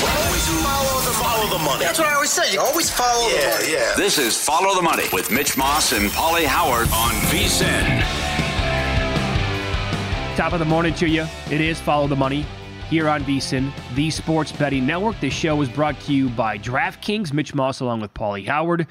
Always 0.00 0.46
follow 0.62 1.00
the, 1.00 1.10
follow 1.18 1.58
the 1.58 1.64
money. 1.64 1.84
That's 1.84 1.98
what 1.98 2.06
I 2.06 2.14
always 2.14 2.30
say. 2.30 2.52
You 2.52 2.60
always 2.60 2.88
follow 2.88 3.28
yeah, 3.28 3.40
the 3.40 3.48
money. 3.48 3.72
Yeah. 3.72 3.94
This 3.96 4.16
is 4.16 4.40
Follow 4.40 4.76
the 4.76 4.82
Money 4.82 5.04
with 5.12 5.32
Mitch 5.32 5.56
Moss 5.56 5.92
and 5.92 6.08
Paulie 6.10 6.44
Howard 6.44 6.86
on 6.92 7.10
VSIN. 7.32 7.98
Top 10.36 10.52
of 10.52 10.60
the 10.60 10.64
morning 10.64 10.94
to 10.94 11.08
you. 11.08 11.26
It 11.50 11.60
is 11.60 11.80
Follow 11.80 12.06
the 12.06 12.14
Money 12.14 12.46
here 12.88 13.08
on 13.08 13.24
VSIN, 13.24 13.72
the 13.96 14.08
Sports 14.10 14.52
Betting 14.52 14.86
Network. 14.86 15.18
This 15.18 15.34
show 15.34 15.60
is 15.62 15.68
brought 15.68 15.98
to 16.02 16.14
you 16.14 16.28
by 16.28 16.58
DraftKings. 16.58 17.32
Mitch 17.32 17.52
Moss 17.52 17.80
along 17.80 18.00
with 18.00 18.14
Paulie 18.14 18.46
Howard. 18.46 18.86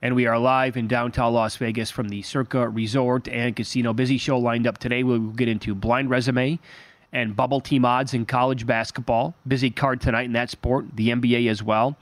And 0.00 0.14
we 0.14 0.26
are 0.26 0.38
live 0.38 0.78
in 0.78 0.88
downtown 0.88 1.34
Las 1.34 1.56
Vegas 1.56 1.90
from 1.90 2.08
the 2.08 2.22
Circa 2.22 2.66
Resort 2.70 3.28
and 3.28 3.54
Casino. 3.54 3.92
Busy 3.92 4.16
show 4.16 4.38
lined 4.38 4.66
up 4.66 4.78
today. 4.78 5.02
We'll 5.02 5.18
get 5.18 5.48
into 5.48 5.74
blind 5.74 6.08
resume 6.08 6.58
and 7.12 7.34
bubble 7.34 7.60
team 7.60 7.84
odds 7.84 8.14
in 8.14 8.26
college 8.26 8.66
basketball. 8.66 9.34
Busy 9.46 9.70
card 9.70 10.00
tonight 10.00 10.24
in 10.24 10.32
that 10.32 10.50
sport, 10.50 10.86
the 10.94 11.10
NBA 11.10 11.48
as 11.48 11.62
well. 11.62 11.96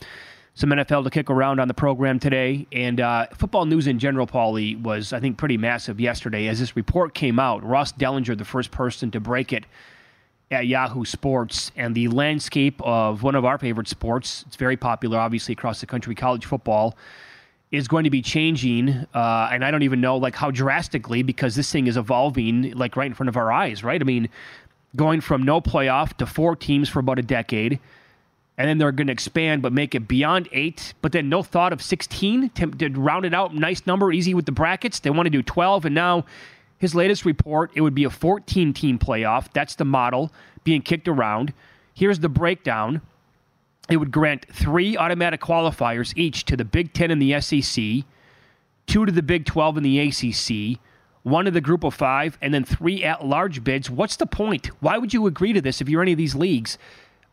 Some 0.56 0.70
NFL 0.70 1.02
to 1.04 1.10
kick 1.10 1.30
around 1.30 1.58
on 1.58 1.66
the 1.66 1.74
program 1.74 2.20
today. 2.20 2.66
And 2.70 3.00
uh, 3.00 3.26
football 3.36 3.66
news 3.66 3.88
in 3.88 3.98
general, 3.98 4.26
Paulie, 4.26 4.80
was, 4.80 5.12
I 5.12 5.18
think, 5.18 5.36
pretty 5.36 5.56
massive 5.56 5.98
yesterday. 5.98 6.46
As 6.46 6.60
this 6.60 6.76
report 6.76 7.12
came 7.12 7.40
out, 7.40 7.64
Ross 7.64 7.92
Dellinger, 7.92 8.38
the 8.38 8.44
first 8.44 8.70
person 8.70 9.10
to 9.10 9.20
break 9.20 9.52
it 9.52 9.64
at 10.50 10.66
Yahoo 10.66 11.04
Sports, 11.04 11.72
and 11.74 11.94
the 11.94 12.08
landscape 12.08 12.80
of 12.82 13.22
one 13.22 13.34
of 13.34 13.44
our 13.44 13.58
favorite 13.58 13.88
sports, 13.88 14.44
it's 14.46 14.56
very 14.56 14.76
popular, 14.76 15.18
obviously, 15.18 15.52
across 15.52 15.80
the 15.80 15.86
country, 15.86 16.14
college 16.14 16.44
football, 16.44 16.96
is 17.72 17.88
going 17.88 18.04
to 18.04 18.10
be 18.10 18.22
changing. 18.22 18.90
Uh, 19.12 19.48
and 19.50 19.64
I 19.64 19.70
don't 19.70 19.82
even 19.82 20.00
know, 20.00 20.16
like, 20.16 20.36
how 20.36 20.50
drastically, 20.50 21.22
because 21.22 21.56
this 21.56 21.72
thing 21.72 21.88
is 21.88 21.96
evolving, 21.96 22.72
like, 22.72 22.96
right 22.96 23.06
in 23.06 23.14
front 23.14 23.28
of 23.28 23.36
our 23.36 23.50
eyes, 23.50 23.82
right? 23.82 24.00
I 24.00 24.04
mean, 24.04 24.28
going 24.96 25.20
from 25.20 25.42
no 25.42 25.60
playoff 25.60 26.16
to 26.18 26.26
four 26.26 26.56
teams 26.56 26.88
for 26.88 27.00
about 27.00 27.18
a 27.18 27.22
decade. 27.22 27.80
And 28.56 28.68
then 28.68 28.78
they're 28.78 28.92
going 28.92 29.08
to 29.08 29.12
expand, 29.12 29.62
but 29.62 29.72
make 29.72 29.94
it 29.94 30.06
beyond 30.06 30.48
eight. 30.52 30.94
But 31.02 31.12
then 31.12 31.28
no 31.28 31.42
thought 31.42 31.72
of 31.72 31.82
16 31.82 32.50
to, 32.50 32.66
to 32.66 32.88
round 32.90 33.24
it 33.24 33.34
out. 33.34 33.54
Nice 33.54 33.84
number, 33.86 34.12
easy 34.12 34.32
with 34.32 34.46
the 34.46 34.52
brackets. 34.52 35.00
They 35.00 35.10
want 35.10 35.26
to 35.26 35.30
do 35.30 35.42
12. 35.42 35.86
And 35.86 35.94
now 35.94 36.24
his 36.78 36.94
latest 36.94 37.24
report, 37.24 37.72
it 37.74 37.80
would 37.80 37.94
be 37.94 38.04
a 38.04 38.10
14 38.10 38.72
team 38.72 38.98
playoff. 38.98 39.52
That's 39.52 39.74
the 39.74 39.84
model 39.84 40.32
being 40.62 40.82
kicked 40.82 41.08
around. 41.08 41.52
Here's 41.94 42.20
the 42.20 42.28
breakdown 42.28 43.00
it 43.88 43.98
would 43.98 44.10
grant 44.10 44.46
three 44.50 44.96
automatic 44.96 45.40
qualifiers 45.40 46.16
each 46.16 46.44
to 46.46 46.56
the 46.56 46.64
Big 46.64 46.94
Ten 46.94 47.10
and 47.10 47.20
the 47.20 47.38
SEC, 47.40 48.04
two 48.86 49.04
to 49.04 49.12
the 49.12 49.22
Big 49.22 49.44
12 49.44 49.76
and 49.76 49.84
the 49.84 49.98
ACC, 50.00 50.80
one 51.24 51.46
of 51.46 51.52
the 51.54 51.60
group 51.60 51.82
of 51.84 51.92
five, 51.94 52.38
and 52.40 52.54
then 52.54 52.64
three 52.64 53.02
at 53.02 53.24
large 53.26 53.64
bids. 53.64 53.90
What's 53.90 54.16
the 54.16 54.26
point? 54.26 54.66
Why 54.80 54.96
would 54.98 55.12
you 55.12 55.26
agree 55.26 55.52
to 55.52 55.60
this 55.60 55.80
if 55.80 55.88
you're 55.88 56.02
any 56.02 56.12
of 56.12 56.18
these 56.18 56.34
leagues? 56.36 56.78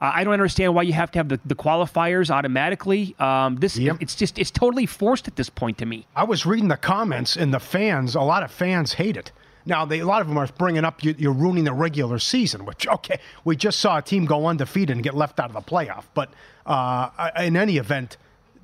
Uh, 0.02 0.12
I 0.16 0.24
don't 0.24 0.34
understand 0.34 0.74
why 0.74 0.82
you 0.82 0.94
have 0.94 1.12
to 1.12 1.20
have 1.20 1.30
the, 1.30 1.40
the 1.46 1.54
qualifiers 1.56 2.32
automatically. 2.32 3.16
Um, 3.20 3.58
this 3.58 3.78
Yep. 3.78 3.98
it's 4.00 4.16
just 4.16 4.40
it's 4.40 4.50
totally 4.50 4.88
forced 4.88 5.28
at 5.28 5.36
this 5.36 5.50
point 5.50 5.78
to 5.78 5.86
me. 5.86 6.08
I 6.16 6.24
was 6.24 6.46
reading 6.46 6.70
the 6.70 6.78
comments, 6.78 7.36
and 7.36 7.54
the 7.54 7.60
fans, 7.60 8.16
a 8.16 8.22
lot 8.22 8.42
of 8.44 8.50
fans 8.52 8.94
hate 8.94 9.16
it. 9.18 9.32
Now, 9.64 9.86
they, 9.86 10.00
a 10.00 10.06
lot 10.08 10.22
of 10.22 10.28
them 10.28 10.38
are 10.40 10.48
bringing 10.58 10.84
up 10.86 11.04
you, 11.04 11.14
you're 11.20 11.32
ruining 11.34 11.66
the 11.66 11.74
regular 11.74 12.18
season, 12.18 12.66
which, 12.66 12.88
okay, 12.98 13.20
we 13.44 13.56
just 13.56 13.78
saw 13.80 13.98
a 13.98 14.02
team 14.02 14.26
go 14.26 14.48
undefeated 14.48 14.96
and 14.96 15.04
get 15.04 15.14
left 15.14 15.40
out 15.40 15.50
of 15.50 15.54
the 15.54 15.62
playoff. 15.62 16.06
But 16.16 16.34
uh, 16.66 17.30
in 17.38 17.56
any 17.56 17.78
event, 17.78 18.18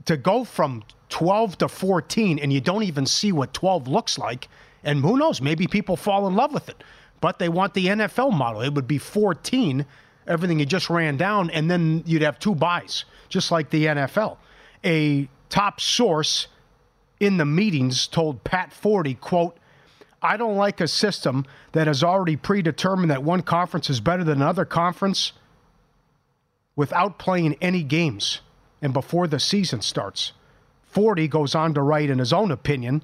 to 0.06 0.18
go 0.18 0.44
from 0.44 0.84
12 1.09 1.58
to 1.59 1.68
14 1.68 2.40
and 2.40 2.52
you 2.52 2.62
don't 2.62 2.84
even 2.84 3.06
see 3.06 3.32
what 3.32 3.54
12 3.54 3.88
looks 3.88 4.18
like, 4.18 4.48
and 4.84 5.02
who 5.02 5.18
knows, 5.18 5.42
maybe 5.42 5.68
people 5.68 5.96
fall 5.96 6.28
in 6.28 6.36
love 6.36 6.54
with 6.54 6.70
it. 6.70 6.84
But 7.20 7.40
they 7.40 7.50
want 7.50 7.74
the 7.74 7.88
NFL 7.88 8.34
model. 8.34 8.62
It 8.62 8.74
would 8.74 8.88
be 8.88 8.98
14, 8.98 9.86
everything 10.28 10.60
you 10.60 10.66
just 10.66 10.90
ran 10.90 11.18
down, 11.18 11.50
and 11.50 11.70
then 11.70 12.04
you'd 12.06 12.22
have 12.22 12.40
two 12.40 12.56
byes, 12.56 13.06
just 13.30 13.52
like 13.52 13.70
the 13.70 13.86
NFL. 13.86 14.38
A 14.86 15.28
top 15.50 15.82
source 15.82 16.48
in 17.20 17.38
the 17.38 17.46
meetings 17.46 18.08
told 18.08 18.44
Pat 18.44 18.72
Forde, 18.72 19.20
quote, 19.20 19.58
I 20.22 20.38
don't 20.38 20.56
like 20.56 20.82
a 20.82 20.88
system 20.88 21.46
that 21.74 21.88
has 21.88 22.04
already 22.04 22.36
predetermined 22.36 23.12
that 23.12 23.24
one 23.24 23.42
conference 23.42 23.90
is 23.90 24.00
better 24.00 24.24
than 24.24 24.42
another 24.42 24.66
conference 24.66 25.34
without 26.76 27.20
playing 27.20 27.56
any 27.62 27.84
games 27.84 28.42
and 28.82 28.94
before 28.94 29.28
the 29.28 29.40
season 29.40 29.82
starts. 29.82 30.34
Forde 30.92 31.30
goes 31.30 31.54
on 31.56 31.74
to 31.74 31.82
write 31.82 32.09
in 32.09 32.20
his 32.20 32.34
own 32.34 32.52
opinion, 32.52 33.04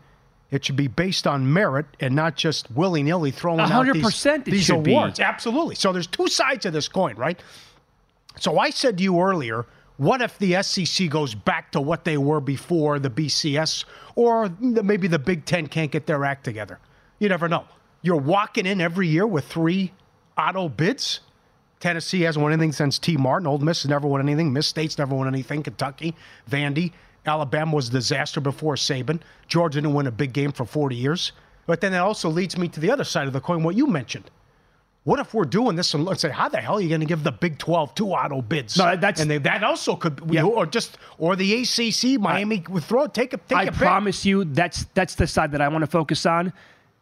it 0.53 0.63
should 0.63 0.75
be 0.75 0.87
based 0.87 1.25
on 1.25 1.51
merit 1.51 1.85
and 1.99 2.15
not 2.15 2.35
just 2.35 2.69
willy 2.71 3.01
nilly 3.01 3.31
throwing 3.31 3.59
A 3.59 3.63
out 3.63 3.71
hundred 3.71 3.95
these, 3.95 4.23
these 4.45 4.65
should 4.65 4.83
be. 4.83 4.91
awards. 4.91 5.19
Absolutely. 5.19 5.73
So 5.73 5.91
there's 5.91 6.05
two 6.05 6.27
sides 6.27 6.67
of 6.67 6.73
this 6.73 6.87
coin, 6.87 7.15
right? 7.15 7.41
So 8.39 8.59
I 8.59 8.69
said 8.69 8.97
to 8.99 9.03
you 9.03 9.19
earlier, 9.19 9.65
what 9.97 10.21
if 10.21 10.37
the 10.37 10.61
SEC 10.61 11.09
goes 11.09 11.33
back 11.33 11.71
to 11.71 11.81
what 11.81 12.03
they 12.05 12.17
were 12.17 12.39
before 12.39 12.99
the 12.99 13.09
BCS, 13.09 13.85
or 14.15 14.49
maybe 14.59 15.07
the 15.07 15.19
Big 15.19 15.45
Ten 15.45 15.65
can't 15.67 15.91
get 15.91 16.05
their 16.05 16.23
act 16.23 16.43
together? 16.43 16.77
You 17.17 17.29
never 17.29 17.49
know. 17.49 17.65
You're 18.03 18.17
walking 18.17 18.65
in 18.67 18.79
every 18.79 19.07
year 19.07 19.25
with 19.25 19.45
three 19.45 19.91
auto 20.37 20.69
bids. 20.69 21.21
Tennessee 21.79 22.21
hasn't 22.21 22.41
won 22.43 22.53
anything 22.53 22.71
since 22.73 22.99
Tee 22.99 23.17
Martin. 23.17 23.47
Ole 23.47 23.57
Miss 23.57 23.83
has 23.83 23.89
never 23.89 24.07
won 24.07 24.21
anything. 24.21 24.53
Miss 24.53 24.67
State's 24.67 24.97
never 24.97 25.15
won 25.15 25.27
anything. 25.27 25.63
Kentucky, 25.63 26.15
Vandy, 26.49 26.91
Alabama 27.25 27.75
was 27.75 27.89
a 27.89 27.91
disaster 27.91 28.41
before 28.41 28.75
Saban. 28.75 29.21
Georgia 29.47 29.79
didn't 29.81 29.93
win 29.93 30.07
a 30.07 30.11
big 30.11 30.33
game 30.33 30.51
for 30.51 30.65
40 30.65 30.95
years. 30.95 31.31
But 31.65 31.79
then 31.81 31.93
that 31.93 32.01
also 32.01 32.29
leads 32.29 32.57
me 32.57 32.67
to 32.69 32.79
the 32.79 32.91
other 32.91 33.05
side 33.05 33.27
of 33.27 33.33
the 33.33 33.39
coin, 33.39 33.63
what 33.63 33.75
you 33.75 33.87
mentioned. 33.87 34.29
What 35.05 35.19
if 35.19 35.33
we're 35.33 35.43
doing 35.45 35.75
this 35.75 35.93
and 35.93 36.05
let's 36.05 36.21
say, 36.21 36.29
how 36.29 36.47
the 36.49 36.59
hell 36.61 36.75
are 36.75 36.81
you 36.81 36.87
going 36.89 37.01
to 37.01 37.05
give 37.07 37.23
the 37.23 37.31
Big 37.31 37.57
12 37.57 37.93
two 37.95 38.09
auto 38.11 38.41
bids? 38.41 38.77
No, 38.77 38.95
that's- 38.95 39.19
and 39.21 39.29
they, 39.29 39.37
that 39.39 39.63
also 39.63 39.95
could, 39.95 40.21
Yeah. 40.29 40.43
or 40.43 40.65
just 40.65 40.97
or 41.17 41.35
the 41.35 41.61
ACC, 41.61 42.19
Miami 42.19 42.63
would 42.69 42.83
throw 42.83 43.07
take 43.07 43.33
a 43.33 43.37
take 43.37 43.57
I 43.57 43.63
a 43.63 43.71
promise 43.71 44.25
you 44.25 44.45
that's 44.45 44.85
that's 44.93 45.15
the 45.15 45.27
side 45.27 45.51
that 45.51 45.61
I 45.61 45.67
want 45.67 45.81
to 45.83 45.87
focus 45.91 46.25
on. 46.25 46.53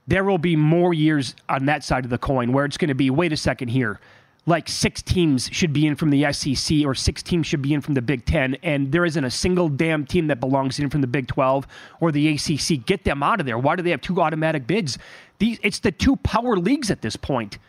There 0.08 0.24
will 0.24 0.40
be 0.40 0.56
more 0.56 0.96
years 0.96 1.36
on 1.48 1.66
that 1.66 1.84
side 1.84 2.04
of 2.04 2.10
the 2.10 2.18
coin 2.18 2.52
where 2.54 2.66
it's 2.66 2.78
going 2.78 2.90
to 2.90 2.96
be 2.96 3.12
wait 3.12 3.34
a 3.34 3.38
second 3.38 3.68
here. 3.70 4.00
Like 4.48 4.68
six 4.68 5.04
teams 5.04 5.50
should 5.52 5.72
be 5.72 5.86
in 5.86 5.96
from 5.96 6.10
the 6.10 6.32
SEC 6.34 6.84
or 6.84 6.96
six 6.96 7.22
teams 7.22 7.46
should 7.46 7.62
be 7.62 7.76
in 7.76 7.82
from 7.82 7.94
the 7.94 8.02
Big 8.02 8.26
Ten, 8.26 8.56
and 8.64 8.92
there 8.92 9.06
isn't 9.06 9.24
a 9.24 9.30
single 9.30 9.70
damn 9.70 10.04
team 10.06 10.28
that 10.28 10.40
belongs 10.40 10.80
in 10.80 10.90
from 10.90 11.02
the 11.02 11.08
Big 11.08 11.28
12 11.28 11.68
or 12.00 12.12
the 12.12 12.28
ACC. 12.30 12.84
Get 12.86 13.04
them 13.04 13.22
out 13.22 13.40
of 13.40 13.46
there. 13.46 13.60
Why 13.60 13.76
do 13.76 13.84
they 13.84 13.92
have 13.92 14.02
two 14.02 14.20
automatic 14.20 14.66
bids? 14.66 14.98
These, 15.38 15.60
it's 15.62 15.78
the 15.80 15.92
two 15.92 16.16
power 16.18 16.58
leagues 16.58 16.90
at 16.90 17.04
this 17.04 17.16
point. 17.16 17.60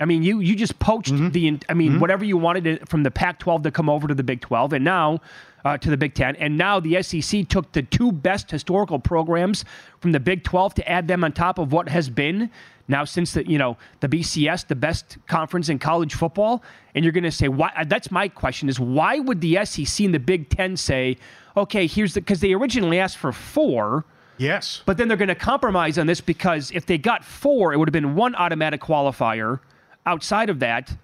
I 0.00 0.06
mean, 0.06 0.22
you 0.22 0.40
you 0.40 0.56
just 0.56 0.78
poached 0.78 1.12
Mm-hmm. 1.12 1.28
the. 1.30 1.58
I 1.68 1.74
mean, 1.74 2.00
whatever 2.00 2.24
you 2.24 2.38
wanted 2.38 2.64
to, 2.64 2.86
from 2.86 3.02
the 3.02 3.10
Pac-12 3.10 3.62
to 3.64 3.70
come 3.70 3.90
over 3.90 4.08
to 4.08 4.14
the 4.14 4.22
Big 4.22 4.40
12, 4.40 4.72
and 4.74 4.84
now 4.84 5.20
uh, 5.66 5.76
to 5.78 5.90
the 5.90 5.96
Big 5.98 6.14
10, 6.14 6.36
and 6.36 6.56
now 6.56 6.80
the 6.80 7.02
SEC 7.02 7.46
took 7.48 7.72
the 7.72 7.82
two 7.82 8.10
best 8.12 8.50
historical 8.50 8.98
programs 8.98 9.64
from 10.00 10.12
the 10.12 10.20
Big 10.20 10.44
12 10.44 10.74
to 10.74 10.88
add 10.88 11.08
them 11.08 11.24
on 11.24 11.32
top 11.32 11.58
of 11.58 11.72
what 11.72 11.88
has 11.90 12.08
been 12.08 12.50
now 12.88 13.04
since 13.04 13.32
the 13.32 13.48
you 13.48 13.58
know 13.58 13.76
the 14.00 14.08
BCS, 14.08 14.66
the 14.66 14.74
best 14.74 15.18
conference 15.26 15.68
in 15.68 15.78
college 15.78 16.14
football. 16.14 16.62
And 16.94 17.04
you're 17.04 17.12
going 17.12 17.24
to 17.24 17.30
say 17.32 17.48
why? 17.48 17.84
That's 17.86 18.10
my 18.10 18.28
question: 18.28 18.68
is 18.68 18.80
why 18.80 19.18
would 19.18 19.40
the 19.40 19.64
SEC 19.64 20.04
and 20.04 20.14
the 20.14 20.18
Big 20.18 20.48
10 20.48 20.76
say, 20.76 21.16
okay, 21.56 21.86
here's 21.86 22.14
the 22.14 22.20
because 22.20 22.40
they 22.40 22.52
originally 22.52 22.98
asked 22.98 23.18
for 23.18 23.32
four. 23.32 24.04
Yes. 24.38 24.82
But 24.84 24.98
then 24.98 25.08
they're 25.08 25.16
going 25.16 25.28
to 25.28 25.34
compromise 25.34 25.98
on 25.98 26.06
this 26.06 26.20
because 26.20 26.70
if 26.72 26.84
they 26.86 26.98
got 26.98 27.24
four, 27.24 27.72
it 27.72 27.78
would 27.78 27.88
have 27.88 27.92
been 27.92 28.14
one 28.14 28.34
automatic 28.34 28.80
qualifier 28.80 29.60
outside 30.04 30.50
of 30.50 30.58
that. 30.60 30.94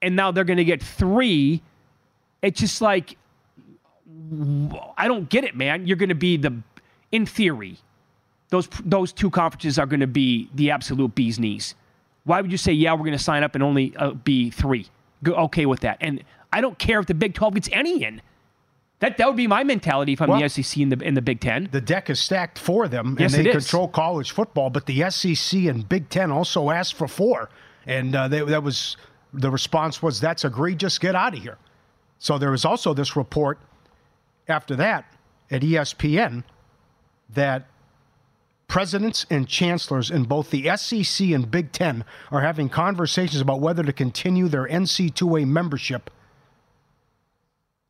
And 0.00 0.16
now 0.16 0.30
they're 0.30 0.44
going 0.44 0.56
to 0.56 0.64
get 0.64 0.82
three. 0.82 1.62
It's 2.40 2.60
just 2.60 2.80
like, 2.80 3.18
I 4.96 5.08
don't 5.08 5.28
get 5.28 5.44
it, 5.44 5.56
man. 5.56 5.86
You're 5.86 5.96
going 5.96 6.10
to 6.10 6.14
be 6.14 6.36
the, 6.36 6.56
in 7.10 7.26
theory, 7.26 7.78
those, 8.50 8.68
those 8.84 9.12
two 9.12 9.30
conferences 9.30 9.78
are 9.78 9.86
going 9.86 10.00
to 10.00 10.06
be 10.06 10.50
the 10.54 10.70
absolute 10.70 11.14
bee's 11.14 11.38
knees. 11.38 11.74
Why 12.24 12.40
would 12.40 12.52
you 12.52 12.58
say, 12.58 12.72
yeah, 12.72 12.92
we're 12.92 12.98
going 13.00 13.12
to 13.12 13.18
sign 13.18 13.42
up 13.42 13.54
and 13.54 13.64
only 13.64 13.96
uh, 13.96 14.12
be 14.12 14.50
three? 14.50 14.86
Go, 15.22 15.34
okay 15.34 15.66
with 15.66 15.80
that. 15.80 15.98
And 16.00 16.22
I 16.52 16.60
don't 16.60 16.78
care 16.78 17.00
if 17.00 17.06
the 17.06 17.14
Big 17.14 17.34
12 17.34 17.54
gets 17.54 17.68
any 17.72 18.02
in. 18.04 18.20
That, 18.98 19.16
that 19.16 19.26
would 19.26 19.36
be 19.36 19.46
my 19.46 19.64
mentality 19.64 20.12
if 20.12 20.20
I'm 20.20 20.28
Well- 20.28 20.40
the 20.40 20.48
SEC 20.48 20.78
in 20.82 20.90
the, 20.90 20.98
in 20.98 21.14
the 21.14 21.22
Big 21.22 21.40
10. 21.40 21.70
The 21.72 21.80
deck 21.80 22.10
is 22.10 22.20
stacked 22.20 22.58
for 22.58 22.86
them, 22.86 23.16
Yes, 23.18 23.34
and 23.34 23.46
they 23.46 23.50
control 23.50 23.88
college 23.88 24.32
football. 24.32 24.68
But 24.68 24.86
the 24.86 25.08
SEC 25.10 25.60
and 25.62 25.88
Big 25.88 26.10
Ten 26.10 26.30
also 26.30 26.70
asked 26.70 26.94
for 26.94 27.08
four, 27.08 27.48
and 27.86 28.14
uh, 28.14 28.28
they, 28.28 28.40
that 28.44 28.62
was 28.62 28.98
the 29.32 29.50
response 29.50 30.02
was 30.02 30.20
that's 30.20 30.44
egregious. 30.44 30.98
Get 30.98 31.14
out 31.14 31.34
of 31.34 31.42
here. 31.42 31.56
So 32.18 32.36
there 32.36 32.50
was 32.50 32.66
also 32.66 32.92
this 32.92 33.16
report 33.16 33.58
after 34.48 34.76
that 34.76 35.06
at 35.50 35.62
ESPN 35.62 36.44
that 37.30 37.66
presidents 38.70 39.26
and 39.28 39.48
chancellors 39.48 40.10
in 40.10 40.22
both 40.22 40.50
the 40.50 40.70
SEC 40.76 41.28
and 41.28 41.50
Big 41.50 41.72
Ten 41.72 42.04
are 42.30 42.40
having 42.40 42.68
conversations 42.68 43.42
about 43.42 43.60
whether 43.60 43.82
to 43.82 43.92
continue 43.92 44.48
their 44.48 44.66
NCAA 44.66 45.46
membership 45.46 46.08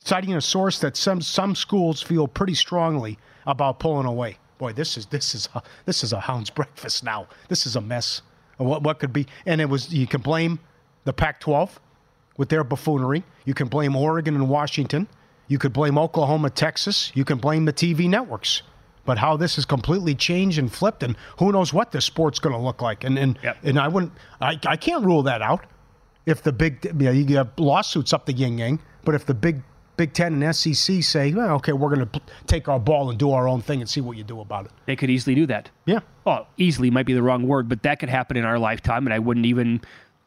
citing 0.03 0.35
a 0.35 0.41
source 0.41 0.79
that 0.81 0.97
some 0.97 1.21
some 1.21 1.55
schools 1.55 2.03
feel 2.03 2.27
pretty 2.27 2.55
strongly 2.55 3.19
about 3.47 3.79
pulling 3.79 4.07
away. 4.07 4.39
Boy, 4.59 4.73
this 4.73 4.97
is 4.97 5.07
this 5.07 5.35
is 5.35 5.49
a, 5.55 5.63
this 5.85 6.03
is 6.03 6.13
a 6.13 6.21
hound's 6.21 6.51
breakfast 6.51 7.05
now. 7.05 7.27
This 7.49 7.67
is 7.67 7.77
a 7.77 7.81
mess. 7.81 8.23
What 8.57 8.83
what 8.83 8.99
could 8.99 9.13
be? 9.13 9.27
And 9.47 9.61
it 9.61 9.67
was 9.67 9.93
you 9.93 10.07
can 10.07 10.21
blame 10.21 10.59
the 11.05 11.13
Pac-12 11.13 11.71
with 12.37 12.49
their 12.49 12.65
buffoonery. 12.65 13.23
You 13.45 13.55
can 13.55 13.69
blame 13.69 13.95
Oregon 13.97 14.35
and 14.35 14.49
Washington. 14.49 15.09
You 15.49 15.59
could 15.59 15.73
blame 15.73 15.99
Oklahoma, 15.99 16.51
Texas. 16.51 17.11
You 17.15 17.25
can 17.25 17.39
blame 17.39 17.65
the 17.65 17.73
TV 17.73 18.09
networks. 18.09 18.63
But 19.11 19.19
how 19.19 19.37
this 19.37 19.57
has 19.57 19.65
completely 19.65 20.15
changed 20.15 20.57
and 20.57 20.73
flipped, 20.73 21.03
and 21.03 21.17
who 21.41 21.51
knows 21.51 21.73
what 21.73 21.91
this 21.91 22.05
sport's 22.05 22.39
going 22.39 22.55
to 22.55 22.63
look 22.63 22.81
like? 22.81 23.03
And 23.03 23.19
and 23.19 23.37
Yep. 23.43 23.57
and 23.65 23.77
I 23.77 23.89
wouldn't, 23.89 24.13
I, 24.41 24.57
I 24.65 24.77
can't 24.77 25.05
rule 25.05 25.25
that 25.25 25.43
out 25.43 25.65
if 26.27 26.45
the 26.45 26.53
big, 26.53 26.85
you, 26.85 26.93
know, 26.93 27.11
you 27.11 27.37
have 27.37 27.51
lawsuits 27.59 28.13
up 28.13 28.27
the 28.27 28.33
yin 28.33 28.57
yang, 28.57 28.79
but 29.05 29.17
if 29.17 29.27
the 29.27 29.35
big 29.35 29.63
Big 29.97 30.13
Ten 30.13 30.41
and 30.41 30.55
SEC 30.55 31.03
say, 31.03 31.35
well, 31.35 31.57
okay, 31.57 31.73
we're 31.73 31.93
going 31.93 32.09
to 32.09 32.21
take 32.47 32.69
our 32.69 32.79
ball 32.79 33.11
and 33.11 33.19
do 33.19 33.33
our 33.33 33.49
own 33.49 33.61
thing 33.63 33.81
and 33.81 33.91
see 33.91 34.01
what 34.01 34.17
you 34.17 34.23
do 34.23 34.41
about 34.41 34.67
it. 34.67 34.71
They 34.87 34.95
could 34.95 35.11
easily 35.11 35.35
do 35.35 35.45
that. 35.47 35.71
Yeah. 35.87 35.99
Well, 36.25 36.47
easily 36.57 36.89
might 36.93 37.05
be 37.05 37.13
the 37.13 37.23
wrong 37.23 37.49
word, 37.49 37.69
but 37.69 37.83
that 37.83 37.99
could 37.99 38.11
happen 38.11 38.37
in 38.37 38.45
our 38.45 38.61
lifetime, 38.61 39.09
and 39.09 39.13
I 39.13 39.19
wouldn't 39.19 39.45
even, 39.45 39.81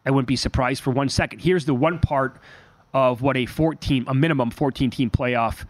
I 0.05 0.11
wouldn't 0.11 0.27
be 0.27 0.35
surprised 0.35 0.83
for 0.83 0.91
one 0.91 1.07
second. 1.07 1.39
Here's 1.39 1.63
the 1.63 1.73
one 1.73 1.99
part 1.99 2.35
of 2.93 3.21
what 3.21 3.37
a 3.37 3.45
14, 3.45 4.03
a 4.09 4.13
minimum 4.13 4.51
14 4.51 4.89
team 4.89 5.09
playoff 5.09 5.65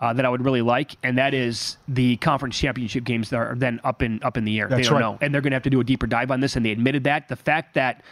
uh, 0.00 0.12
that 0.12 0.24
I 0.24 0.28
would 0.28 0.44
really 0.44 0.62
like, 0.62 0.96
and 1.02 1.18
that 1.18 1.34
is 1.34 1.76
the 1.88 2.16
conference 2.18 2.58
championship 2.58 3.04
games 3.04 3.30
that 3.30 3.36
are 3.36 3.54
then 3.56 3.80
up 3.82 4.02
in 4.02 4.22
up 4.22 4.36
in 4.36 4.44
the 4.44 4.58
air. 4.60 4.68
That's 4.68 4.78
they 4.78 4.84
don't 4.84 4.94
right. 4.94 5.00
know, 5.00 5.18
and 5.20 5.34
they're 5.34 5.40
going 5.40 5.50
to 5.50 5.56
have 5.56 5.64
to 5.64 5.70
do 5.70 5.80
a 5.80 5.84
deeper 5.84 6.06
dive 6.06 6.30
on 6.30 6.40
this, 6.40 6.56
and 6.56 6.64
they 6.64 6.70
admitted 6.70 7.04
that. 7.04 7.28
The 7.28 7.36
fact 7.36 7.74
that 7.74 8.02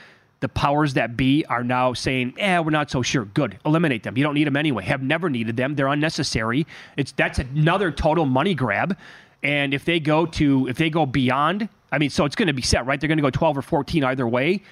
the 0.40 0.48
powers 0.48 0.94
that 0.94 1.16
be 1.16 1.44
are 1.46 1.62
now 1.62 1.92
saying, 1.92 2.34
"Eh, 2.38 2.58
we're 2.58 2.70
not 2.70 2.90
so 2.90 3.02
sure." 3.02 3.24
Good, 3.24 3.58
eliminate 3.64 4.02
them. 4.02 4.16
You 4.16 4.24
don't 4.24 4.34
need 4.34 4.46
them 4.46 4.56
anyway. 4.56 4.84
Have 4.84 5.02
never 5.02 5.30
needed 5.30 5.56
them. 5.56 5.76
They're 5.76 5.86
unnecessary. 5.86 6.66
It's 6.96 7.12
that's 7.12 7.38
another 7.38 7.92
total 7.92 8.26
money 8.26 8.54
grab. 8.54 8.96
And 9.42 9.72
if 9.72 9.84
they 9.84 10.00
go 10.00 10.26
to 10.26 10.66
if 10.66 10.76
they 10.76 10.90
go 10.90 11.06
beyond, 11.06 11.68
I 11.92 11.98
mean, 11.98 12.10
so 12.10 12.24
it's 12.24 12.34
going 12.34 12.48
to 12.48 12.52
be 12.52 12.62
set, 12.62 12.84
right? 12.84 13.00
They're 13.00 13.08
going 13.08 13.18
to 13.18 13.22
go 13.22 13.30
12 13.30 13.58
or 13.58 13.62
14 13.62 14.02
either 14.02 14.26
way. 14.26 14.62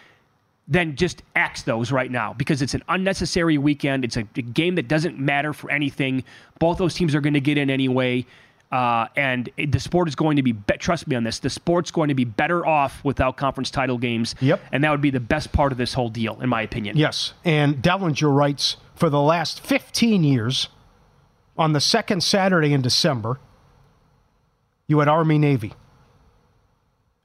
Then 0.66 0.96
just 0.96 1.22
axe 1.37 1.62
those 1.62 1.93
right 1.93 2.11
now 2.11 2.32
because 2.32 2.62
it's 2.62 2.72
an 2.75 2.82
unnecessary 2.88 3.58
weekend. 3.58 4.05
It's 4.05 4.16
a, 4.16 4.26
a 4.37 4.43
game 4.43 4.76
that 4.76 4.88
doesn't 4.88 5.19
matter 5.19 5.52
for 5.52 5.70
anything. 5.70 6.25
Both 6.58 6.78
those 6.78 6.94
teams 6.94 7.14
are 7.14 7.20
going 7.20 7.34
to 7.34 7.40
get 7.40 7.58
in 7.58 7.69
anyway. 7.69 8.25
Uh, 8.72 9.06
and 9.14 9.50
it- 9.58 9.70
the 9.72 9.78
sport 9.78 10.08
is 10.08 10.14
going 10.16 10.37
to 10.37 10.43
be, 10.43 10.52
be, 10.52 10.76
trust 10.78 11.06
me 11.06 11.14
on 11.16 11.22
this, 11.22 11.38
the 11.38 11.50
sport's 11.50 11.90
going 11.90 12.08
to 12.08 12.14
be 12.14 12.25
better 12.25 12.66
off 12.66 13.05
without 13.05 13.37
conference 13.37 13.70
title 13.70 13.99
games. 13.99 14.34
Yep. 14.40 14.61
And 14.72 14.82
that 14.82 14.90
would 14.90 15.02
be 15.02 15.11
the 15.11 15.20
best 15.20 15.52
part 15.52 15.70
of 15.70 15.76
this 15.78 15.93
whole 15.93 16.08
deal, 16.08 16.40
in 16.40 16.49
my 16.49 16.62
opinion. 16.62 16.96
Yes. 16.96 17.34
And 17.44 17.76
Dellinger 17.76 18.34
writes 18.34 18.78
for 18.94 19.10
the 19.10 19.20
last 19.20 19.60
15 19.60 20.25
years, 20.25 20.69
on 21.56 21.72
the 21.72 21.81
second 21.81 22.22
Saturday 22.22 22.72
in 22.72 22.82
December, 22.82 23.38
you 24.88 24.99
had 24.99 25.08
Army 25.08 25.38
Navy. 25.38 25.72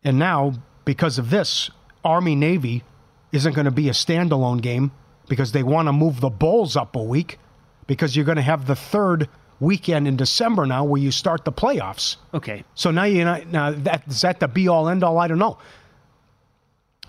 And 0.04 0.20
now, 0.20 0.54
because 0.86 1.18
of 1.18 1.30
this, 1.30 1.72
Army 2.04 2.36
Navy 2.36 2.84
isn't 3.32 3.54
going 3.54 3.66
to 3.66 3.72
be 3.72 3.90
a 3.90 3.94
standalone 3.94 4.62
game 4.62 4.92
because 5.28 5.52
they 5.52 5.64
want 5.64 5.88
to 5.88 5.94
move 5.94 6.20
the 6.20 6.30
bowls 6.30 6.76
up 6.76 6.96
a 6.96 7.04
week 7.04 7.40
because 7.88 8.16
you're 8.16 8.26
going 8.26 8.38
to 8.38 8.42
have 8.42 8.66
the 8.66 8.76
third 8.76 9.30
weekend 9.60 10.08
in 10.08 10.16
December 10.16 10.66
now 10.66 10.84
where 10.84 11.02
you 11.02 11.12
start 11.12 11.46
the 11.46 11.52
playoffs. 11.52 12.18
Okay. 12.34 12.64
So 12.76 12.92
now 12.92 13.04
you 13.04 13.26
know 13.26 13.42
now 13.52 13.72
that 13.72 14.04
is 14.08 14.22
that 14.22 14.40
the 14.40 14.48
be 14.48 14.68
all 14.68 14.90
end 14.90 15.04
all? 15.04 15.18
I 15.18 15.28
don't 15.28 15.40
know. 15.40 15.58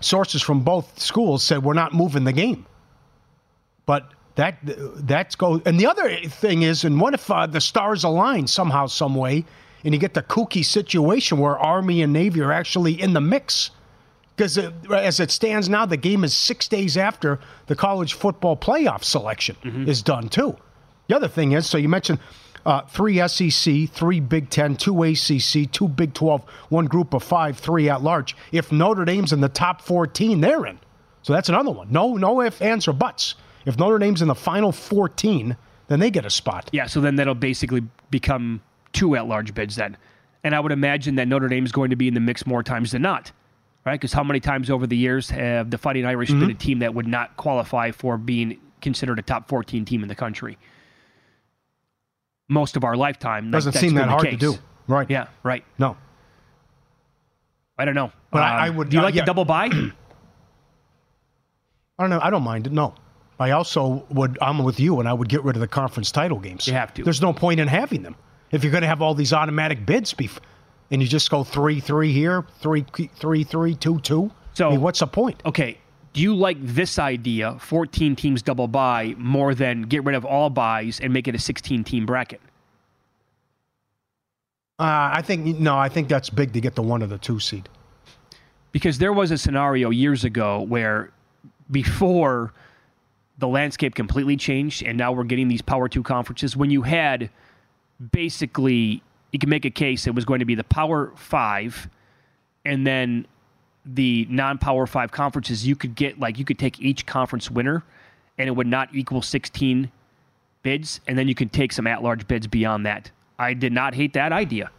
Sources 0.01 0.41
from 0.41 0.63
both 0.63 0.99
schools 0.99 1.43
said 1.43 1.63
we're 1.63 1.73
not 1.73 1.93
moving 1.93 2.23
the 2.23 2.33
game, 2.33 2.65
but 3.85 4.11
that 4.35 4.57
that's 4.63 5.35
go. 5.35 5.61
And 5.65 5.79
the 5.79 5.87
other 5.87 6.15
thing 6.27 6.63
is, 6.63 6.83
and 6.83 6.99
what 6.99 7.13
if 7.13 7.29
uh, 7.29 7.45
the 7.45 7.61
stars 7.61 8.03
align 8.03 8.47
somehow, 8.47 8.87
some 8.87 9.15
way, 9.15 9.45
and 9.83 9.93
you 9.93 9.99
get 9.99 10.13
the 10.13 10.23
kooky 10.23 10.65
situation 10.65 11.37
where 11.37 11.57
Army 11.57 12.01
and 12.01 12.11
Navy 12.11 12.41
are 12.41 12.51
actually 12.51 12.99
in 12.99 13.13
the 13.13 13.21
mix? 13.21 13.71
Because 14.35 14.57
as 14.91 15.19
it 15.19 15.29
stands 15.29 15.69
now, 15.69 15.85
the 15.85 15.97
game 15.97 16.23
is 16.23 16.33
six 16.33 16.67
days 16.67 16.97
after 16.97 17.39
the 17.67 17.75
college 17.75 18.13
football 18.13 18.55
playoff 18.57 19.03
selection 19.03 19.55
is 19.87 20.01
done 20.01 20.29
too. 20.29 20.55
The 21.07 21.15
other 21.15 21.27
thing 21.27 21.51
is, 21.51 21.67
so 21.67 21.77
you 21.77 21.89
mentioned 21.89 22.19
uh, 22.65 22.81
three 22.81 23.25
SEC, 23.27 23.89
three 23.89 24.19
Big 24.19 24.49
Ten, 24.49 24.75
two 24.75 25.03
ACC, 25.03 25.71
two 25.71 25.87
Big 25.87 26.13
Twelve, 26.13 26.43
one 26.69 26.85
Group 26.85 27.13
of 27.13 27.23
Five, 27.23 27.57
three 27.57 27.89
at 27.89 28.01
large. 28.01 28.35
If 28.51 28.71
Notre 28.71 29.05
Dame's 29.05 29.33
in 29.33 29.41
the 29.41 29.49
top 29.49 29.81
fourteen, 29.81 30.41
they're 30.41 30.65
in. 30.65 30.79
So 31.23 31.33
that's 31.33 31.49
another 31.49 31.71
one. 31.71 31.91
No, 31.91 32.15
no 32.15 32.41
ifs, 32.41 32.61
ands, 32.61 32.87
or 32.87 32.93
buts. 32.93 33.35
If 33.65 33.77
Notre 33.77 33.99
Dame's 33.99 34.21
in 34.21 34.27
the 34.27 34.35
final 34.35 34.71
fourteen, 34.71 35.57
then 35.87 35.99
they 35.99 36.09
get 36.09 36.25
a 36.25 36.29
spot. 36.29 36.69
Yeah, 36.71 36.87
so 36.87 37.01
then 37.01 37.15
that'll 37.17 37.35
basically 37.35 37.81
become 38.09 38.61
two 38.93 39.15
at 39.15 39.27
large 39.27 39.53
bids 39.53 39.75
then. 39.75 39.97
And 40.43 40.55
I 40.55 40.59
would 40.59 40.71
imagine 40.71 41.15
that 41.15 41.27
Notre 41.27 41.47
Dame's 41.49 41.71
going 41.71 41.89
to 41.91 41.95
be 41.95 42.07
in 42.07 42.13
the 42.13 42.19
mix 42.19 42.47
more 42.47 42.63
times 42.63 42.91
than 42.91 43.01
not, 43.01 43.31
right? 43.85 43.93
Because 43.99 44.13
how 44.13 44.23
many 44.23 44.39
times 44.39 44.69
over 44.69 44.85
the 44.87 44.97
years 44.97 45.29
have 45.29 45.69
the 45.71 45.77
Fighting 45.77 46.05
Irish 46.05 46.29
Mm-hmm. 46.29 46.39
been 46.39 46.51
a 46.51 46.55
team 46.55 46.79
that 46.79 46.93
would 46.93 47.07
not 47.07 47.37
qualify 47.37 47.91
for 47.91 48.17
being 48.17 48.59
considered 48.81 49.19
a 49.19 49.21
top 49.21 49.47
14 49.49 49.85
team 49.85 50.03
in 50.03 50.09
the 50.09 50.15
country? 50.15 50.57
Most 52.49 52.75
of 52.75 52.83
our 52.83 52.95
lifetime. 52.97 53.49
Doesn't 53.51 53.73
seem 53.73 53.93
that 53.95 54.09
hard 54.09 54.29
to 54.29 54.35
do. 54.37 54.55
Right. 54.87 55.09
Yeah, 55.09 55.27
right. 55.43 55.63
No. 55.79 55.95
I 57.77 57.85
don't 57.85 57.95
know. 57.95 58.11
But 58.31 58.43
I- 58.43 58.55
Um, 58.57 58.63
I 58.63 58.69
would- 58.69 58.89
Do 58.89 58.97
you 58.97 59.01
uh, 59.01 59.05
like 59.05 59.15
yeah. 59.15 59.21
the 59.21 59.25
double 59.27 59.45
bye? 59.45 59.69
I 61.97 62.03
don't 62.03 62.09
know. 62.09 62.19
I 62.21 62.29
don't 62.29 62.43
mind 62.43 62.67
it. 62.67 62.73
No. 62.73 62.95
I 63.39 63.51
also 63.51 64.05
would. 64.09 64.37
I'm 64.41 64.59
with 64.63 64.79
you, 64.79 64.99
and 64.99 65.09
I 65.09 65.13
would 65.13 65.27
get 65.29 65.43
rid 65.43 65.55
of 65.55 65.61
the 65.61 65.67
conference 65.67 66.11
title 66.11 66.39
games. 66.39 66.67
You 66.67 66.73
have 66.73 66.93
to. 66.95 67.03
There's 67.03 67.21
no 67.21 67.33
point 67.33 67.59
in 67.59 67.67
having 67.67 68.03
them 68.03 68.15
if 68.51 68.63
you're 68.63 68.71
going 68.71 68.81
to 68.83 68.87
have 68.87 69.01
all 69.01 69.15
these 69.15 69.33
automatic 69.33 69.83
bids. 69.85 70.13
Bef- 70.13 70.37
and 70.91 71.01
you 71.01 71.07
just 71.07 71.29
go 71.31 71.43
three, 71.43 71.79
three 71.79 72.11
here, 72.11 72.45
three, 72.59 72.85
three, 73.15 73.43
three, 73.43 73.75
two, 73.75 73.99
two. 74.01 74.29
So- 74.53 74.67
I 74.67 74.71
mean, 74.71 74.81
what's 74.81 74.99
the 74.99 75.07
point? 75.07 75.41
okay. 75.45 75.77
Do 76.13 76.19
you 76.19 76.35
like 76.35 76.57
this 76.59 76.99
idea, 76.99 77.57
14 77.59 78.17
teams 78.17 78.41
double 78.41 78.67
bye, 78.67 79.15
more 79.17 79.55
than 79.55 79.83
get 79.83 80.03
rid 80.03 80.13
of 80.13 80.25
all 80.25 80.49
byes 80.49 80.99
and 80.99 81.13
make 81.13 81.25
it 81.29 81.35
a 81.35 81.39
16 81.39 81.85
team 81.85 82.05
bracket? 82.05 82.41
Uh, 84.77 85.11
I 85.13 85.21
think 85.21 85.57
no. 85.59 85.77
I 85.77 85.87
think 85.89 86.09
that's 86.09 86.29
big 86.29 86.51
to 86.53 86.59
get 86.59 86.75
the 86.75 86.81
one 86.81 87.01
or 87.01 87.07
the 87.07 87.17
two 87.17 87.39
seed. 87.39 87.69
because 88.73 88.97
there 88.97 89.13
was 89.13 89.31
a 89.31 89.37
scenario 89.37 89.89
years 89.89 90.25
ago 90.25 90.61
where 90.61 91.11
before 91.69 92.51
the 93.37 93.47
landscape 93.47 93.95
completely 93.95 94.35
changed 94.35 94.83
and 94.83 94.97
now 94.97 95.11
we're 95.13 95.23
getting 95.23 95.47
these 95.47 95.61
power 95.61 95.87
two 95.87 96.03
conferences 96.03 96.57
when 96.57 96.71
you 96.71 96.81
had 96.81 97.29
basically 98.11 99.01
you 99.31 99.39
can 99.39 99.49
make 99.49 99.65
a 99.65 99.69
case 99.69 100.07
it 100.07 100.15
was 100.15 100.25
going 100.25 100.39
to 100.39 100.45
be 100.45 100.55
the 100.55 100.63
power 100.63 101.11
five 101.15 101.89
and 102.65 102.85
then 102.85 103.25
the 103.85 104.27
non-power 104.29 104.85
five 104.85 105.11
conferences, 105.11 105.65
you 105.65 105.75
could 105.75 105.95
get 105.95 106.19
like 106.19 106.37
you 106.37 106.45
could 106.45 106.59
take 106.59 106.79
each 106.79 107.05
conference 107.05 107.49
winner, 107.49 107.83
and 108.37 108.47
it 108.47 108.51
would 108.51 108.67
not 108.67 108.89
equal 108.93 109.21
16 109.21 109.91
bids, 110.63 111.01
and 111.07 111.17
then 111.17 111.27
you 111.27 111.35
could 111.35 111.51
take 111.51 111.71
some 111.71 111.87
at-large 111.87 112.27
bids 112.27 112.47
beyond 112.47 112.85
that. 112.85 113.11
I 113.39 113.53
did 113.53 113.73
not 113.73 113.95
hate 113.95 114.13
that 114.13 114.31
idea. 114.31 114.69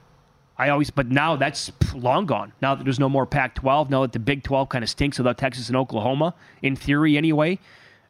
I 0.56 0.68
always, 0.68 0.90
but 0.90 1.08
now 1.08 1.34
that's 1.34 1.72
long 1.94 2.26
gone. 2.26 2.52
Now 2.62 2.74
that 2.76 2.84
there's 2.84 3.00
no 3.00 3.08
more 3.08 3.26
Pac-12, 3.26 3.90
now 3.90 4.02
that 4.02 4.12
the 4.12 4.20
Big 4.20 4.44
12 4.44 4.68
kind 4.68 4.84
of 4.84 4.90
stinks 4.90 5.18
without 5.18 5.38
Texas 5.38 5.68
and 5.68 5.76
Oklahoma, 5.76 6.34
in 6.62 6.76
theory 6.76 7.16
anyway. 7.16 7.58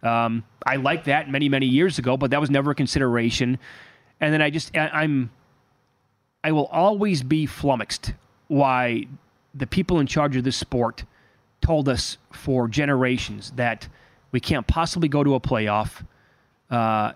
Um, 0.03 0.45
I 0.67 0.77
liked 0.77 1.07
that 1.07 1.31
many, 1.31 1.49
many 1.49 1.67
years 1.67 1.99
ago, 1.99 2.17
but 2.17 2.33
that 2.33 2.41
was 2.41 2.51
never 2.51 2.73
a 2.73 2.75
consideration. 2.75 3.59
And 4.21 4.35
then 4.35 4.43
I 4.43 4.51
just, 4.51 4.77
I, 4.77 4.89
I'm, 4.89 5.31
I 6.45 6.53
will 6.53 6.67
always 6.67 7.23
be 7.23 7.47
flummoxed 7.47 8.15
why 8.49 9.07
the 9.55 9.67
people 9.67 10.01
in 10.01 10.07
charge 10.07 10.37
of 10.37 10.45
this 10.45 10.57
sport 10.57 11.05
told 11.61 11.89
us 11.89 12.19
for 12.33 12.69
generations 12.69 13.53
that 13.53 13.89
we 14.33 14.41
can't 14.41 14.67
possibly 14.67 15.09
go 15.09 15.23
to 15.23 15.35
a 15.35 15.41
playoff. 15.41 16.05
Uh, 16.71 17.13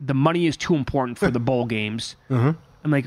the 0.00 0.14
money 0.14 0.46
is 0.46 0.56
too 0.56 0.74
important 0.74 1.18
for 1.18 1.30
the 1.30 1.40
bowl 1.48 1.66
games. 1.66 2.14
I'm 2.84 2.90
like, 2.90 3.06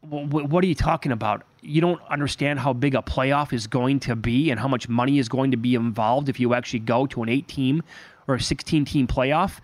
what 0.00 0.64
are 0.64 0.66
you 0.66 0.74
talking 0.74 1.12
about? 1.12 1.44
You 1.60 1.80
don't 1.80 2.00
understand 2.08 2.60
how 2.60 2.72
big 2.72 2.94
a 2.94 3.02
playoff 3.02 3.52
is 3.52 3.66
going 3.66 4.00
to 4.00 4.16
be 4.16 4.50
and 4.50 4.58
how 4.58 4.68
much 4.68 4.88
money 4.88 5.18
is 5.18 5.28
going 5.28 5.50
to 5.50 5.56
be 5.56 5.74
involved 5.74 6.28
if 6.28 6.40
you 6.40 6.54
actually 6.54 6.80
go 6.80 7.06
to 7.08 7.22
an 7.22 7.28
eight 7.28 7.48
team 7.48 7.82
or 8.26 8.36
a 8.36 8.40
16 8.40 8.84
team 8.84 9.06
playoff. 9.06 9.58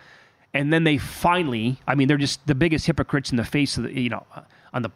And 0.53 0.73
then 0.73 0.85
they 0.85 0.99
finally, 0.99 1.79
I 1.87 1.95
mean, 1.95 2.09
they're 2.09 2.17
just 2.17 2.47
the 2.47 2.55
biggest 2.55 2.87
hypocrites 2.87 3.31
in 3.31 3.37
the 3.37 3.45
face 3.45 3.77
of 3.77 3.85
the, 3.85 3.99
you 3.99 4.11
know, 4.11 4.27
on 4.75 4.83
the, 4.83 4.91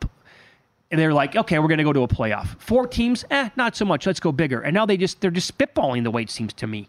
and 0.90 1.00
they're 1.00 1.14
like, 1.14 1.35
okay, 1.37 1.58
we're 1.58 1.68
going 1.68 1.78
to 1.78 1.85
go 1.85 1.92
to 1.94 2.02
a 2.02 2.08
playoff. 2.08 2.49
Four 2.61 2.87
teams, 2.87 3.25
eh, 3.30 3.49
not 3.56 3.76
so 3.76 3.85
much. 3.87 4.06
Let's 4.06 4.20
go 4.20 4.32
bigger. 4.32 4.61
And 4.61 4.75
now 4.75 4.85
they 4.85 4.97
just, 4.99 5.20
they're 5.23 5.30
just 5.30 5.56
spitballing 5.56 6.02
the 6.04 6.11
way 6.11 6.23
it 6.23 6.30
seems 6.30 6.52
to 6.54 6.66
me. 6.66 6.88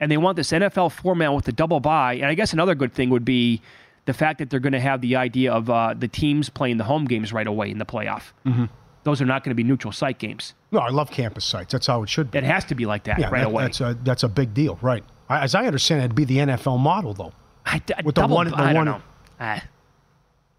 And 0.00 0.12
they 0.12 0.16
want 0.16 0.36
this 0.36 0.52
NFL 0.52 0.92
format 0.92 1.32
with 1.34 1.44
the 1.44 1.52
double 1.52 1.80
bye. 1.80 2.14
And 2.14 2.26
I 2.26 2.34
guess 2.34 2.52
another 2.52 2.76
good 2.76 2.92
thing 2.92 3.10
would 3.10 3.24
be 3.24 3.60
the 4.04 4.12
fact 4.12 4.38
that 4.38 4.48
they're 4.50 4.60
going 4.60 4.72
to 4.72 4.80
have 4.80 5.00
the 5.00 5.16
idea 5.16 5.52
of 5.52 5.68
uh, 5.68 5.94
the 5.98 6.06
teams 6.08 6.48
playing 6.48 6.76
the 6.76 6.84
home 6.84 7.04
games 7.06 7.32
right 7.32 7.46
away 7.46 7.70
in 7.70 7.78
the 7.78 7.84
playoff. 7.86 8.32
Mm-hmm. 8.46 8.66
Those 9.04 9.20
are 9.22 9.26
not 9.26 9.42
going 9.42 9.50
to 9.50 9.54
be 9.56 9.64
neutral 9.64 9.92
site 9.92 10.18
games. 10.18 10.54
No, 10.70 10.80
I 10.80 10.90
love 10.90 11.10
campus 11.10 11.44
sites. 11.44 11.72
That's 11.72 11.86
how 11.86 12.02
it 12.02 12.08
should 12.08 12.30
be. 12.30 12.38
It 12.38 12.44
has 12.44 12.64
to 12.66 12.74
be 12.74 12.84
like 12.86 13.04
that 13.04 13.18
yeah, 13.18 13.28
right 13.30 13.40
that- 13.40 13.46
away. 13.46 13.62
That's 13.64 13.80
a 13.80 13.96
that's 14.02 14.22
a 14.22 14.28
big 14.28 14.52
deal, 14.54 14.78
right? 14.82 15.02
As 15.30 15.54
I 15.54 15.66
understand, 15.66 16.00
it, 16.00 16.04
it'd 16.06 16.14
be 16.16 16.24
the 16.24 16.38
NFL 16.38 16.78
model, 16.78 17.14
though. 17.14 17.32
I, 17.64 17.80
I, 17.96 18.02
with 18.02 18.14
the 18.14 18.20
double, 18.22 18.36
one- 18.36 18.48
the 18.48 18.56
I 18.56 18.66
don't 18.72 18.74
one- 18.76 18.84
know. 18.86 19.02
Ah. 19.40 19.62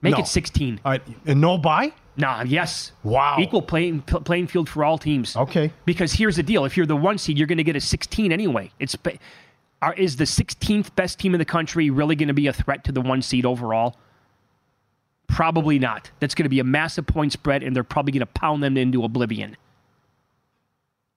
Make 0.02 0.14
No. 0.16 0.20
it 0.22 0.28
16. 0.28 0.80
All 0.86 0.92
right, 0.94 1.02
and 1.26 1.42
no 1.42 1.58
bye. 1.58 1.92
Nah, 2.16 2.44
yes. 2.44 2.92
Wow. 3.04 3.38
Equal 3.40 3.62
playing 3.62 4.02
pl- 4.02 4.22
playing 4.22 4.48
field 4.48 4.68
for 4.70 4.84
all 4.84 4.98
teams. 4.98 5.36
Okay. 5.36 5.72
Because 5.86 6.14
here's 6.14 6.36
the 6.36 6.44
deal: 6.44 6.66
if 6.66 6.76
you're 6.76 6.86
the 6.86 6.96
one 6.96 7.18
seed, 7.18 7.38
you're 7.38 7.48
going 7.48 7.58
to 7.58 7.64
get 7.64 7.76
a 7.76 7.82
16 7.82 8.32
anyway. 8.32 8.72
It's 8.80 8.96
are, 9.82 9.94
is 9.94 10.18
the 10.18 10.26
16th 10.26 10.94
best 10.96 11.20
team 11.20 11.34
in 11.34 11.40
the 11.40 11.46
country 11.46 11.90
really 11.90 12.16
going 12.16 12.28
to 12.28 12.34
be 12.34 12.48
a 12.48 12.54
threat 12.54 12.84
to 12.86 12.92
the 12.92 13.00
one 13.02 13.22
seed 13.22 13.46
overall? 13.46 13.96
Probably 15.28 15.80
not. 15.80 16.12
That's 16.20 16.36
going 16.36 16.44
to 16.44 16.50
be 16.50 16.60
a 16.60 16.64
massive 16.66 17.06
point 17.08 17.32
spread, 17.32 17.64
and 17.64 17.74
they're 17.76 17.84
probably 17.86 18.12
going 18.12 18.20
to 18.20 18.26
pound 18.26 18.62
them 18.64 18.76
into 18.78 19.04
oblivion. 19.06 19.56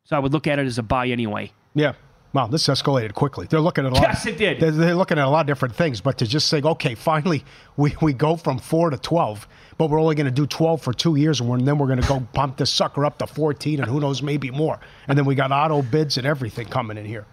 So 0.04 0.16
I 0.16 0.18
would 0.20 0.32
look 0.32 0.46
at 0.46 0.58
it 0.60 0.66
as 0.66 0.78
a 0.78 0.82
bye 0.82 1.08
anyway. 1.08 1.50
Yeah. 1.74 1.94
Wow, 2.34 2.46
this 2.46 2.66
escalated 2.66 3.12
quickly. 3.12 3.46
They're 3.46 3.60
looking 3.60 3.84
at 3.84 3.92
a 3.92 3.94
lot. 3.94 4.02
Yes, 4.04 4.24
it 4.24 4.38
did. 4.38 4.58
They're, 4.58 4.70
they're 4.70 4.94
looking 4.94 5.18
at 5.18 5.26
a 5.26 5.28
lot 5.28 5.40
of 5.42 5.46
different 5.46 5.74
things, 5.74 6.00
but 6.00 6.16
to 6.18 6.26
just 6.26 6.46
say, 6.48 6.62
okay, 6.62 6.94
finally, 6.94 7.44
we, 7.76 7.94
we 8.00 8.14
go 8.14 8.36
from 8.36 8.58
four 8.58 8.88
to 8.88 8.96
twelve, 8.96 9.46
but 9.76 9.90
we're 9.90 10.00
only 10.00 10.14
going 10.14 10.24
to 10.26 10.30
do 10.32 10.46
twelve 10.46 10.80
for 10.80 10.94
two 10.94 11.16
years, 11.16 11.40
and, 11.40 11.48
we're, 11.50 11.58
and 11.58 11.68
then 11.68 11.76
we're 11.76 11.88
going 11.88 12.00
to 12.00 12.08
go 12.08 12.26
pump 12.32 12.56
this 12.56 12.70
sucker 12.70 13.04
up 13.04 13.18
to 13.18 13.26
fourteen, 13.26 13.80
and 13.80 13.88
who 13.90 14.00
knows, 14.00 14.22
maybe 14.22 14.50
more. 14.50 14.80
And 15.08 15.18
then 15.18 15.26
we 15.26 15.34
got 15.34 15.52
auto 15.52 15.82
bids 15.82 16.16
and 16.16 16.26
everything 16.26 16.68
coming 16.68 16.96
in 16.96 17.04
here, 17.04 17.26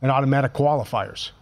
and 0.00 0.10
automatic 0.10 0.54
qualifiers. 0.54 1.32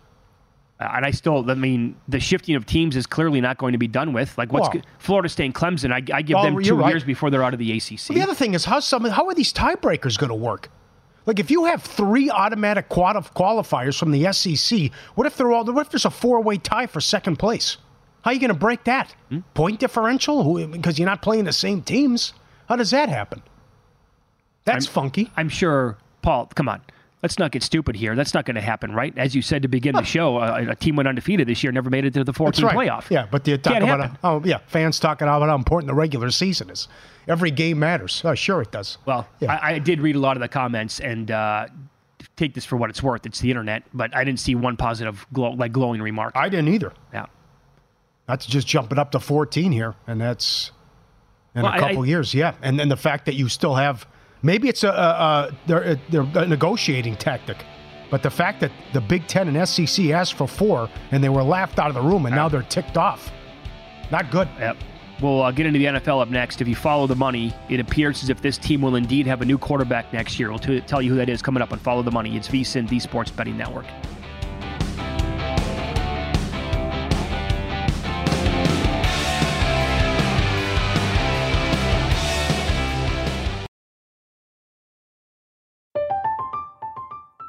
Uh, 0.81 0.89
and 0.95 1.05
I 1.07 1.11
still, 1.13 1.49
I 1.51 1.55
mean, 1.55 1.97
the 2.09 2.21
shifting 2.21 2.55
of 2.57 2.65
teams 2.67 2.95
is 2.97 3.05
clearly 3.07 3.41
not 3.41 3.59
going 3.59 3.73
to 3.73 3.79
be 3.79 3.89
done 3.89 4.13
with. 4.13 4.37
Like, 4.39 4.53
what's 4.53 4.73
Well- 4.75 4.83
Florida 4.99 5.29
State 5.29 5.47
and 5.47 5.55
Clemson? 5.55 5.93
I, 5.93 6.03
I 6.17 6.23
give 6.23 6.35
Well, 6.37 6.45
them 6.45 6.63
2 6.63 6.77
right. 6.77 6.91
years 6.91 7.03
before 7.05 7.31
they're 7.31 7.43
out 7.43 7.53
of 7.53 7.59
the 7.59 7.73
ACC. 7.77 8.09
The 8.15 8.23
other 8.23 8.35
thing 8.35 8.55
is 8.55 8.65
how 8.65 8.79
some 8.81 9.05
how 9.05 9.27
are 9.27 9.35
these 9.35 9.53
tiebreakers 9.53 10.19
going 10.19 10.29
to 10.31 10.35
work? 10.37 10.71
Like 11.29 11.39
if 11.39 11.51
you 11.51 11.67
have 11.67 11.83
three 11.83 12.31
automatic 12.31 12.89
quali- 12.89 13.21
qualifiers 13.21 13.99
from 13.99 14.13
the 14.13 14.33
SEC, 14.33 14.91
what 15.15 15.27
if 15.27 15.37
they're 15.37 15.53
all? 15.53 15.63
What 15.63 15.85
if 15.85 15.93
there's 15.93 16.07
a 16.07 16.11
four 16.11 16.41
way 16.41 16.57
tie 16.57 16.87
for 16.87 17.03
second 17.03 17.37
place? 17.37 17.77
How 18.23 18.31
are 18.31 18.35
you 18.35 18.41
going 18.41 18.49
to 18.49 18.59
break 18.59 18.85
that? 18.85 19.15
Hmm? 19.29 19.41
Point 19.53 19.79
differential? 19.79 20.67
Because 20.69 20.99
you're 20.99 21.05
not 21.05 21.21
playing 21.21 21.45
the 21.45 21.53
same 21.53 21.83
teams. 21.83 22.33
How 22.67 22.77
does 22.77 22.93
that 22.93 23.11
happen? 23.11 23.43
That's 24.65 24.87
funky. 24.87 25.31
I'm 25.37 25.51
sure, 25.51 25.99
Paul, 26.23 26.47
come 26.55 26.67
on. 26.67 26.81
Let's 27.23 27.37
not 27.39 27.51
get 27.51 27.65
stupid 27.65 27.97
here. 27.97 28.15
That's 28.15 28.33
not 28.33 28.45
going 28.45 28.55
to 28.55 28.61
happen, 28.61 28.93
right? 28.95 29.17
As 29.19 29.35
you 29.35 29.43
said 29.43 29.63
to 29.63 29.69
begin 29.69 29.97
the 29.97 30.05
show, 30.05 30.39
a, 30.39 30.71
a 30.71 30.75
team 30.77 30.95
went 30.95 31.09
undefeated 31.09 31.49
this 31.49 31.65
year, 31.65 31.73
never 31.73 31.91
made 31.91 32.05
it 32.05 32.15
to 32.15 32.23
the 32.23 32.33
14 32.33 32.65
right. 32.65 32.77
playoff. 32.77 33.11
Yeah, 33.11 33.27
but 33.29 33.47
you 33.49 33.57
talk 33.59 33.73
Can't 33.73 33.83
about 33.85 34.01
happen. 34.01 34.19
oh 34.23 34.41
yeah, 34.45 34.59
fans 34.69 35.01
talking 35.01 35.27
about 35.27 35.49
how 35.49 35.57
important 35.57 35.89
the 35.89 35.95
regular 35.95 36.31
season 36.31 36.71
is. 36.71 36.87
Every 37.27 37.51
game 37.51 37.81
matters. 37.81 38.23
Oh, 38.25 38.35
sure 38.37 38.63
it 38.63 38.71
does. 38.71 38.99
Well, 39.05 39.27
Yeah. 39.41 39.55
I, 39.55 39.73
I 39.75 39.79
did 39.81 40.01
read 40.01 40.15
a 40.15 40.21
lot 40.21 40.37
of 40.37 40.41
the 40.43 40.49
comments 40.49 41.01
and 41.01 41.31
uh, 41.33 41.67
take 42.37 42.55
this 42.55 42.65
for 42.65 42.77
what 42.77 42.89
it's 42.89 43.03
worth. 43.03 43.27
It's 43.27 43.41
the 43.41 43.51
internet, 43.51 43.83
but 43.93 44.15
I 44.15 44.23
didn't 44.23 44.39
see 44.39 44.55
one 44.55 44.77
positive, 44.77 45.27
glow, 45.33 45.51
like 45.51 45.73
glowing 45.73 46.01
remark. 46.01 46.35
I 46.37 46.49
didn't 46.49 46.69
either. 46.69 46.93
yeah. 47.13 47.27
That's 48.27 48.47
just 48.47 48.67
jumping 48.69 48.99
up 48.99 49.11
to 49.13 49.21
14 49.21 49.73
here, 49.73 49.95
and 50.07 50.21
that's 50.21 50.71
in 51.55 51.63
Well, 51.63 51.73
a 51.75 51.79
couple 51.79 52.03
I- 52.03 52.07
years, 52.07 52.33
yeah. 52.33 52.55
And 52.63 52.79
then 52.79 52.89
the 52.91 52.97
fact 52.97 53.25
that 53.27 53.35
you 53.35 53.49
still 53.49 53.75
have 53.75 54.07
maybe 54.43 54.69
it's 54.69 54.85
a, 54.85 54.89
a, 54.89 54.93
a 54.93 55.51
they're, 55.67 56.01
they're 56.11 56.43
a 56.43 56.47
negotiating 56.47 57.17
tactic, 57.17 57.65
but 58.11 58.23
the 58.23 58.31
fact 58.31 58.61
that 58.61 58.73
the 58.93 59.01
Big 59.01 59.27
Ten 59.27 59.55
and 59.55 59.69
SEC 59.69 60.07
asked 60.07 60.35
for 60.35 60.49
four 60.49 60.89
and 61.11 61.23
they 61.23 61.29
were 61.29 61.43
laughed 61.43 61.79
out 61.79 61.89
of 61.89 61.95
the 61.95 62.03
room, 62.03 62.27
and 62.27 62.35
now 62.35 62.49
they're 62.49 62.63
ticked 62.63 62.97
off. 62.97 63.31
Not 64.11 64.31
good. 64.31 64.49
Yep. 64.59 64.77
We'll 65.21 65.43
uh, 65.43 65.51
get 65.51 65.67
into 65.67 65.79
the 65.81 65.87
NFL 65.87 66.23
up 66.23 66.29
next. 66.29 66.61
If 66.61 66.69
you 66.69 66.77
follow 66.77 67.07
the 67.09 67.17
money, 67.17 67.53
it 67.69 67.81
appears 67.81 68.23
as 68.23 68.31
if 68.31 68.41
this 68.41 68.57
team 68.57 68.83
will 68.83 68.95
indeed 68.95 69.27
have 69.27 69.43
a 69.43 69.45
new 69.45 69.59
quarterback 69.59 70.13
next 70.13 70.39
year. 70.39 70.49
We'll 70.51 70.61
t- 70.61 70.81
tell 70.83 71.03
you 71.03 71.11
who 71.11 71.17
that 71.17 71.29
is 71.29 71.43
coming 71.43 71.61
up 71.61 71.73
on 71.73 71.81
Follow 71.81 72.03
the 72.03 72.13
Money. 72.13 72.37
It's 72.37 72.49
VSIN, 72.49 72.89
the 72.89 73.01
Sports 73.01 73.31
Betting 73.33 73.57
Network. 73.57 73.87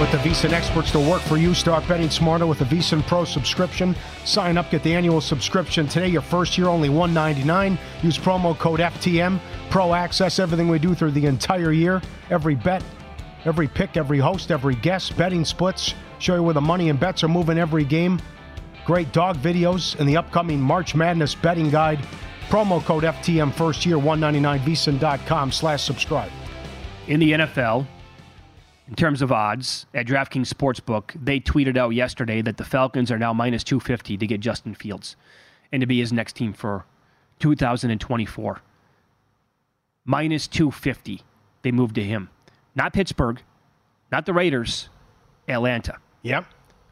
With 0.00 0.10
the 0.10 0.18
VSiN 0.18 0.50
experts 0.50 0.90
to 0.90 0.98
work 0.98 1.22
for 1.22 1.36
you, 1.36 1.54
start 1.54 1.86
betting 1.86 2.10
smarter 2.10 2.48
with 2.48 2.58
the 2.58 2.64
VSiN 2.64 3.06
Pro 3.06 3.24
subscription. 3.24 3.94
Sign 4.24 4.58
up, 4.58 4.68
get 4.68 4.82
the 4.82 4.92
annual 4.92 5.20
subscription 5.20 5.86
today. 5.86 6.08
Your 6.08 6.20
first 6.20 6.58
year 6.58 6.66
only 6.66 6.88
199. 6.88 7.78
Use 8.02 8.18
promo 8.18 8.58
code 8.58 8.80
FTM. 8.80 9.38
Pro 9.70 9.94
access 9.94 10.40
everything 10.40 10.66
we 10.66 10.80
do 10.80 10.96
through 10.96 11.12
the 11.12 11.26
entire 11.26 11.70
year. 11.70 12.02
Every 12.28 12.56
bet, 12.56 12.82
every 13.44 13.68
pick, 13.68 13.96
every 13.96 14.18
host, 14.18 14.50
every 14.50 14.74
guest, 14.74 15.16
betting 15.16 15.44
splits. 15.44 15.94
Show 16.18 16.34
you 16.34 16.42
where 16.42 16.54
the 16.54 16.60
money 16.60 16.88
and 16.88 16.98
bets 16.98 17.22
are 17.22 17.28
moving 17.28 17.56
every 17.56 17.84
game. 17.84 18.20
Great 18.84 19.12
dog 19.12 19.36
videos 19.36 19.96
and 20.00 20.08
the 20.08 20.16
upcoming 20.16 20.60
March 20.60 20.96
Madness 20.96 21.36
betting 21.36 21.70
guide. 21.70 22.00
Promo 22.48 22.84
code 22.84 23.04
FTM 23.04 23.54
first 23.54 23.86
year 23.86 23.98
199 23.98 24.58
VSiN.com 24.60 25.52
slash 25.52 25.84
subscribe. 25.84 26.32
In 27.06 27.20
the 27.20 27.30
NFL, 27.30 27.86
in 28.88 28.94
terms 28.94 29.22
of 29.22 29.32
odds 29.32 29.86
at 29.94 30.06
DraftKings 30.06 30.52
Sportsbook, 30.52 31.12
they 31.22 31.40
tweeted 31.40 31.76
out 31.76 31.90
yesterday 31.90 32.42
that 32.42 32.56
the 32.58 32.64
Falcons 32.64 33.10
are 33.10 33.18
now 33.18 33.32
minus 33.32 33.64
250 33.64 34.16
to 34.18 34.26
get 34.26 34.40
Justin 34.40 34.74
Fields 34.74 35.16
and 35.72 35.80
to 35.80 35.86
be 35.86 35.98
his 35.98 36.12
next 36.12 36.34
team 36.36 36.52
for 36.52 36.84
2024. 37.38 38.60
Minus 40.04 40.46
250. 40.46 41.22
They 41.62 41.72
moved 41.72 41.94
to 41.94 42.04
him. 42.04 42.28
Not 42.74 42.92
Pittsburgh, 42.92 43.40
not 44.12 44.26
the 44.26 44.34
Raiders, 44.34 44.90
Atlanta. 45.48 45.98
Yep. 46.22 46.44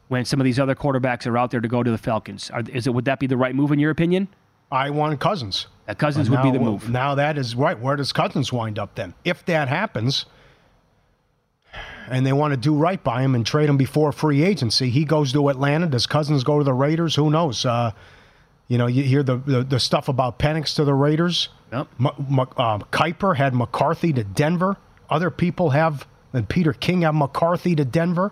When 0.07 0.25
some 0.25 0.39
of 0.39 0.45
these 0.45 0.59
other 0.59 0.75
quarterbacks 0.75 1.27
are 1.27 1.37
out 1.37 1.51
there 1.51 1.61
to 1.61 1.67
go 1.67 1.83
to 1.83 1.91
the 1.91 1.97
Falcons, 1.97 2.49
are, 2.51 2.63
is 2.71 2.87
it 2.87 2.93
would 2.93 3.05
that 3.05 3.19
be 3.19 3.27
the 3.27 3.37
right 3.37 3.53
move 3.53 3.71
in 3.71 3.79
your 3.79 3.91
opinion? 3.91 4.27
I 4.71 4.89
want 4.89 5.19
Cousins. 5.19 5.67
That 5.85 5.99
Cousins 5.99 6.29
Now- 6.29 6.43
would 6.43 6.51
be 6.51 6.57
the 6.57 6.63
move. 6.63 6.89
Now 6.89 7.15
that 7.15 7.37
is 7.37 7.55
right. 7.55 7.79
Where 7.79 7.95
does 7.95 8.11
Cousins 8.11 8.51
wind 8.51 8.79
up 8.79 8.95
then? 8.95 9.13
If 9.23 9.45
that 9.45 9.67
happens, 9.67 10.25
and 12.09 12.25
they 12.25 12.33
want 12.33 12.51
to 12.53 12.57
do 12.57 12.75
right 12.75 13.03
by 13.03 13.21
him 13.21 13.35
and 13.35 13.45
trade 13.45 13.69
him 13.69 13.77
before 13.77 14.11
free 14.11 14.43
agency, 14.43 14.89
he 14.89 15.05
goes 15.05 15.33
to 15.33 15.49
Atlanta. 15.49 15.87
Does 15.87 16.05
Cousins 16.05 16.43
go 16.43 16.57
to 16.57 16.63
the 16.63 16.73
Raiders? 16.73 17.15
Who 17.15 17.29
knows? 17.29 17.65
Uh, 17.65 17.91
you 18.67 18.77
know, 18.77 18.87
you 18.87 19.03
hear 19.03 19.23
the, 19.23 19.37
the, 19.37 19.63
the 19.63 19.79
stuff 19.79 20.07
about 20.07 20.39
Penix 20.39 20.75
to 20.75 20.85
the 20.85 20.93
Raiders. 20.93 21.49
Yep. 21.71 21.87
M- 21.99 22.07
M- 22.39 22.39
uh, 22.39 22.79
Kiper 22.91 23.35
had 23.35 23.53
McCarthy 23.53 24.13
to 24.13 24.23
Denver. 24.23 24.77
Other 25.09 25.29
people 25.29 25.71
have, 25.71 26.07
and 26.31 26.47
Peter 26.47 26.73
King 26.73 27.01
have 27.01 27.15
McCarthy 27.15 27.75
to 27.75 27.85
Denver. 27.85 28.31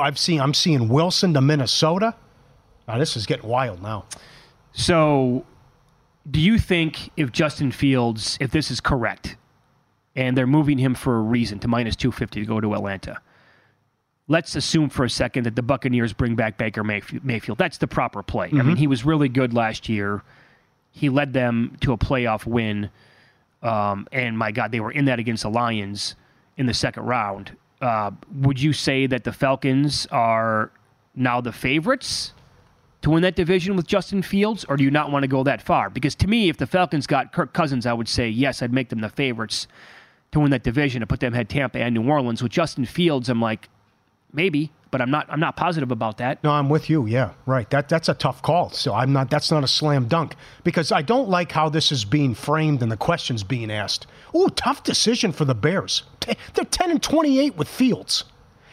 I've 0.00 0.18
seen, 0.18 0.40
I'm 0.40 0.54
seeing 0.54 0.88
Wilson 0.88 1.34
to 1.34 1.40
Minnesota. 1.40 2.14
Now 2.86 2.98
this 2.98 3.16
is 3.16 3.26
getting 3.26 3.48
wild 3.48 3.82
now. 3.82 4.04
So, 4.72 5.44
do 6.30 6.40
you 6.40 6.58
think 6.58 7.10
if 7.16 7.32
Justin 7.32 7.72
Fields, 7.72 8.36
if 8.40 8.50
this 8.50 8.70
is 8.70 8.80
correct, 8.80 9.36
and 10.16 10.36
they're 10.36 10.46
moving 10.46 10.78
him 10.78 10.94
for 10.94 11.18
a 11.18 11.22
reason 11.22 11.58
to 11.60 11.68
minus 11.68 11.96
250 11.96 12.40
to 12.40 12.46
go 12.46 12.60
to 12.60 12.74
Atlanta, 12.74 13.20
let's 14.28 14.54
assume 14.56 14.88
for 14.88 15.04
a 15.04 15.10
second 15.10 15.44
that 15.44 15.56
the 15.56 15.62
Buccaneers 15.62 16.12
bring 16.12 16.34
back 16.34 16.56
Baker 16.56 16.84
Mayfield. 16.84 17.58
That's 17.58 17.78
the 17.78 17.86
proper 17.86 18.22
play. 18.22 18.48
I 18.52 18.62
mean, 18.62 18.76
he 18.76 18.86
was 18.86 19.04
really 19.04 19.28
good 19.28 19.54
last 19.54 19.88
year. 19.88 20.22
He 20.92 21.08
led 21.08 21.32
them 21.32 21.76
to 21.80 21.92
a 21.92 21.98
playoff 21.98 22.46
win. 22.46 22.90
Um, 23.62 24.06
and 24.12 24.38
my 24.38 24.52
God, 24.52 24.72
they 24.72 24.80
were 24.80 24.92
in 24.92 25.04
that 25.06 25.18
against 25.18 25.42
the 25.42 25.50
Lions 25.50 26.14
in 26.56 26.66
the 26.66 26.74
second 26.74 27.04
round. 27.04 27.56
Uh, 27.80 28.10
would 28.34 28.60
you 28.60 28.72
say 28.72 29.06
that 29.06 29.24
the 29.24 29.32
Falcons 29.32 30.06
are 30.10 30.70
now 31.14 31.40
the 31.40 31.52
favorites 31.52 32.32
to 33.02 33.10
win 33.10 33.22
that 33.22 33.34
division 33.34 33.76
with 33.76 33.86
Justin 33.86 34.22
Fields, 34.22 34.64
or 34.68 34.76
do 34.76 34.84
you 34.84 34.90
not 34.90 35.10
want 35.10 35.22
to 35.22 35.28
go 35.28 35.42
that 35.42 35.62
far? 35.62 35.88
Because 35.88 36.14
to 36.16 36.26
me, 36.26 36.48
if 36.48 36.58
the 36.58 36.66
Falcons 36.66 37.06
got 37.06 37.32
Kirk 37.32 37.52
Cousins, 37.52 37.86
I 37.86 37.92
would 37.92 38.08
say 38.08 38.28
yes, 38.28 38.62
I'd 38.62 38.72
make 38.72 38.90
them 38.90 39.00
the 39.00 39.08
favorites 39.08 39.66
to 40.32 40.40
win 40.40 40.50
that 40.50 40.62
division 40.62 41.02
and 41.02 41.08
put 41.08 41.20
them 41.20 41.32
ahead 41.32 41.48
Tampa 41.48 41.78
and 41.80 41.94
New 41.94 42.08
Orleans. 42.08 42.42
With 42.42 42.52
Justin 42.52 42.84
Fields, 42.84 43.28
I'm 43.28 43.40
like, 43.40 43.68
maybe, 44.32 44.70
but 44.90 45.00
I'm 45.00 45.10
not. 45.10 45.26
I'm 45.28 45.40
not 45.40 45.56
positive 45.56 45.90
about 45.90 46.18
that. 46.18 46.42
No, 46.44 46.50
I'm 46.50 46.68
with 46.68 46.88
you. 46.90 47.06
Yeah, 47.06 47.32
right. 47.46 47.68
That 47.70 47.88
that's 47.88 48.08
a 48.08 48.14
tough 48.14 48.42
call. 48.42 48.70
So 48.70 48.94
I'm 48.94 49.12
not. 49.12 49.30
That's 49.30 49.50
not 49.50 49.64
a 49.64 49.68
slam 49.68 50.06
dunk 50.08 50.34
because 50.64 50.92
I 50.92 51.02
don't 51.02 51.28
like 51.28 51.52
how 51.52 51.68
this 51.68 51.92
is 51.92 52.04
being 52.04 52.34
framed 52.34 52.82
and 52.82 52.90
the 52.90 52.96
questions 52.96 53.42
being 53.42 53.70
asked. 53.70 54.06
Ooh, 54.34 54.48
tough 54.50 54.82
decision 54.82 55.32
for 55.32 55.44
the 55.44 55.54
Bears. 55.54 56.02
They're 56.54 56.64
10 56.64 56.90
and 56.90 57.02
28 57.02 57.56
with 57.56 57.68
Fields. 57.68 58.24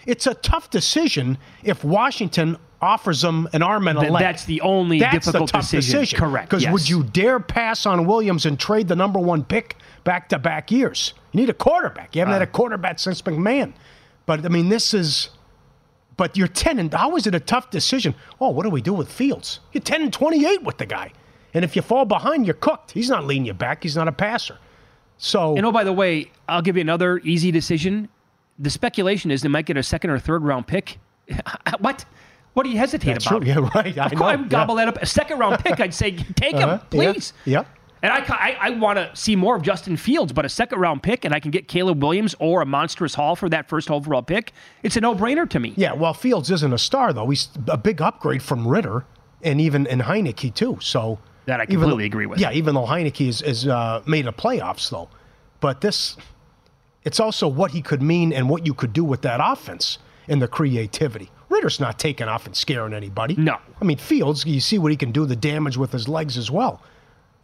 It's 0.06 0.26
a 0.28 0.34
tough 0.36 0.70
decision 0.70 1.38
if 1.63 1.84
Washington 1.84 2.58
offers 2.82 3.22
them 3.22 3.50
an 3.54 3.62
arm 3.63 3.88
and 3.88 3.98
a 3.98 4.02
leg. 4.12 4.22
that's 4.22 4.46
the 4.46 4.62
only 4.62 5.00
That's 5.00 5.26
difficult 5.26 5.50
the 5.50 5.58
tough 5.58 5.62
decision. 5.72 6.00
decision. 6.00 6.20
Correct, 6.20 6.50
Because 6.50 6.67
would 6.67 6.88
you 6.88 7.04
dare 7.04 7.39
pass 7.39 7.86
on 7.88 8.06
Williams 8.06 8.46
and 8.46 8.60
trade 8.60 8.88
the 8.88 8.96
number 8.96 9.20
one 9.20 9.43
pick 9.43 9.76
back 10.12 10.30
to 10.30 10.39
back 10.39 10.72
years? 10.72 11.13
You 11.32 11.41
need 11.41 11.50
a 11.50 11.54
quarterback. 11.54 12.15
You 12.15 12.22
haven't 12.22 12.34
Uh. 12.36 12.39
had 12.39 12.48
a 12.48 12.52
quarterback 12.60 12.98
since 13.00 13.22
McMahon. 13.22 13.74
But 14.26 14.46
I 14.46 14.50
mean, 14.50 14.70
this 14.70 14.93
is. 14.93 15.30
But 16.15 16.36
you're 16.36 16.48
10 16.48 16.80
and 16.80 16.91
how 16.93 17.15
is 17.15 17.28
it 17.28 17.36
a 17.36 17.39
tough 17.39 17.70
decision? 17.70 18.15
Oh, 18.41 18.50
what 18.50 18.63
do 18.63 18.70
we 18.72 18.82
do 18.82 18.93
with 18.93 19.12
Fields? 19.12 19.60
You're 19.72 19.84
10 19.84 20.02
and 20.02 20.12
28 20.12 20.63
with 20.63 20.78
the 20.80 20.86
guy. 20.88 21.12
And 21.54 21.63
if 21.63 21.76
you 21.76 21.82
fall 21.84 22.06
behind, 22.06 22.46
you're 22.48 22.56
cooked. 22.56 22.91
He's 22.91 23.10
not 23.10 23.26
leading 23.26 23.46
you 23.46 23.54
back. 23.54 23.84
He's 23.84 23.96
not 23.96 24.08
a 24.08 24.12
passer. 24.12 24.58
So 25.20 25.56
And 25.56 25.63
oh, 25.65 25.72
by 25.72 25.84
the 25.84 25.93
way, 25.93 26.32
I'll 26.50 26.63
give 26.63 26.76
you 26.76 26.82
another 26.82 27.20
easy 27.24 27.52
decision. 27.52 28.10
The 28.58 28.70
speculation 28.72 29.30
is 29.32 29.41
they 29.43 29.50
might 29.50 29.65
get 29.67 29.78
a 29.78 29.84
second 29.84 30.10
or 30.10 30.17
third 30.20 30.43
round 30.43 30.65
pick. 30.67 30.98
what? 31.80 32.06
What 32.54 32.63
do 32.63 32.70
you 32.72 32.78
hesitate 32.80 33.13
that's 33.13 33.28
about? 33.28 33.43
true. 33.43 33.52
Yeah, 33.52 33.70
right. 33.76 33.96
I 33.98 34.06
Of 34.08 34.13
know. 34.13 34.26
I'd 34.26 34.39
yeah. 34.41 34.48
gobble 34.48 34.76
that 34.76 34.88
up. 34.88 34.98
A 35.02 35.06
second 35.06 35.38
round 35.38 35.60
pick, 35.63 35.80
I'd 35.80 35.93
say 35.93 36.12
take 36.36 36.56
him, 36.56 36.70
Uh-huh. 36.70 36.80
Yeah. 36.91 37.12
please. 37.13 37.34
And 38.08 38.24
I, 38.26 38.36
I, 38.36 38.58
I 38.62 38.70
want 38.70 38.98
to 38.98 39.13
see 39.15 39.36
more 39.36 39.58
of 39.58 39.63
Justin 39.63 39.98
Fields, 39.98 40.32
but 40.32 40.46
a 40.46 40.50
second 40.50 40.80
round 40.80 41.04
pick, 41.04 41.26
and 41.26 41.34
I 41.34 41.41
can 41.41 41.52
get 41.52 41.67
Caleb 41.67 42.02
Williams 42.02 42.36
or 42.39 42.62
a 42.62 42.65
monstrous 42.65 43.13
haul 43.15 43.36
for 43.36 43.50
that 43.50 43.67
first 43.67 43.91
overall 43.91 44.22
pick. 44.22 44.54
It's 44.82 44.96
a 44.96 45.02
no 45.02 45.13
brainer 45.13 45.50
to 45.50 45.60
me. 45.60 45.74
Yeah, 45.76 45.91
well, 45.93 46.13
Fields 46.13 46.50
isn't 46.52 46.72
a 46.74 46.78
star 46.78 47.12
though. 47.12 47.30
He's 47.30 47.50
a 47.67 47.78
big 47.78 48.02
upgrade 48.02 48.41
from 48.41 48.65
Ridder 48.65 49.04
and 49.43 49.60
even 49.60 49.86
and 49.88 50.02
Heinicke 50.04 50.54
too. 50.54 50.78
So 50.80 51.20
That 51.48 51.60
I 51.60 51.65
completely 51.65 52.04
though- 52.04 52.06
agree 52.06 52.26
with. 52.28 52.39
Yeah, 52.39 52.52
even 52.54 52.76
though 52.76 52.86
Heinicke 52.86 53.28
is, 53.28 53.41
is 53.41 53.67
uh, 53.67 54.02
made 54.06 54.24
the 54.26 54.32
playoffs 54.34 54.89
though, 54.89 55.10
but 55.60 55.82
this, 55.82 56.15
it's 57.04 57.20
also 57.20 57.46
what 57.48 57.72
he 57.72 57.82
could 57.82 58.02
mean 58.02 58.32
and 58.32 58.50
what 58.50 58.65
you 58.65 58.74
could 58.74 58.93
do 58.93 59.04
with 59.04 59.22
that 59.24 59.41
offense 59.43 59.98
and 60.30 60.41
the 60.41 60.48
creativity. 60.48 61.30
Ridder's 61.50 61.80
not 61.82 62.00
taking 62.00 62.28
off 62.30 62.46
and 62.46 62.56
scaring 62.56 62.93
anybody. 62.93 63.36
No. 63.38 63.58
I 63.82 63.84
mean 63.86 63.98
Fields, 63.98 64.46
you 64.46 64.62
see 64.62 64.78
what 64.78 64.91
he 64.91 64.98
can 64.98 65.12
do, 65.12 65.26
the 65.26 65.36
damage 65.36 65.76
with 65.76 65.91
his 65.91 66.08
legs 66.08 66.38
as 66.38 66.50
well, 66.50 66.82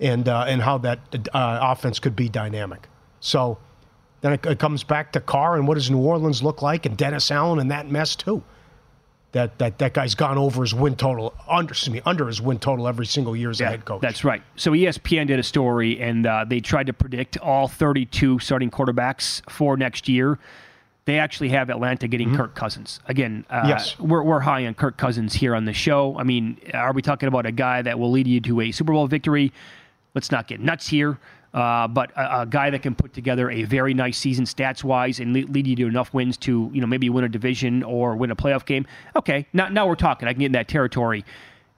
and 0.04 0.28
uh, 0.30 0.46
and 0.48 0.62
how 0.62 0.78
that 0.80 1.00
uh, 1.34 1.60
offense 1.62 1.98
could 1.98 2.16
be 2.16 2.30
dynamic. 2.30 2.88
So 3.20 3.58
then 4.22 4.34
it, 4.34 4.46
it 4.46 4.60
comes 4.60 4.84
back 4.84 5.12
to 5.14 5.20
Carr 5.22 5.56
and 5.56 5.68
what 5.68 5.76
does 5.76 5.90
New 5.90 5.98
Orleans 6.00 6.44
look 6.44 6.62
like, 6.62 6.86
and 6.86 6.96
Dennis 6.96 7.32
Allen 7.32 7.58
and 7.60 7.72
that 7.72 7.90
mess 7.90 8.16
too. 8.16 8.44
That 9.32 9.58
that 9.58 9.80
that 9.80 9.94
guy's 9.96 10.14
gone 10.14 10.38
over 10.38 10.62
his 10.62 10.76
win 10.76 10.96
total 10.96 11.34
under 11.50 11.72
excuse 11.72 11.92
me 11.92 12.02
under 12.06 12.28
his 12.28 12.40
win 12.40 12.60
total 12.60 12.88
every 12.88 13.08
single 13.08 13.36
year 13.36 13.50
as 13.50 13.60
a 13.62 13.66
head 13.66 13.84
coach. 13.84 14.02
That's 14.02 14.24
right. 14.24 14.44
So 14.56 14.74
ESPN 14.74 15.26
did 15.26 15.40
a 15.40 15.44
story, 15.44 16.00
and 16.00 16.28
uh, 16.28 16.46
they 16.48 16.60
tried 16.60 16.86
to 16.88 16.94
predict 16.94 17.38
all 17.40 17.68
32 17.68 18.38
starting 18.38 18.70
quarterbacks 18.70 19.42
for 19.50 19.76
next 19.76 20.08
year. 20.08 20.38
They 21.06 21.18
actually 21.18 21.50
have 21.50 21.70
Atlanta 21.72 22.08
getting 22.08 22.34
Kirk 22.36 22.54
Cousins 22.56 23.00
again. 23.08 23.44
Uh, 23.50 23.62
Mm-hmm. 23.62 23.70
Yes. 23.70 24.00
we're 24.00 24.22
we're 24.24 24.40
high 24.42 24.68
on 24.68 24.76
Kirk 24.76 24.98
Cousins 24.98 25.34
here 25.34 25.56
on 25.56 25.66
the 25.66 25.74
show. 25.74 26.16
I 26.18 26.24
mean, 26.24 26.58
are 26.74 26.94
we 26.94 27.02
talking 27.02 27.28
about 27.28 27.46
a 27.48 27.52
guy 27.52 27.82
that 27.82 27.98
will 27.98 28.12
lead 28.12 28.28
you 28.28 28.40
to 28.42 28.62
a 28.62 28.72
Super 28.72 28.94
Bowl 28.94 29.08
victory? 29.08 29.52
Let's 30.16 30.32
not 30.32 30.48
get 30.48 30.60
nuts 30.60 30.88
here. 30.88 31.18
Uh, 31.54 31.88
but 31.88 32.12
a, 32.12 32.42
a 32.42 32.46
guy 32.48 32.72
that 32.72 32.82
can 32.82 32.96
put 32.96 33.14
together 33.14 33.52
a 33.52 33.64
very 33.64 33.94
nice 33.94 34.18
season 34.18 34.44
stats 34.44 34.84
wise 34.84 35.20
and 35.20 35.34
lead, 35.34 35.50
lead 35.50 35.68
you 35.68 35.76
to 35.76 35.86
enough 35.86 36.12
wins 36.12 36.36
to 36.36 36.72
you 36.74 36.82
know 36.82 36.88
maybe 36.88 37.10
win 37.12 37.24
a 37.24 37.30
division 37.30 37.84
or 37.84 38.16
win 38.16 38.32
a 38.32 38.36
playoff 38.36 38.66
game. 38.66 38.88
Okay, 39.16 39.46
now 39.54 39.70
now 39.70 39.88
we're 39.88 39.96
talking. 39.96 40.28
I 40.28 40.34
can 40.34 40.40
get 40.40 40.48
in 40.48 40.52
that 40.54 40.68
territory. 40.68 41.24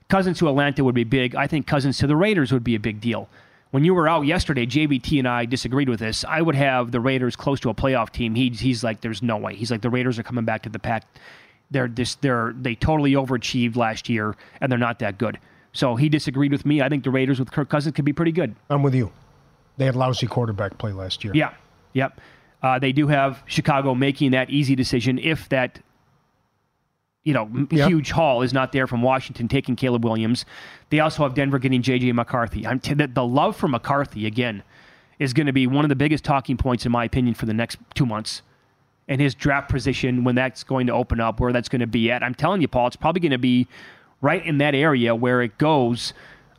Cousins 0.08 0.38
to 0.38 0.48
Atlanta 0.48 0.82
would 0.82 0.94
be 0.94 1.04
big. 1.04 1.34
I 1.34 1.46
think 1.46 1.66
Cousins 1.66 1.98
to 1.98 2.06
the 2.06 2.16
Raiders 2.16 2.52
would 2.52 2.64
be 2.64 2.74
a 2.74 2.80
big 2.80 3.00
deal. 3.00 3.28
When 3.72 3.84
you 3.84 3.92
were 3.92 4.08
out 4.08 4.22
yesterday, 4.22 4.64
JBT 4.64 5.18
and 5.18 5.28
I 5.28 5.44
disagreed 5.44 5.88
with 5.88 5.98
this. 5.98 6.24
I 6.24 6.40
would 6.40 6.54
have 6.54 6.92
the 6.92 7.00
Raiders 7.00 7.34
close 7.34 7.58
to 7.60 7.70
a 7.70 7.74
playoff 7.74 8.10
team. 8.10 8.34
He, 8.34 8.48
he's 8.50 8.84
like, 8.84 9.00
there's 9.00 9.22
no 9.22 9.36
way. 9.36 9.56
He's 9.56 9.70
like, 9.70 9.82
the 9.82 9.90
Raiders 9.90 10.18
are 10.18 10.22
coming 10.22 10.44
back 10.44 10.62
to 10.62 10.68
the 10.68 10.78
pack. 10.78 11.02
They're 11.70 11.88
this, 11.88 12.14
they're 12.14 12.54
they 12.56 12.76
totally 12.76 13.12
overachieved 13.12 13.76
last 13.76 14.08
year, 14.08 14.36
and 14.60 14.70
they're 14.70 14.78
not 14.78 15.00
that 15.00 15.18
good. 15.18 15.38
So 15.76 15.94
he 15.96 16.08
disagreed 16.08 16.52
with 16.52 16.64
me. 16.64 16.80
I 16.80 16.88
think 16.88 17.04
the 17.04 17.10
Raiders 17.10 17.38
with 17.38 17.50
Kirk 17.52 17.68
Cousins 17.68 17.94
could 17.94 18.04
be 18.04 18.12
pretty 18.12 18.32
good. 18.32 18.54
I'm 18.70 18.82
with 18.82 18.94
you. 18.94 19.12
They 19.76 19.84
had 19.84 19.94
lousy 19.94 20.26
quarterback 20.26 20.78
play 20.78 20.92
last 20.92 21.22
year. 21.22 21.32
Yeah, 21.34 21.52
yep. 21.92 22.18
Uh, 22.62 22.78
they 22.78 22.92
do 22.92 23.06
have 23.08 23.42
Chicago 23.46 23.94
making 23.94 24.30
that 24.30 24.48
easy 24.48 24.74
decision 24.74 25.18
if 25.18 25.48
that 25.50 25.80
you 27.24 27.32
know, 27.34 27.50
Yeah. 27.72 27.88
huge 27.88 28.12
haul 28.12 28.42
is 28.42 28.52
not 28.52 28.70
there 28.70 28.86
from 28.86 29.02
Washington 29.02 29.48
taking 29.48 29.74
Caleb 29.74 30.04
Williams. 30.04 30.44
They 30.90 31.00
also 31.00 31.24
have 31.24 31.34
Denver 31.34 31.58
getting 31.58 31.82
J.J. 31.82 32.12
McCarthy. 32.12 32.64
I'm 32.64 32.78
t- 32.78 32.94
the, 32.94 33.08
the 33.08 33.26
love 33.26 33.56
for 33.56 33.66
McCarthy 33.66 34.26
again 34.26 34.62
is 35.18 35.32
going 35.32 35.46
to 35.48 35.52
be 35.52 35.66
one 35.66 35.84
of 35.84 35.88
the 35.88 35.96
biggest 35.96 36.22
talking 36.24 36.56
points 36.56 36.86
in 36.86 36.92
my 36.92 37.04
opinion 37.04 37.34
for 37.34 37.46
the 37.46 37.52
next 37.54 37.78
two 37.94 38.06
months. 38.06 38.42
And 39.08 39.20
his 39.20 39.34
draft 39.34 39.68
position 39.68 40.22
when 40.22 40.36
that's 40.36 40.62
going 40.62 40.86
to 40.86 40.92
open 40.92 41.18
up, 41.20 41.40
where 41.40 41.52
that's 41.52 41.68
going 41.68 41.80
to 41.80 41.86
be 41.88 42.12
at. 42.12 42.22
I'm 42.22 42.34
telling 42.34 42.60
you, 42.60 42.68
Paul, 42.68 42.86
it's 42.86 42.96
probably 42.96 43.20
going 43.20 43.32
to 43.32 43.38
be 43.38 43.66
right 44.20 44.44
in 44.44 44.58
that 44.58 44.74
area 44.74 45.14
where 45.14 45.42
it 45.42 45.58
goes 45.58 46.12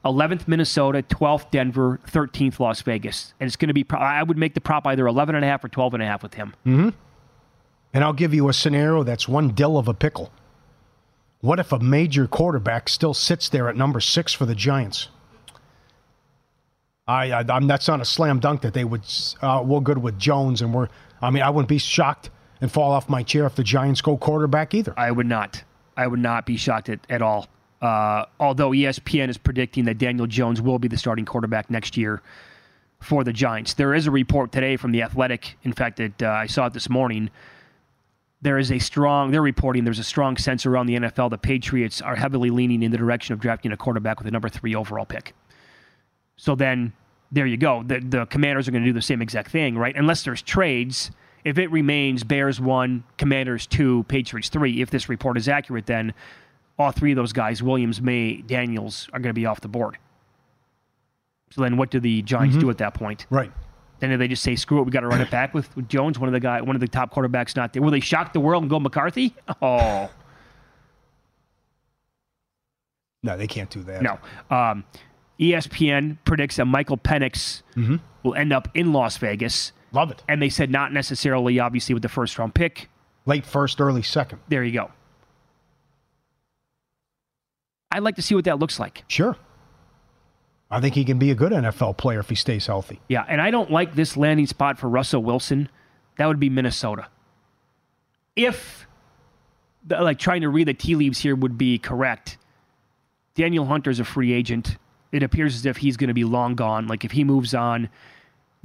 11th 0.05 0.47
Minnesota, 0.47 1.03
12th 1.03 1.51
Denver, 1.51 1.99
13th 2.07 2.59
Las 2.59 2.81
Vegas. 2.81 3.33
And 3.39 3.47
it's 3.47 3.55
going 3.55 3.67
to 3.67 3.73
be, 3.73 3.85
I 3.91 4.23
would 4.23 4.37
make 4.37 4.53
the 4.53 4.61
prop 4.61 4.87
either 4.87 5.05
11 5.07 5.35
and 5.35 5.43
a 5.43 5.47
half 5.47 5.63
or 5.63 5.69
12 5.69 5.95
and 5.95 6.03
a 6.03 6.05
half 6.05 6.23
with 6.23 6.35
him. 6.35 6.53
And 7.93 8.03
I'll 8.03 8.13
give 8.13 8.33
you 8.33 8.47
a 8.49 8.53
scenario 8.53 9.03
that's 9.03 9.27
one 9.27 9.49
dill 9.49 9.77
of 9.77 9.87
a 9.87 9.93
pickle. 9.93 10.31
What 11.41 11.59
if 11.59 11.71
a 11.71 11.79
major 11.79 12.27
quarterback 12.27 12.89
still 12.89 13.13
sits 13.13 13.49
there 13.49 13.69
at 13.69 13.75
number 13.75 13.99
six 13.99 14.33
for 14.33 14.45
the 14.45 14.55
Giants? 14.55 15.09
I, 17.07 17.31
I 17.31 17.45
I'm, 17.47 17.67
that's 17.67 17.87
not 17.87 18.01
a 18.01 18.05
slam 18.05 18.39
dunk 18.39 18.61
that 18.61 18.73
they 18.73 18.83
would. 18.83 19.03
Uh, 19.41 19.63
we're 19.65 19.79
good 19.79 19.99
with 19.99 20.19
Jones, 20.19 20.61
and 20.61 20.73
we're. 20.73 20.89
I 21.21 21.29
mean, 21.29 21.43
I 21.43 21.49
wouldn't 21.49 21.69
be 21.69 21.77
shocked 21.77 22.29
and 22.59 22.71
fall 22.71 22.91
off 22.91 23.07
my 23.07 23.23
chair 23.23 23.45
if 23.45 23.55
the 23.55 23.63
Giants 23.63 24.01
go 24.01 24.17
quarterback 24.17 24.73
either. 24.73 24.93
I 24.97 25.11
would 25.11 25.27
not. 25.27 25.63
I 25.97 26.07
would 26.07 26.19
not 26.19 26.45
be 26.45 26.55
shocked 26.55 26.89
at, 26.89 26.99
at 27.09 27.21
all. 27.21 27.47
Uh, 27.81 28.25
although 28.39 28.71
ESPN 28.71 29.29
is 29.29 29.37
predicting 29.37 29.85
that 29.85 29.97
Daniel 29.97 30.27
Jones 30.27 30.61
will 30.61 30.79
be 30.79 30.87
the 30.87 30.97
starting 30.97 31.25
quarterback 31.25 31.69
next 31.69 31.97
year 31.97 32.21
for 33.01 33.23
the 33.23 33.33
Giants. 33.33 33.73
There 33.73 33.93
is 33.93 34.07
a 34.07 34.11
report 34.11 34.51
today 34.51 34.77
from 34.77 34.91
The 34.91 35.03
Athletic. 35.03 35.57
In 35.63 35.73
fact, 35.73 35.97
that 35.97 36.23
uh, 36.23 36.27
I 36.27 36.47
saw 36.47 36.67
it 36.67 36.73
this 36.73 36.89
morning. 36.89 37.29
There 38.41 38.57
is 38.57 38.71
a 38.71 38.79
strong, 38.79 39.31
they're 39.31 39.41
reporting 39.41 39.83
there's 39.83 39.99
a 39.99 40.03
strong 40.03 40.37
sense 40.37 40.65
around 40.65 40.85
the 40.85 40.95
NFL 40.95 41.31
the 41.31 41.37
Patriots 41.37 42.01
are 42.01 42.15
heavily 42.15 42.49
leaning 42.49 42.83
in 42.83 42.91
the 42.91 42.97
direction 42.97 43.33
of 43.33 43.39
drafting 43.39 43.71
a 43.71 43.77
quarterback 43.77 44.19
with 44.19 44.27
a 44.27 44.31
number 44.31 44.49
three 44.49 44.75
overall 44.75 45.05
pick. 45.05 45.33
So 46.35 46.55
then 46.55 46.93
there 47.31 47.45
you 47.45 47.57
go. 47.57 47.83
The, 47.83 47.99
the 47.99 48.25
commanders 48.27 48.67
are 48.67 48.71
going 48.71 48.83
to 48.83 48.89
do 48.89 48.93
the 48.93 49.01
same 49.01 49.21
exact 49.21 49.51
thing, 49.51 49.77
right? 49.77 49.95
Unless 49.95 50.23
there's 50.23 50.41
trades. 50.41 51.11
If 51.47 51.57
it 51.57 51.71
remains 51.71 52.23
Bears 52.25 52.59
one, 52.59 53.03
Commanders 53.17 53.65
two, 53.67 54.03
Patriots 54.09 54.49
three, 54.49 54.81
if 54.81 54.89
this 54.89 55.07
report 55.07 55.37
is 55.37 55.47
accurate, 55.47 55.85
then 55.85 56.13
all 56.77 56.91
three 56.91 57.11
of 57.11 57.15
those 57.15 57.31
guys, 57.31 57.63
Williams, 57.63 58.01
Maye, 58.01 58.41
Daniels, 58.45 59.07
are 59.13 59.19
going 59.19 59.29
to 59.29 59.39
be 59.39 59.45
off 59.45 59.61
the 59.61 59.67
board. 59.69 59.97
So 61.51 61.61
then 61.61 61.77
what 61.77 61.89
do 61.89 61.99
the 62.01 62.21
Giants 62.23 62.57
do 62.57 62.69
at 62.69 62.77
that 62.79 62.93
point? 62.93 63.25
Right. 63.29 63.51
Then 63.99 64.09
do 64.09 64.17
they 64.17 64.27
just 64.27 64.43
say, 64.43 64.55
screw 64.57 64.79
it, 64.79 64.83
we 64.83 64.91
got 64.91 64.99
to 64.99 65.07
run 65.07 65.21
it 65.21 65.31
back 65.31 65.53
with, 65.53 65.73
with 65.75 65.87
Jones, 65.87 66.19
one 66.19 66.27
of 66.27 66.33
the 66.33 66.39
guy, 66.41 66.61
one 66.61 66.75
of 66.75 66.81
the 66.81 66.87
top 66.87 67.13
quarterbacks 67.15 67.55
not 67.55 67.71
there? 67.73 67.81
Will 67.81 67.91
they 67.91 67.99
shock 68.01 68.33
the 68.33 68.39
world 68.41 68.61
and 68.63 68.69
go 68.69 68.79
McCarthy? 68.79 69.33
Oh, 69.61 70.09
No, 73.23 73.35
they 73.37 73.47
can't 73.47 73.69
do 73.69 73.81
that. 73.83 74.01
no. 74.01 74.19
Um, 74.55 74.83
ESPN 75.39 76.17
predicts 76.25 76.57
that 76.57 76.65
Michael 76.65 76.97
Penix 76.97 77.61
will 78.23 78.35
end 78.35 78.53
up 78.53 78.67
in 78.73 78.93
Las 78.93 79.17
Vegas. 79.17 79.71
Love 79.91 80.11
it. 80.11 80.23
And 80.27 80.41
they 80.41 80.49
said 80.49 80.69
not 80.69 80.91
necessarily, 80.91 81.59
obviously, 81.59 81.93
with 81.93 82.03
the 82.03 82.09
first 82.09 82.37
round 82.37 82.53
pick. 82.53 82.89
Late 83.25 83.45
first, 83.45 83.81
early 83.81 84.03
second. 84.03 84.39
There 84.47 84.63
you 84.63 84.73
go. 84.73 84.91
I'd 87.91 88.03
like 88.03 88.15
to 88.15 88.21
see 88.21 88.35
what 88.35 88.45
that 88.45 88.59
looks 88.59 88.79
like. 88.79 89.03
Sure. 89.07 89.35
I 90.69 90.81
think 90.81 90.95
he 90.95 91.05
can 91.05 91.17
be 91.17 91.31
a 91.31 91.35
good 91.35 91.53
NFL 91.53 91.97
player 91.97 92.19
if 92.19 92.29
he 92.29 92.35
stays 92.35 92.67
healthy. 92.67 92.99
Yeah, 93.07 93.23
and 93.27 93.39
I 93.39 93.51
don't 93.51 93.71
like 93.71 93.95
this 93.95 94.17
landing 94.17 94.47
spot 94.47 94.77
for 94.77 94.89
Russell 94.89 95.23
Wilson. 95.23 95.69
That 96.17 96.27
would 96.27 96.39
be 96.39 96.49
Minnesota. 96.49 97.07
If, 98.35 98.85
the, 99.85 100.01
like, 100.01 100.19
trying 100.19 100.41
to 100.41 100.49
read 100.49 100.67
the 100.67 100.73
tea 100.73 100.95
leaves 100.95 101.19
here 101.19 101.35
would 101.35 101.57
be 101.57 101.79
correct, 101.79 102.37
Danielle 103.35 103.65
Hunter's 103.65 103.99
a 103.99 104.03
free 104.03 104.33
agent. 104.33 104.77
It 105.13 105.23
appears 105.23 105.55
as 105.55 105.65
if 105.65 105.77
he's 105.77 105.95
going 105.95 106.09
to 106.09 106.13
be 106.13 106.25
long 106.25 106.55
gone. 106.55 106.87
Like, 106.87 107.05
if 107.05 107.11
he 107.11 107.23
moves 107.23 107.53
on, 107.53 107.87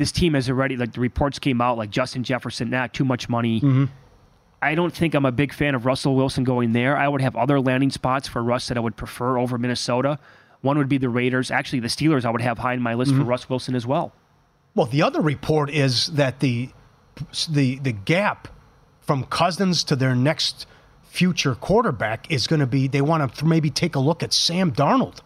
this 0.02 0.10
team 0.10 0.34
has 0.34 0.50
already, 0.50 0.76
like, 0.76 0.92
the 0.92 1.00
reports 1.00 1.38
came 1.38 1.60
out, 1.60 1.78
like, 1.78 1.90
Justin 1.90 2.24
Jefferson, 2.24 2.68
not 2.70 2.92
too 2.92 3.04
much 3.04 3.28
money. 3.28 3.60
Mm-hmm. 3.60 3.84
I 4.60 4.74
don't 4.74 4.92
think 4.92 5.14
I'm 5.14 5.24
a 5.24 5.30
big 5.30 5.52
fan 5.52 5.76
of 5.76 5.86
Russell 5.86 6.16
Wilson 6.16 6.42
going 6.42 6.72
there. 6.72 6.96
I 6.96 7.06
would 7.06 7.20
have 7.20 7.36
other 7.36 7.60
landing 7.60 7.90
spots 7.90 8.26
for 8.26 8.42
Russ 8.42 8.66
that 8.66 8.76
I 8.76 8.80
would 8.80 8.96
prefer 8.96 9.38
over 9.38 9.58
Minnesota. 9.58 10.18
One 10.60 10.76
would 10.78 10.88
be 10.88 10.98
the 10.98 11.08
Raiders. 11.08 11.52
Actually, 11.52 11.80
the 11.80 11.88
Steelers 11.88 12.24
I 12.24 12.30
would 12.30 12.40
have 12.40 12.58
high 12.58 12.74
in 12.74 12.82
my 12.82 12.94
list 12.94 13.12
for 13.12 13.18
mm-hmm. 13.18 13.28
Russ 13.28 13.48
Wilson 13.48 13.76
as 13.76 13.86
well. 13.86 14.12
Well, 14.74 14.86
the 14.86 15.02
other 15.02 15.20
report 15.20 15.70
is 15.70 16.08
that 16.08 16.40
the 16.40 16.70
the 17.48 17.78
the 17.80 17.92
gap 17.92 18.48
from 19.00 19.24
Cousins 19.24 19.84
to 19.84 19.96
their 19.96 20.14
next 20.14 20.66
future 21.02 21.54
quarterback 21.54 22.30
is 22.30 22.46
going 22.46 22.60
to 22.60 22.66
be 22.66 22.88
they 22.88 23.02
want 23.02 23.34
to 23.34 23.44
maybe 23.44 23.70
take 23.70 23.96
a 23.96 24.00
look 24.00 24.22
at 24.22 24.32
Sam 24.32 24.72
Darnold. 24.72 25.18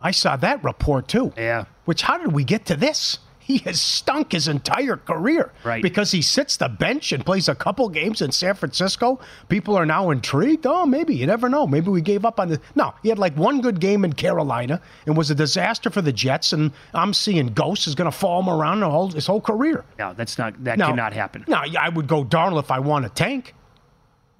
I 0.00 0.12
saw 0.12 0.36
that 0.36 0.62
report 0.62 1.08
too. 1.08 1.32
Yeah. 1.36 1.64
Which 1.84 2.02
how 2.02 2.18
did 2.18 2.32
we 2.32 2.44
get 2.44 2.66
to 2.66 2.76
this? 2.76 3.18
He 3.56 3.58
has 3.58 3.80
stunk 3.80 4.32
his 4.32 4.48
entire 4.48 4.96
career. 4.96 5.52
Right. 5.62 5.80
Because 5.80 6.10
he 6.10 6.20
sits 6.20 6.56
the 6.56 6.68
bench 6.68 7.12
and 7.12 7.24
plays 7.24 7.48
a 7.48 7.54
couple 7.54 7.88
games 7.88 8.20
in 8.20 8.32
San 8.32 8.54
Francisco. 8.56 9.20
People 9.48 9.76
are 9.76 9.86
now 9.86 10.10
intrigued. 10.10 10.66
Oh, 10.66 10.84
maybe. 10.84 11.14
You 11.14 11.26
never 11.28 11.48
know. 11.48 11.64
Maybe 11.64 11.88
we 11.88 12.00
gave 12.00 12.24
up 12.24 12.40
on 12.40 12.48
the. 12.48 12.60
No, 12.74 12.92
he 13.04 13.08
had 13.08 13.20
like 13.20 13.36
one 13.36 13.60
good 13.60 13.78
game 13.78 14.04
in 14.04 14.14
Carolina 14.14 14.80
and 15.06 15.16
was 15.16 15.30
a 15.30 15.34
disaster 15.36 15.90
for 15.90 16.02
the 16.02 16.12
Jets. 16.12 16.52
And 16.52 16.72
I'm 16.92 17.14
seeing 17.14 17.46
Ghost 17.48 17.86
is 17.86 17.94
going 17.94 18.10
to 18.10 18.16
follow 18.16 18.40
him 18.42 18.48
around 18.48 18.80
the 18.80 18.90
whole, 18.90 19.10
his 19.12 19.26
whole 19.28 19.40
career. 19.40 19.84
No, 19.96 20.12
that's 20.12 20.38
not 20.38 20.64
that 20.64 20.76
Now- 20.78 20.88
cannot 20.88 21.12
happen. 21.12 21.44
No, 21.46 21.62
I 21.78 21.88
would 21.88 22.08
go 22.08 22.24
Darnold 22.24 22.58
if 22.58 22.72
I 22.72 22.80
want 22.80 23.04
a 23.06 23.10
tank. 23.10 23.54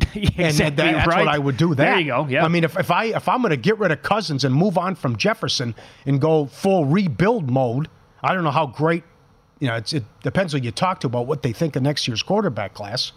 And 0.14 0.54
that- 0.56 0.76
that's 0.76 1.06
right. 1.06 1.24
what 1.24 1.28
I 1.28 1.38
would 1.38 1.56
do. 1.56 1.74
That 1.74 1.84
There 1.84 1.98
you 2.00 2.06
go. 2.06 2.26
Yeah. 2.28 2.44
I 2.44 2.48
mean, 2.48 2.64
if, 2.64 2.76
if 2.78 2.90
I 2.90 3.04
if 3.06 3.28
I'm 3.28 3.40
going 3.40 3.50
to 3.50 3.56
get 3.56 3.78
rid 3.78 3.92
of 3.92 4.02
Cousins 4.02 4.44
and 4.44 4.54
move 4.54 4.76
on 4.76 4.94
from 4.94 5.16
Jefferson 5.16 5.74
and 6.04 6.20
go 6.20 6.46
full 6.46 6.84
rebuild 6.84 7.50
mode, 7.50 7.88
I 8.22 8.34
don't 8.34 8.44
know 8.44 8.50
how 8.50 8.66
great. 8.66 9.04
You 9.58 9.68
know, 9.68 9.76
it 9.76 10.04
depends 10.22 10.52
who 10.52 10.58
you 10.58 10.70
talk 10.70 11.00
to 11.00 11.06
about 11.06 11.26
what 11.26 11.42
they 11.42 11.52
think 11.52 11.76
of 11.76 11.82
next 11.82 12.06
year's 12.06 12.22
quarterback 12.22 12.74
class. 12.74 13.12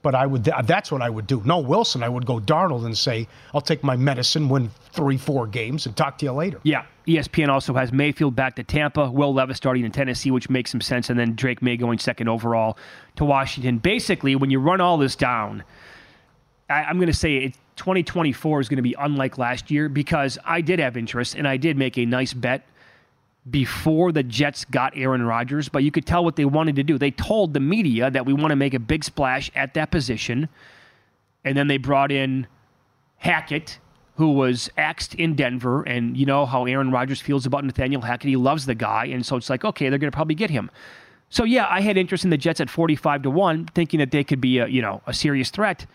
But 0.00 0.14
I 0.14 0.26
would. 0.26 0.44
That's 0.44 0.92
what 0.92 1.02
I 1.02 1.10
would 1.10 1.26
do. 1.26 1.42
No 1.44 1.58
Wilson. 1.58 2.04
I 2.04 2.08
would 2.08 2.24
go 2.24 2.38
Darnold 2.38 2.86
and 2.86 2.96
say, 2.96 3.26
"I'll 3.52 3.60
take 3.60 3.82
my 3.82 3.96
medicine, 3.96 4.48
win 4.48 4.70
three, 4.92 5.16
four 5.16 5.46
games, 5.48 5.86
and 5.86 5.96
talk 5.96 6.18
to 6.18 6.24
you 6.24 6.32
later." 6.32 6.60
yeah. 6.62 6.84
ESPN 7.08 7.48
also 7.48 7.72
has 7.72 7.90
Mayfield 7.90 8.36
back 8.36 8.54
to 8.56 8.62
Tampa, 8.62 9.10
Will 9.10 9.32
Levis 9.32 9.56
starting 9.56 9.84
in 9.84 9.90
Tennessee, 9.90 10.30
which 10.30 10.50
makes 10.50 10.70
some 10.70 10.82
sense, 10.82 11.08
and 11.08 11.18
then 11.18 11.34
Drake 11.34 11.62
Maye 11.62 11.78
going 11.78 11.98
second 11.98 12.28
overall 12.28 12.76
to 13.16 13.24
Washington. 13.24 13.78
Basically, 13.78 14.36
when 14.36 14.50
you 14.50 14.60
run 14.60 14.82
all 14.82 14.98
this 14.98 15.16
down, 15.16 15.64
I, 16.68 16.82
I'm 16.82 16.98
going 16.98 17.06
to 17.08 17.14
say 17.14 17.36
it, 17.38 17.54
2024 17.76 18.60
is 18.60 18.68
going 18.68 18.76
to 18.76 18.82
be 18.82 18.94
unlike 18.98 19.38
last 19.38 19.70
year 19.70 19.88
because 19.88 20.38
I 20.44 20.60
did 20.60 20.80
have 20.80 20.96
interest 20.98 21.34
and 21.34 21.48
I 21.48 21.56
did 21.56 21.78
make 21.78 21.96
a 21.96 22.04
nice 22.04 22.34
bet 22.34 22.66
before 23.50 24.12
the 24.12 24.22
Jets 24.22 24.64
got 24.64 24.96
Aaron 24.96 25.22
Rodgers, 25.22 25.68
but 25.68 25.82
you 25.84 25.90
could 25.90 26.06
tell 26.06 26.24
what 26.24 26.36
they 26.36 26.44
wanted 26.44 26.76
to 26.76 26.82
do. 26.82 26.98
They 26.98 27.10
told 27.10 27.54
the 27.54 27.60
media 27.60 28.10
that 28.10 28.26
we 28.26 28.32
want 28.32 28.50
to 28.50 28.56
make 28.56 28.74
a 28.74 28.78
big 28.78 29.04
splash 29.04 29.50
at 29.54 29.74
that 29.74 29.90
position, 29.90 30.48
and 31.44 31.56
then 31.56 31.68
they 31.68 31.78
brought 31.78 32.12
in 32.12 32.46
Hackett, 33.18 33.78
who 34.16 34.32
was 34.32 34.68
axed 34.76 35.14
in 35.14 35.34
Denver, 35.34 35.82
and 35.82 36.16
you 36.16 36.26
know 36.26 36.44
how 36.44 36.66
Aaron 36.66 36.90
Rodgers 36.90 37.20
feels 37.20 37.46
about 37.46 37.64
Nathaniel 37.64 38.02
Hackett. 38.02 38.28
He 38.28 38.36
loves 38.36 38.66
the 38.66 38.74
guy, 38.74 39.06
and 39.06 39.24
so 39.24 39.36
it's 39.36 39.48
like, 39.48 39.64
okay, 39.64 39.88
they're 39.88 39.98
going 39.98 40.10
to 40.10 40.16
probably 40.16 40.34
get 40.34 40.50
him. 40.50 40.70
So 41.30 41.44
yeah, 41.44 41.66
I 41.68 41.80
had 41.80 41.96
interest 41.96 42.24
in 42.24 42.30
the 42.30 42.38
Jets 42.38 42.60
at 42.60 42.70
45 42.70 43.22
to 43.22 43.30
1, 43.30 43.66
thinking 43.74 43.98
that 44.00 44.10
they 44.10 44.24
could 44.24 44.40
be 44.40 44.58
a, 44.58 44.66
you 44.66 44.82
know, 44.82 45.02
a 45.06 45.12
serious 45.12 45.50
threat. 45.50 45.86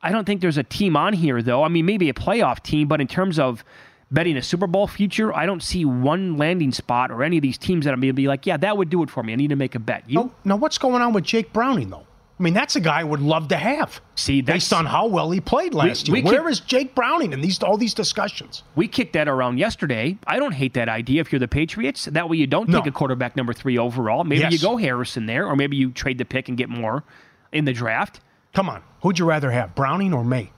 I 0.00 0.12
don't 0.12 0.24
think 0.24 0.40
there's 0.40 0.58
a 0.58 0.62
team 0.62 0.96
on 0.96 1.12
here 1.12 1.42
though. 1.42 1.64
I 1.64 1.68
mean, 1.68 1.84
maybe 1.84 2.08
a 2.08 2.14
playoff 2.14 2.62
team, 2.62 2.86
but 2.86 3.00
in 3.00 3.08
terms 3.08 3.38
of 3.38 3.64
betting 4.10 4.36
a 4.36 4.42
Super 4.42 4.66
Bowl 4.66 4.86
future, 4.86 5.34
I 5.34 5.46
don't 5.46 5.62
see 5.62 5.84
one 5.84 6.36
landing 6.36 6.72
spot 6.72 7.10
or 7.10 7.22
any 7.22 7.36
of 7.38 7.42
these 7.42 7.58
teams 7.58 7.84
that 7.84 7.92
I'm 7.92 8.00
going 8.00 8.08
to 8.08 8.14
be 8.14 8.28
like, 8.28 8.46
yeah, 8.46 8.56
that 8.56 8.76
would 8.76 8.90
do 8.90 9.02
it 9.02 9.10
for 9.10 9.22
me. 9.22 9.32
I 9.32 9.36
need 9.36 9.50
to 9.50 9.56
make 9.56 9.74
a 9.74 9.78
bet. 9.78 10.04
You 10.08 10.14
Now, 10.20 10.30
now, 10.44 10.56
what's 10.56 10.78
going 10.78 11.02
on 11.02 11.12
with 11.12 11.24
Jake 11.24 11.52
Browning 11.52 11.90
though? 11.90 12.04
I 12.40 12.42
mean, 12.44 12.54
that's 12.54 12.76
a 12.76 12.80
guy 12.80 13.00
I 13.00 13.04
would 13.04 13.20
love 13.20 13.48
to 13.48 13.56
have. 13.56 14.00
See, 14.14 14.42
that's- 14.42 14.62
based 14.62 14.72
on 14.72 14.86
how 14.86 15.06
well 15.08 15.32
he 15.32 15.40
played 15.40 15.74
last 15.74 16.08
we 16.08 16.18
year. 16.20 16.24
Where 16.24 16.42
keep- 16.42 16.50
is 16.52 16.60
Jake 16.60 16.94
Browning 16.94 17.32
in 17.32 17.40
these 17.40 17.60
all 17.64 17.76
these 17.76 17.94
discussions? 17.94 18.62
we 18.76 18.86
kicked 18.86 19.14
that 19.14 19.26
around 19.26 19.58
yesterday. 19.58 20.16
I 20.24 20.38
don't 20.38 20.52
hate 20.52 20.74
that 20.74 20.88
idea 20.88 21.20
if 21.20 21.32
you're 21.32 21.40
the 21.40 21.48
Patriots. 21.48 22.04
That 22.04 22.28
way 22.30 22.36
you 22.36 22.46
don't 22.46 22.68
No. 22.68 22.78
take 22.78 22.86
a 22.86 22.92
quarterback 22.92 23.36
number 23.36 23.52
three 23.52 23.76
overall. 23.76 24.22
Maybe 24.22 24.46
you 24.54 24.60
go 24.60 24.76
Harrison 24.76 25.26
there, 25.26 25.46
or 25.48 25.56
maybe 25.56 25.76
you 25.76 25.90
trade 25.90 26.18
the 26.18 26.24
pick 26.24 26.48
and 26.48 26.56
get 26.56 26.68
more 26.68 27.02
in 27.50 27.64
the 27.64 27.72
draft. 27.72 28.20
Come 28.54 28.68
on, 28.70 28.82
who'd 29.02 29.18
you 29.18 29.24
rather 29.24 29.50
have, 29.50 29.74
Browning 29.74 30.14
or 30.14 30.22
Maye? 30.24 30.50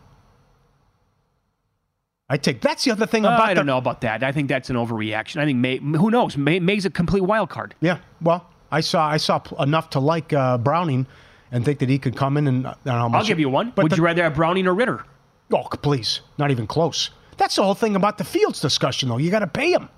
I 2.33 2.37
take. 2.37 2.61
That's 2.63 2.85
the 2.85 2.93
other 2.93 3.07
thing 3.07 3.27
Uh. 3.27 3.31
I 3.31 3.53
don't 3.55 3.67
the- 3.67 3.73
know 3.73 3.77
about 3.79 4.01
that. 4.03 4.23
I 4.23 4.31
think 4.33 4.49
that's 4.49 4.71
an 4.71 4.77
overreaction. 4.77 5.39
I 5.43 5.45
think 5.45 5.59
Maye. 5.59 5.79
Who 5.79 6.11
knows? 6.11 6.37
Maye, 6.37 6.61
Maye's 6.61 6.87
a 6.87 6.91
complete 6.91 7.23
wild 7.25 7.51
card. 7.51 7.75
Yeah, 7.81 7.99
well, 8.23 8.47
I 8.71 8.81
saw 8.81 9.09
I 9.09 9.17
saw 9.19 9.43
enough 9.59 9.91
to 9.91 10.01
like 10.01 10.33
uh, 10.33 10.57
Browning 10.57 11.07
and 11.53 11.65
think 11.65 11.81
that 11.81 11.89
he 11.89 11.99
could 11.99 12.17
come 12.17 12.37
in 12.37 12.47
and 12.47 12.67
uh, 12.67 12.71
I 12.71 12.73
don't 12.73 12.85
know 12.87 12.93
how 12.93 13.09
much 13.09 13.23
I'll 13.23 13.27
give 13.27 13.41
you 13.41 13.49
one. 13.51 13.73
But 13.75 13.83
Would 13.83 13.93
the- 13.93 13.97
you 13.97 14.05
rather 14.05 14.23
have 14.23 14.35
Browning 14.37 14.67
or 14.69 14.75
Ridder? 14.75 15.05
Oh, 15.53 15.65
please, 15.83 16.21
not 16.39 16.53
even 16.53 16.67
close. 16.69 17.11
That's 17.37 17.57
the 17.57 17.65
whole 17.65 17.75
thing 17.75 17.97
about 17.97 18.19
the 18.19 18.25
Fields 18.25 18.61
discussion, 18.61 19.09
though. 19.09 19.17
You 19.19 19.31
got 19.33 19.41
to 19.41 19.49
pay 19.49 19.73
him. 19.73 19.89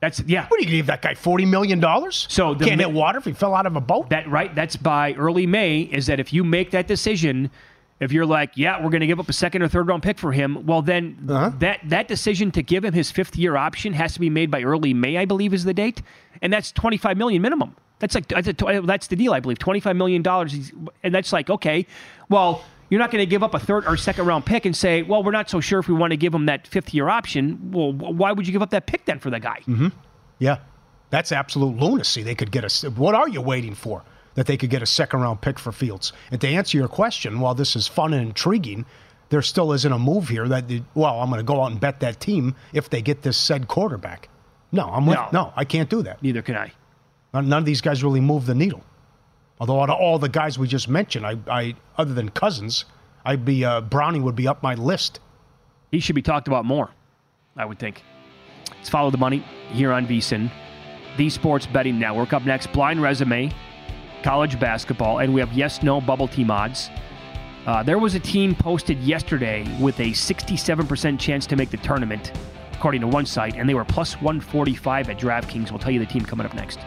That's 0.00 0.20
yeah. 0.20 0.46
What 0.46 0.60
do 0.60 0.64
you 0.64 0.70
give 0.70 0.86
that 0.86 1.02
guy 1.02 1.14
forty 1.14 1.44
million 1.44 1.80
dollars? 1.80 2.26
So 2.30 2.54
the 2.54 2.64
can't 2.64 2.80
hit 2.80 2.92
water 2.92 3.18
if 3.18 3.24
he 3.24 3.32
fell 3.32 3.52
out 3.54 3.66
of 3.66 3.74
a 3.76 3.80
boat. 3.80 4.08
That 4.10 4.26
right. 4.30 4.54
That's 4.54 4.76
by 4.76 5.12
early 5.14 5.44
May. 5.46 5.80
Is 5.80 6.06
that 6.06 6.20
if 6.20 6.32
you 6.32 6.44
make 6.44 6.70
that 6.70 6.86
decision, 6.86 7.50
If 8.00 8.12
you're 8.12 8.26
like, 8.26 8.52
yeah, 8.56 8.82
we're 8.82 8.90
going 8.90 9.00
to 9.00 9.06
give 9.08 9.18
up 9.18 9.28
a 9.28 9.32
second 9.32 9.62
or 9.62 9.68
third 9.68 9.88
round 9.88 10.02
pick 10.04 10.18
for 10.18 10.30
him, 10.32 10.66
well, 10.66 10.82
then 10.82 11.18
Uh-huh. 11.28 11.50
that 11.58 11.80
that 11.84 12.06
decision 12.08 12.50
to 12.52 12.62
give 12.62 12.84
him 12.84 12.94
his 12.94 13.10
fifth 13.10 13.36
year 13.36 13.56
option 13.56 13.92
has 13.92 14.14
to 14.14 14.20
be 14.20 14.30
made 14.30 14.50
by 14.50 14.62
early 14.62 14.94
May, 14.94 15.16
I 15.16 15.24
believe, 15.24 15.52
is 15.52 15.64
the 15.64 15.74
date, 15.74 16.02
and 16.40 16.52
that's 16.52 16.70
25 16.72 17.16
million 17.16 17.42
minimum. 17.42 17.74
That's 17.98 18.14
like 18.14 18.28
that's, 18.28 18.46
a, 18.46 18.80
that's 18.84 19.08
the 19.08 19.16
deal, 19.16 19.32
I 19.34 19.40
believe, 19.40 19.58
25 19.58 19.96
million 19.96 20.22
dollars, 20.22 20.72
and 21.02 21.14
that's 21.14 21.32
like 21.32 21.50
okay, 21.50 21.86
well. 22.28 22.62
You're 22.90 23.00
not 23.00 23.10
going 23.10 23.20
to 23.20 23.26
give 23.26 23.42
up 23.42 23.52
a 23.52 23.58
third 23.58 23.86
or 23.86 23.98
second 23.98 24.24
round 24.24 24.46
pick 24.46 24.64
and 24.64 24.74
say, 24.74 25.02
well, 25.02 25.22
we're 25.22 25.30
not 25.30 25.50
so 25.50 25.60
sure 25.60 25.78
if 25.78 25.88
we 25.88 25.94
want 25.94 26.12
to 26.12 26.16
give 26.16 26.32
him 26.32 26.46
that 26.46 26.66
fifth 26.66 26.94
year 26.94 27.10
option. 27.10 27.70
Well, 27.70 27.92
why 27.92 28.32
would 28.32 28.46
you 28.46 28.52
give 28.54 28.62
up 28.62 28.70
that 28.70 28.86
pick 28.86 29.04
then 29.04 29.18
for 29.18 29.28
the 29.28 29.38
guy? 29.38 29.60
Yeah, 30.38 30.60
that's 31.10 31.30
absolute 31.30 31.76
lunacy. 31.76 32.22
They 32.22 32.34
could 32.34 32.50
get 32.50 32.64
a. 32.64 32.88
What 32.88 33.14
are 33.14 33.28
you 33.28 33.42
waiting 33.42 33.74
for? 33.74 34.04
That 34.38 34.46
they 34.46 34.56
could 34.56 34.70
get 34.70 34.82
a 34.82 34.86
second 34.86 35.20
round 35.22 35.40
pick 35.40 35.58
for 35.58 35.72
Fields. 35.72 36.12
And 36.30 36.40
to 36.42 36.46
answer 36.46 36.78
your 36.78 36.86
question, 36.86 37.40
while 37.40 37.56
this 37.56 37.74
is 37.74 37.88
fun 37.88 38.12
and 38.14 38.28
intriguing, 38.28 38.86
there 39.30 39.42
still 39.42 39.72
isn't 39.72 39.90
a 39.92 39.98
move 39.98 40.28
here 40.28 40.46
that. 40.46 40.64
Well, 40.94 41.20
I'm 41.20 41.28
going 41.28 41.40
to 41.40 41.44
go 41.44 41.60
out 41.60 41.72
and 41.72 41.80
bet 41.80 41.98
that 42.00 42.20
team 42.20 42.54
if 42.72 42.88
they 42.88 43.02
get 43.02 43.22
this 43.22 43.36
said 43.36 43.66
quarterback. 43.66 44.28
No, 44.70 44.84
I'm 44.84 45.06
with, 45.06 45.16
No. 45.18 45.28
no, 45.32 45.52
I 45.56 45.64
can't 45.64 45.90
do 45.90 46.02
that. 46.02 46.22
Neither 46.22 46.42
can 46.42 46.54
I. 46.54 46.72
None 47.34 47.52
of 47.52 47.64
these 47.64 47.80
guys 47.80 48.04
really 48.04 48.20
move 48.20 48.46
the 48.46 48.54
needle. 48.54 48.84
Although 49.58 49.80
out 49.82 49.90
of 49.90 49.96
all 49.98 50.20
the 50.20 50.28
guys 50.28 50.56
we 50.56 50.68
just 50.68 50.88
mentioned, 50.88 51.26
I, 51.26 51.36
I 51.50 51.74
other 51.96 52.14
than 52.14 52.28
Cousins, 52.28 52.84
I'd 53.24 53.44
be 53.44 53.64
uh, 53.64 53.80
Browning 53.80 54.22
would 54.22 54.36
be 54.36 54.46
up 54.46 54.62
my 54.62 54.74
list. 54.74 55.18
He 55.90 55.98
should 55.98 56.14
be 56.14 56.22
talked 56.22 56.46
about 56.46 56.64
more, 56.64 56.90
I 57.56 57.64
would 57.64 57.80
think. 57.80 58.04
Let's 58.70 58.88
follow 58.88 59.10
the 59.10 59.18
money 59.18 59.38
here 59.70 59.92
on 59.92 60.06
VSIN, 60.06 60.48
the 61.16 61.28
Sports 61.28 61.66
Betting 61.66 61.98
Network. 61.98 62.32
Up 62.32 62.44
next, 62.44 62.72
blind 62.72 63.02
resume, 63.02 63.52
college 64.22 64.58
basketball, 64.58 65.18
and 65.18 65.32
we 65.32 65.40
have 65.40 65.52
yes 65.52 65.82
no 65.82 66.00
bubble 66.00 66.28
team 66.28 66.50
odds. 66.50 66.90
Uh, 67.66 67.82
there 67.82 67.98
was 67.98 68.14
a 68.14 68.20
team 68.20 68.54
posted 68.54 68.98
yesterday 69.00 69.66
with 69.78 69.98
a 70.00 70.10
67% 70.10 71.18
chance 71.18 71.46
to 71.46 71.56
make 71.56 71.70
the 71.70 71.76
tournament, 71.78 72.32
according 72.72 73.00
to 73.00 73.06
one 73.06 73.26
site, 73.26 73.56
and 73.56 73.68
they 73.68 73.74
were 73.74 73.84
plus 73.84 74.14
145 74.14 75.10
at 75.10 75.18
DraftKings. 75.18 75.70
We'll 75.70 75.78
tell 75.78 75.90
you 75.90 76.00
the 76.00 76.06
team 76.06 76.24
coming 76.24 76.46
up 76.46 76.54
next. 76.54 76.80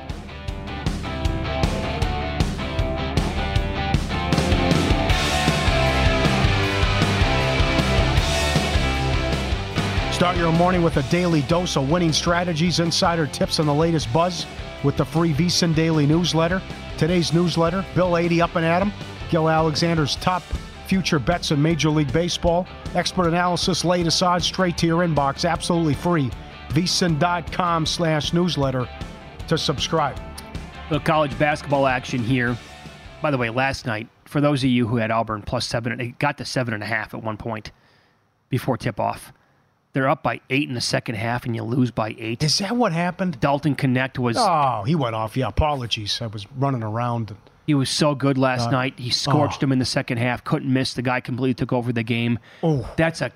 Start 10.22 10.38
your 10.38 10.52
morning 10.52 10.84
with 10.84 10.98
a 10.98 11.04
daily 11.10 11.42
dose 11.42 11.76
of 11.76 11.90
winning 11.90 12.14
strategies, 12.14 12.80
insider 12.80 13.26
tips, 13.26 13.58
and 13.58 13.68
the 13.68 13.74
latest 13.74 14.14
buzz 14.14 14.46
with 14.84 14.96
the 14.96 15.04
free 15.04 15.34
VSIN 15.34 15.74
Daily 15.74 16.06
newsletter. 16.06 16.62
Today's 17.02 17.34
newsletter, 17.34 17.84
Bill 17.96 18.16
80 18.16 18.44
up 18.44 18.56
and 18.56 18.64
at 18.64 18.80
'em, 18.80 18.94
Gill 19.32 19.50
Alexander's 19.50 20.18
top 20.18 20.44
future 20.86 21.18
bets 21.18 21.50
in 21.50 21.60
Major 21.60 21.90
League 21.90 22.14
Baseball, 22.14 22.68
expert 22.94 23.28
analysis, 23.28 23.84
latest 23.84 24.22
odds 24.22 24.46
straight 24.46 24.78
to 24.78 24.86
your 24.86 25.00
inbox, 25.04 25.50
absolutely 25.50 25.96
free. 25.96 26.30
VSIN.com 26.70 27.88
slash 27.88 28.34
newsletter 28.34 28.88
to 29.48 29.58
subscribe. 29.58 30.16
The 30.92 31.00
college 31.00 31.36
basketball 31.40 31.88
action 31.88 32.24
here. 32.24 32.56
By 33.20 33.32
the 33.32 33.38
way, 33.40 33.50
last 33.50 33.88
night, 33.88 34.08
for 34.26 34.40
those 34.40 34.64
of 34.64 34.70
you 34.70 34.88
who 34.88 34.98
had 34.98 35.10
Auburn 35.10 35.42
plus 35.42 35.66
seven, 35.66 36.00
it 36.00 36.20
got 36.20 36.38
to 36.38 36.46
seven 36.46 36.76
and 36.76 36.84
a 36.84 36.86
half 36.86 37.16
at 37.16 37.24
one 37.24 37.36
point 37.36 37.72
before 38.50 38.78
tip 38.78 39.00
off. 39.00 39.34
They're 39.94 40.08
up 40.08 40.24
by 40.24 40.40
eight 40.50 40.70
in 40.70 40.74
the 40.76 40.82
second 40.82 41.16
half, 41.16 41.46
and 41.46 41.56
you 41.56 41.64
lose 41.64 41.92
by 41.92 42.16
eight. 42.18 42.42
Is 42.44 42.58
that 42.60 42.76
what 42.78 42.94
happened? 42.94 43.40
Dalton 43.40 43.76
Knecht 43.76 44.18
was 44.18 44.38
Oh, 44.40 44.84
he 44.86 44.96
went 44.96 45.16
off. 45.16 45.36
Yeah, 45.36 45.48
apologies. 45.50 46.22
I 46.22 46.28
was 46.28 46.48
running 46.58 46.82
around. 46.84 47.36
he 47.68 47.74
was 47.74 47.90
so 47.90 48.16
good 48.16 48.38
last 48.38 48.68
Uh, 48.68 48.72
night. 48.72 48.98
He 48.98 49.10
scorched 49.10 49.62
oh. 49.62 49.66
him 49.66 49.72
in 49.74 49.80
the 49.80 49.86
second 49.86 50.18
half. 50.18 50.44
Couldn't 50.44 50.72
miss. 50.72 50.94
The 50.94 51.02
guy 51.02 51.20
completely 51.20 51.54
took 51.56 51.74
over 51.74 51.92
the 51.92 52.04
game. 52.04 52.40
Oh. 52.64 52.90
That's 52.96 53.20
a 53.22 53.32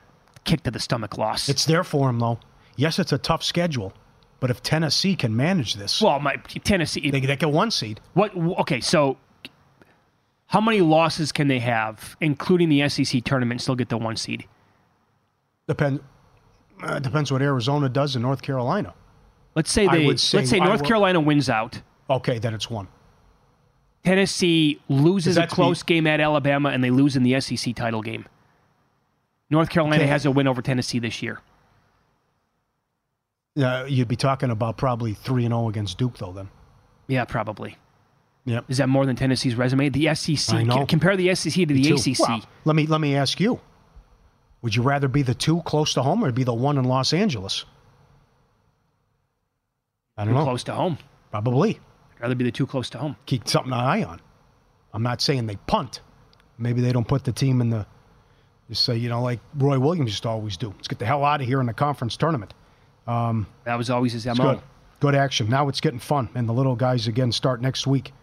kick 0.46 0.64
to 0.64 0.72
the 0.72 0.80
stomach 0.80 1.18
loss. 1.18 1.50
It's 1.50 1.66
there 1.66 1.84
for 1.84 2.10
him, 2.10 2.20
though. 2.20 2.40
Yes, 2.78 3.00
it's 3.00 3.12
a 3.12 3.18
tough 3.18 3.44
schedule, 3.44 3.94
but 4.40 4.50
if 4.50 4.62
Tennessee 4.64 5.16
can 5.16 5.36
manage 5.36 5.76
this, 5.76 6.02
well, 6.02 6.20
my 6.20 6.36
Tennessee. 6.64 7.10
they, 7.10 7.20
they 7.20 7.36
get 7.36 7.50
one 7.52 7.72
seed. 7.72 8.00
What? 8.14 8.36
Okay, 8.36 8.80
so 8.82 9.18
how 10.48 10.62
many 10.62 10.82
losses 10.82 11.32
can 11.32 11.48
they 11.48 11.60
have, 11.60 12.16
including 12.22 12.70
the 12.70 12.88
SEC 12.90 13.24
tournament, 13.24 13.54
and 13.60 13.62
still 13.62 13.76
get 13.76 13.90
the 13.90 13.98
one 13.98 14.16
seed? 14.18 14.46
Depend, 15.68 16.02
uh, 16.84 17.00
depends 17.00 17.32
what 17.32 17.42
Arizona 17.42 17.90
does 17.90 18.16
in 18.16 18.22
North 18.22 18.42
Carolina. 18.42 18.94
Let's 19.56 19.72
say 19.72 19.88
they. 19.88 20.16
say 20.18 20.38
let's 20.40 20.50
say 20.50 20.60
North 20.60 20.82
would- 20.82 20.88
Carolina 20.88 21.20
wins 21.20 21.50
out. 21.50 21.82
Okay, 22.10 22.40
then 22.40 22.54
it's 22.54 22.70
one. 22.70 22.88
Tennessee 24.04 24.80
loses 24.88 25.38
a 25.38 25.48
close 25.48 25.80
the- 25.80 25.86
game 25.86 26.06
at 26.08 26.20
Alabama, 26.20 26.70
and 26.70 26.84
they 26.84 26.92
lose 26.92 27.16
in 27.16 27.24
the 27.24 27.40
SEC 27.40 27.74
title 27.76 28.02
game. 28.02 28.26
North 29.50 29.70
Carolina 29.70 30.04
Okay. 30.04 30.08
has 30.08 30.26
a 30.26 30.32
win 30.32 30.48
over 30.48 30.62
Tennessee 30.62 31.00
this 31.00 31.22
year. 31.24 31.40
Uh, 33.58 33.86
you'd 33.88 34.08
be 34.08 34.16
talking 34.18 34.50
about 34.52 34.76
probably 34.78 35.14
three 35.14 35.46
and 35.46 35.54
zero 35.54 35.70
against 35.70 35.98
Duke, 35.98 36.18
though. 36.18 36.34
Then. 36.34 36.50
Yeah, 37.08 37.24
probably. 37.26 37.78
Yep. 38.46 38.66
Is 38.68 38.78
that 38.78 38.90
more 38.90 39.06
than 39.06 39.16
Tennessee's 39.16 39.56
resume? 39.56 39.90
The 39.90 40.14
SEC. 40.14 40.54
I 40.56 40.64
know. 40.64 40.86
Compare 40.86 41.16
the 41.18 41.34
SEC 41.34 41.66
to 41.68 41.74
the. 41.74 41.94
ACC. 41.94 42.20
Well, 42.20 42.42
let 42.66 42.76
me 42.76 42.86
let 42.86 43.00
me 43.02 43.16
ask 43.16 43.40
you: 43.40 43.60
Would 44.66 44.76
you 44.76 44.82
rather 44.82 45.08
be 45.08 45.22
the 45.22 45.36
two 45.36 45.62
close 45.62 45.94
to 45.94 46.02
home, 46.02 46.26
or 46.26 46.32
be 46.32 46.44
the 46.44 46.52
one 46.52 46.80
in 46.80 46.86
Los 46.86 47.14
Angeles? 47.14 47.66
I 50.18 50.26
don't 50.26 50.34
know. 50.34 50.44
close 50.44 50.64
to 50.64 50.74
home. 50.74 50.98
Probably 51.30 51.80
I'd 52.16 52.22
rather 52.24 52.34
be 52.34 52.46
the 52.46 52.52
two 52.52 52.66
close 52.66 52.90
to 52.90 52.98
home. 52.98 53.16
keep 53.28 53.48
something 53.48 53.72
an 53.72 53.78
eye 53.78 54.04
on. 54.04 54.20
I'm 54.92 55.04
not 55.04 55.22
saying 55.22 55.46
they 55.46 55.58
punt. 55.68 56.02
Maybe 56.58 56.82
they 56.82 56.92
don't 56.92 57.08
put 57.08 57.26
the 57.26 57.32
team 57.32 57.62
in 57.62 57.70
the. 57.70 57.86
Just 58.68 58.86
say 58.86 58.96
you 58.98 59.08
know 59.08 59.22
like 59.22 59.40
Roy 59.56 59.78
Williams 59.78 60.10
used 60.10 60.24
to 60.24 60.30
always 60.30 60.58
do. 60.58 60.70
Let's 60.70 60.88
get 60.88 60.98
the 60.98 61.06
hell 61.06 61.24
out 61.24 61.42
of 61.42 61.46
here 61.46 61.60
in 61.60 61.68
the 61.68 61.74
conference 61.74 62.18
tournament. 62.18 62.56
Um, 63.06 63.46
that 63.66 63.76
was 63.76 63.92
always 63.92 64.14
his 64.14 64.26
MO. 64.26 64.34
Good. 64.34 64.62
Good 65.00 65.14
action. 65.14 65.48
Now 65.48 65.70
it's 65.70 65.80
getting 65.80 66.00
fun, 66.00 66.28
and 66.34 66.50
the 66.50 66.54
little 66.54 66.76
guys 66.76 67.08
again 67.08 67.32
start 67.32 67.62
next 67.62 67.86
week. 67.86 68.14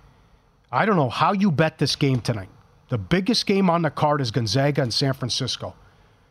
I 0.72 0.86
don't 0.86 0.96
know 0.96 1.08
how 1.08 1.34
you 1.34 1.52
bet 1.52 1.78
this 1.78 1.94
game 1.94 2.20
tonight. 2.20 2.48
The 2.88 2.98
biggest 2.98 3.46
game 3.46 3.70
on 3.70 3.82
the 3.82 3.90
card 3.90 4.20
is 4.20 4.32
Gonzaga 4.32 4.82
and 4.82 4.92
San 4.92 5.12
Francisco. 5.12 5.76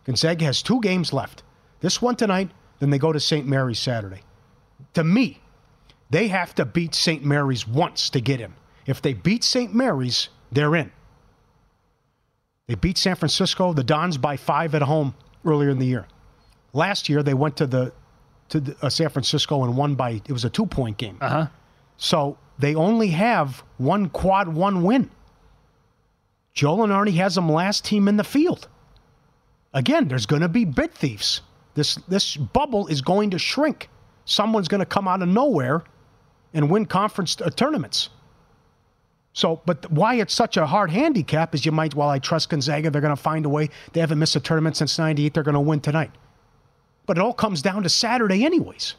Gonzaga 0.05 0.45
has 0.45 0.61
two 0.61 0.81
games 0.81 1.13
left. 1.13 1.43
This 1.81 2.01
one 2.01 2.15
tonight, 2.15 2.51
then 2.79 2.89
they 2.89 2.97
go 2.97 3.11
to 3.11 3.19
St. 3.19 3.47
Mary's 3.47 3.79
Saturday. 3.79 4.21
To 4.93 5.03
me, 5.03 5.41
they 6.09 6.27
have 6.27 6.53
to 6.55 6.65
beat 6.65 6.95
St. 6.95 7.23
Mary's 7.23 7.67
once 7.67 8.09
to 8.11 8.19
get 8.21 8.41
in. 8.41 8.53
If 8.85 9.01
they 9.01 9.13
beat 9.13 9.43
St. 9.43 9.73
Mary's, 9.73 10.29
they're 10.51 10.75
in. 10.75 10.91
They 12.67 12.75
beat 12.75 12.97
San 12.97 13.15
Francisco, 13.15 13.73
the 13.73 13.83
Dons 13.83 14.17
by 14.17 14.37
five 14.37 14.75
at 14.75 14.81
home 14.81 15.15
earlier 15.45 15.69
in 15.69 15.79
the 15.79 15.85
year. 15.85 16.07
Last 16.73 17.09
year, 17.09 17.21
they 17.23 17.33
went 17.33 17.57
to 17.57 17.67
the 17.67 17.93
to 18.49 18.59
the, 18.59 18.75
uh, 18.81 18.89
San 18.89 19.09
Francisco 19.09 19.63
and 19.63 19.77
won 19.77 19.95
by 19.95 20.21
it 20.25 20.31
was 20.31 20.43
a 20.43 20.49
two 20.49 20.65
point 20.65 20.97
game. 20.97 21.17
Uh 21.21 21.29
huh. 21.29 21.47
So 21.97 22.37
they 22.59 22.75
only 22.75 23.07
have 23.09 23.63
one 23.77 24.09
quad 24.09 24.49
one 24.49 24.83
win. 24.83 25.09
Joe 26.53 26.77
Lunardi 26.77 27.15
has 27.15 27.35
them 27.35 27.49
last 27.49 27.85
team 27.85 28.07
in 28.07 28.17
the 28.17 28.23
field. 28.23 28.67
Again, 29.73 30.07
there's 30.07 30.25
going 30.25 30.41
to 30.41 30.49
be 30.49 30.65
bid 30.65 30.93
thieves. 30.93 31.41
This 31.73 31.95
this 32.07 32.35
bubble 32.35 32.87
is 32.87 33.01
going 33.01 33.29
to 33.31 33.39
shrink. 33.39 33.89
Someone's 34.25 34.67
going 34.67 34.79
to 34.79 34.85
come 34.85 35.07
out 35.07 35.21
of 35.21 35.29
nowhere 35.29 35.83
and 36.53 36.69
win 36.69 36.85
conference 36.85 37.39
uh, 37.39 37.49
tournaments. 37.49 38.09
So, 39.33 39.61
but 39.65 39.89
why 39.89 40.15
it's 40.15 40.33
such 40.33 40.57
a 40.57 40.65
hard 40.65 40.91
handicap 40.91 41.55
is 41.55 41.65
you 41.65 41.71
might, 41.71 41.95
well, 41.95 42.09
I 42.09 42.19
trust 42.19 42.49
Gonzaga, 42.49 42.89
they're 42.89 43.01
going 43.01 43.15
to 43.15 43.21
find 43.21 43.45
a 43.45 43.49
way. 43.49 43.69
They 43.93 44.01
haven't 44.01 44.19
missed 44.19 44.35
a 44.35 44.41
tournament 44.41 44.75
since 44.75 44.99
98, 44.99 45.33
they're 45.33 45.43
going 45.43 45.53
to 45.53 45.61
win 45.61 45.79
tonight. 45.79 46.11
But 47.05 47.17
it 47.17 47.21
all 47.21 47.33
comes 47.33 47.61
down 47.61 47.83
to 47.83 47.89
Saturday, 47.89 48.43
anyways 48.43 48.95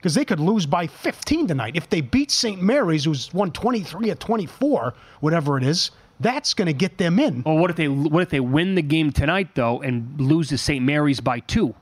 because 0.00 0.14
they 0.14 0.24
could 0.24 0.40
lose 0.40 0.64
by 0.64 0.86
15 0.86 1.46
tonight. 1.46 1.76
If 1.76 1.90
they 1.90 2.00
beat 2.00 2.30
St. 2.30 2.60
Mary's, 2.60 3.04
who's 3.04 3.32
won 3.34 3.52
23 3.52 4.10
at 4.10 4.18
24, 4.18 4.94
whatever 5.20 5.58
it 5.58 5.62
is, 5.62 5.90
that's 6.20 6.54
going 6.54 6.66
to 6.66 6.72
get 6.72 6.98
them 6.98 7.18
in. 7.18 7.42
Well, 7.44 7.56
what 7.58 7.70
if 7.70 7.76
they 7.76 7.88
what 7.88 8.22
if 8.22 8.28
they 8.30 8.40
win 8.40 8.74
the 8.76 8.82
game 8.82 9.10
tonight 9.12 9.54
though 9.54 9.80
and 9.82 10.20
lose 10.20 10.48
to 10.50 10.58
St. 10.58 10.84
Mary's 10.84 11.20
by 11.20 11.40
two? 11.40 11.74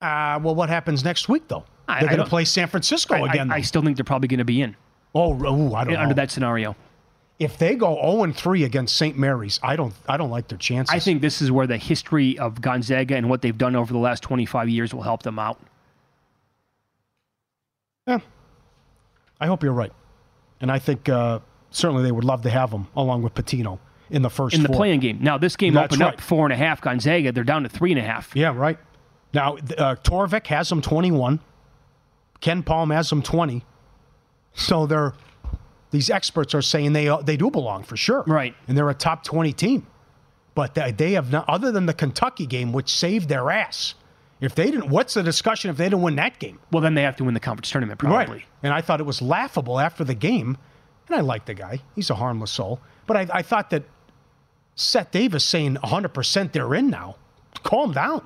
Uh, 0.00 0.38
well, 0.42 0.54
what 0.54 0.68
happens 0.68 1.02
next 1.04 1.28
week, 1.28 1.48
though? 1.48 1.64
I- 1.88 2.00
They're 2.00 2.08
going 2.10 2.20
to 2.22 2.26
play 2.28 2.44
San 2.44 2.68
Francisco 2.68 3.14
I- 3.14 3.20
I- 3.20 3.30
again. 3.30 3.50
I, 3.50 3.58
though. 3.58 3.62
still 3.62 3.82
think 3.82 3.96
they're 3.96 4.04
probably 4.04 4.28
going 4.28 4.38
to 4.38 4.44
be 4.44 4.62
in 4.62 4.76
oh, 5.14 5.32
ooh, 5.34 5.74
I 5.74 5.84
don't 5.84 5.94
know. 5.94 6.00
under 6.00 6.14
that 6.14 6.30
scenario. 6.30 6.76
if 7.40 7.56
they 7.58 7.74
go 7.74 7.94
0 7.96 8.24
and 8.24 8.36
3 8.36 8.62
against 8.64 8.96
St. 8.96 9.16
Mary's, 9.18 9.58
I 9.62 9.74
don't, 9.74 9.94
I 10.08 10.16
don't 10.16 10.30
like 10.30 10.48
their 10.48 10.58
chances. 10.58 10.94
I 10.94 10.98
think 11.00 11.20
this 11.22 11.40
is 11.42 11.50
where 11.50 11.66
the 11.66 11.78
history 11.78 12.38
of 12.38 12.60
Gonzaga 12.60 13.16
and 13.16 13.28
what 13.30 13.42
they've 13.42 13.56
done 13.56 13.74
over 13.74 13.92
the 13.92 13.98
last 13.98 14.22
25 14.22 14.68
years 14.68 14.92
will 14.94 15.02
help 15.02 15.22
them 15.22 15.38
out. 15.38 15.58
Yeah. 18.06 18.18
I 19.40 19.46
hope 19.46 19.62
you're 19.62 19.72
right, 19.72 19.92
and 20.60 20.70
I 20.70 20.78
think 20.78 21.08
uh, 21.08 21.40
certainly 21.70 22.02
they 22.02 22.12
would 22.12 22.24
love 22.24 22.42
to 22.42 22.50
have 22.50 22.70
them 22.70 22.88
along 22.96 23.22
with 23.22 23.34
Pitino 23.34 23.78
in 24.10 24.22
the 24.22 24.30
first 24.30 24.54
in 24.56 24.62
the 24.62 24.68
four. 24.68 24.76
playing 24.76 25.00
game. 25.00 25.18
Now 25.20 25.38
this 25.38 25.56
game 25.56 25.74
That's 25.74 25.86
opened 25.86 26.00
right. 26.00 26.14
up 26.14 26.20
four 26.20 26.46
and 26.46 26.52
a 26.52 26.56
half. 26.56 26.80
Gonzaga 26.80 27.32
they're 27.32 27.44
down 27.44 27.62
to 27.62 27.68
three 27.68 27.90
and 27.92 27.98
a 27.98 28.02
half. 28.02 28.34
Yeah, 28.34 28.54
right. 28.54 28.78
Now, 29.34 29.56
uh, 29.56 29.96
Torvik 29.96 30.46
has 30.46 30.68
them 30.70 30.80
21. 30.80 31.40
KenPom 32.40 32.94
has 32.94 33.10
them 33.10 33.22
20. 33.22 33.62
So 34.54 34.86
they're 34.86 35.14
these 35.90 36.10
experts 36.10 36.54
are 36.54 36.62
saying 36.62 36.92
they 36.92 37.14
they 37.22 37.36
do 37.36 37.50
belong 37.50 37.82
for 37.82 37.96
sure. 37.96 38.24
Right. 38.26 38.54
And 38.66 38.76
they're 38.76 38.90
a 38.90 38.94
top 38.94 39.24
20 39.24 39.52
team. 39.52 39.86
But 40.54 40.74
they, 40.74 40.90
they 40.90 41.12
have 41.12 41.30
not, 41.30 41.48
other 41.48 41.70
than 41.70 41.86
the 41.86 41.94
Kentucky 41.94 42.44
game, 42.44 42.72
which 42.72 42.90
saved 42.90 43.28
their 43.28 43.50
ass. 43.50 43.94
If 44.40 44.54
they 44.54 44.66
didn't, 44.70 44.88
what's 44.88 45.14
the 45.14 45.22
discussion 45.22 45.70
if 45.70 45.76
they 45.76 45.86
didn't 45.86 46.02
win 46.02 46.16
that 46.16 46.38
game? 46.38 46.60
Well, 46.70 46.80
then 46.80 46.94
they 46.94 47.02
have 47.02 47.16
to 47.16 47.24
win 47.24 47.34
the 47.34 47.40
conference 47.40 47.70
tournament, 47.70 47.98
probably. 47.98 48.36
Right. 48.36 48.44
And 48.62 48.72
I 48.72 48.80
thought 48.80 49.00
it 49.00 49.06
was 49.06 49.20
laughable 49.20 49.80
after 49.80 50.04
the 50.04 50.14
game. 50.14 50.56
And 51.08 51.16
I 51.16 51.20
like 51.20 51.46
the 51.46 51.54
guy. 51.54 51.80
He's 51.96 52.10
a 52.10 52.14
harmless 52.14 52.52
soul. 52.52 52.80
But 53.06 53.16
I, 53.16 53.26
I 53.32 53.42
thought 53.42 53.70
that 53.70 53.82
Seth 54.76 55.10
Davis 55.10 55.42
saying 55.44 55.76
100% 55.76 56.52
they're 56.52 56.74
in 56.74 56.88
now, 56.88 57.16
calm 57.64 57.92
down. 57.92 58.20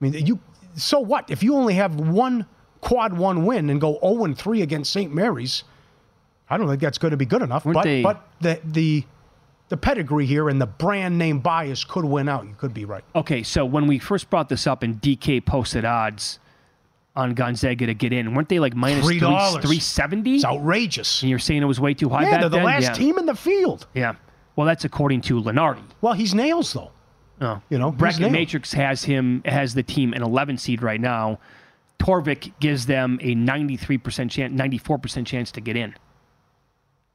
I 0.00 0.04
mean, 0.04 0.26
you. 0.26 0.40
so 0.74 0.98
what? 0.98 1.30
If 1.30 1.42
you 1.42 1.54
only 1.54 1.74
have 1.74 1.94
one 2.00 2.46
quad 2.80 3.16
one 3.16 3.46
win 3.46 3.70
and 3.70 3.80
go 3.80 3.98
0 4.02 4.34
3 4.34 4.62
against 4.62 4.92
St. 4.92 5.14
Mary's, 5.14 5.62
I 6.50 6.56
don't 6.56 6.68
think 6.68 6.80
that's 6.80 6.98
going 6.98 7.12
to 7.12 7.16
be 7.16 7.26
good 7.26 7.42
enough. 7.42 7.64
Weren't 7.64 7.74
but 7.74 7.84
they- 7.84 8.02
but 8.02 8.28
the, 8.40 8.60
the, 8.64 9.04
the 9.68 9.76
pedigree 9.76 10.26
here 10.26 10.48
and 10.48 10.60
the 10.60 10.66
brand 10.66 11.18
name 11.18 11.40
bias 11.40 11.84
could 11.84 12.04
win 12.04 12.28
out. 12.28 12.46
You 12.46 12.54
could 12.54 12.74
be 12.74 12.84
right. 12.84 13.04
Okay, 13.14 13.42
so 13.42 13.64
when 13.64 13.86
we 13.86 13.98
first 13.98 14.30
brought 14.30 14.48
this 14.48 14.66
up 14.66 14.82
and 14.82 15.00
DK 15.00 15.44
posted 15.44 15.84
odds 15.84 16.38
on 17.16 17.34
Gonzaga 17.34 17.86
to 17.86 17.94
get 17.94 18.12
in, 18.12 18.34
weren't 18.34 18.48
they 18.48 18.58
like 18.58 18.74
$3. 18.74 19.00
370? 19.00 20.34
It's 20.36 20.44
outrageous. 20.44 21.22
And 21.22 21.30
you're 21.30 21.38
saying 21.38 21.62
it 21.62 21.66
was 21.66 21.80
way 21.80 21.94
too 21.94 22.08
high 22.08 22.24
Yeah, 22.24 22.38
they're 22.40 22.48
the 22.48 22.56
then? 22.56 22.64
last 22.66 22.82
yeah. 22.82 22.92
team 22.92 23.18
in 23.18 23.26
the 23.26 23.34
field. 23.34 23.86
Yeah. 23.94 24.14
Well, 24.56 24.66
that's 24.66 24.84
according 24.84 25.22
to 25.22 25.40
Lunardi. 25.40 25.82
Well, 26.00 26.12
he's 26.12 26.34
nails, 26.34 26.72
though. 26.72 26.90
Oh. 27.40 27.60
You 27.68 27.78
know, 27.78 27.90
Bracket. 27.90 28.30
Matrix 28.30 28.72
has 28.72 29.02
him 29.02 29.42
has 29.44 29.74
the 29.74 29.82
team 29.82 30.12
an 30.12 30.22
11 30.22 30.58
seed 30.58 30.82
right 30.82 31.00
now. 31.00 31.40
Torvik 31.98 32.52
gives 32.60 32.86
them 32.86 33.18
a 33.22 33.34
93% 33.34 34.30
chance, 34.30 34.54
94% 34.54 35.26
chance 35.26 35.50
to 35.52 35.60
get 35.60 35.76
in. 35.76 35.94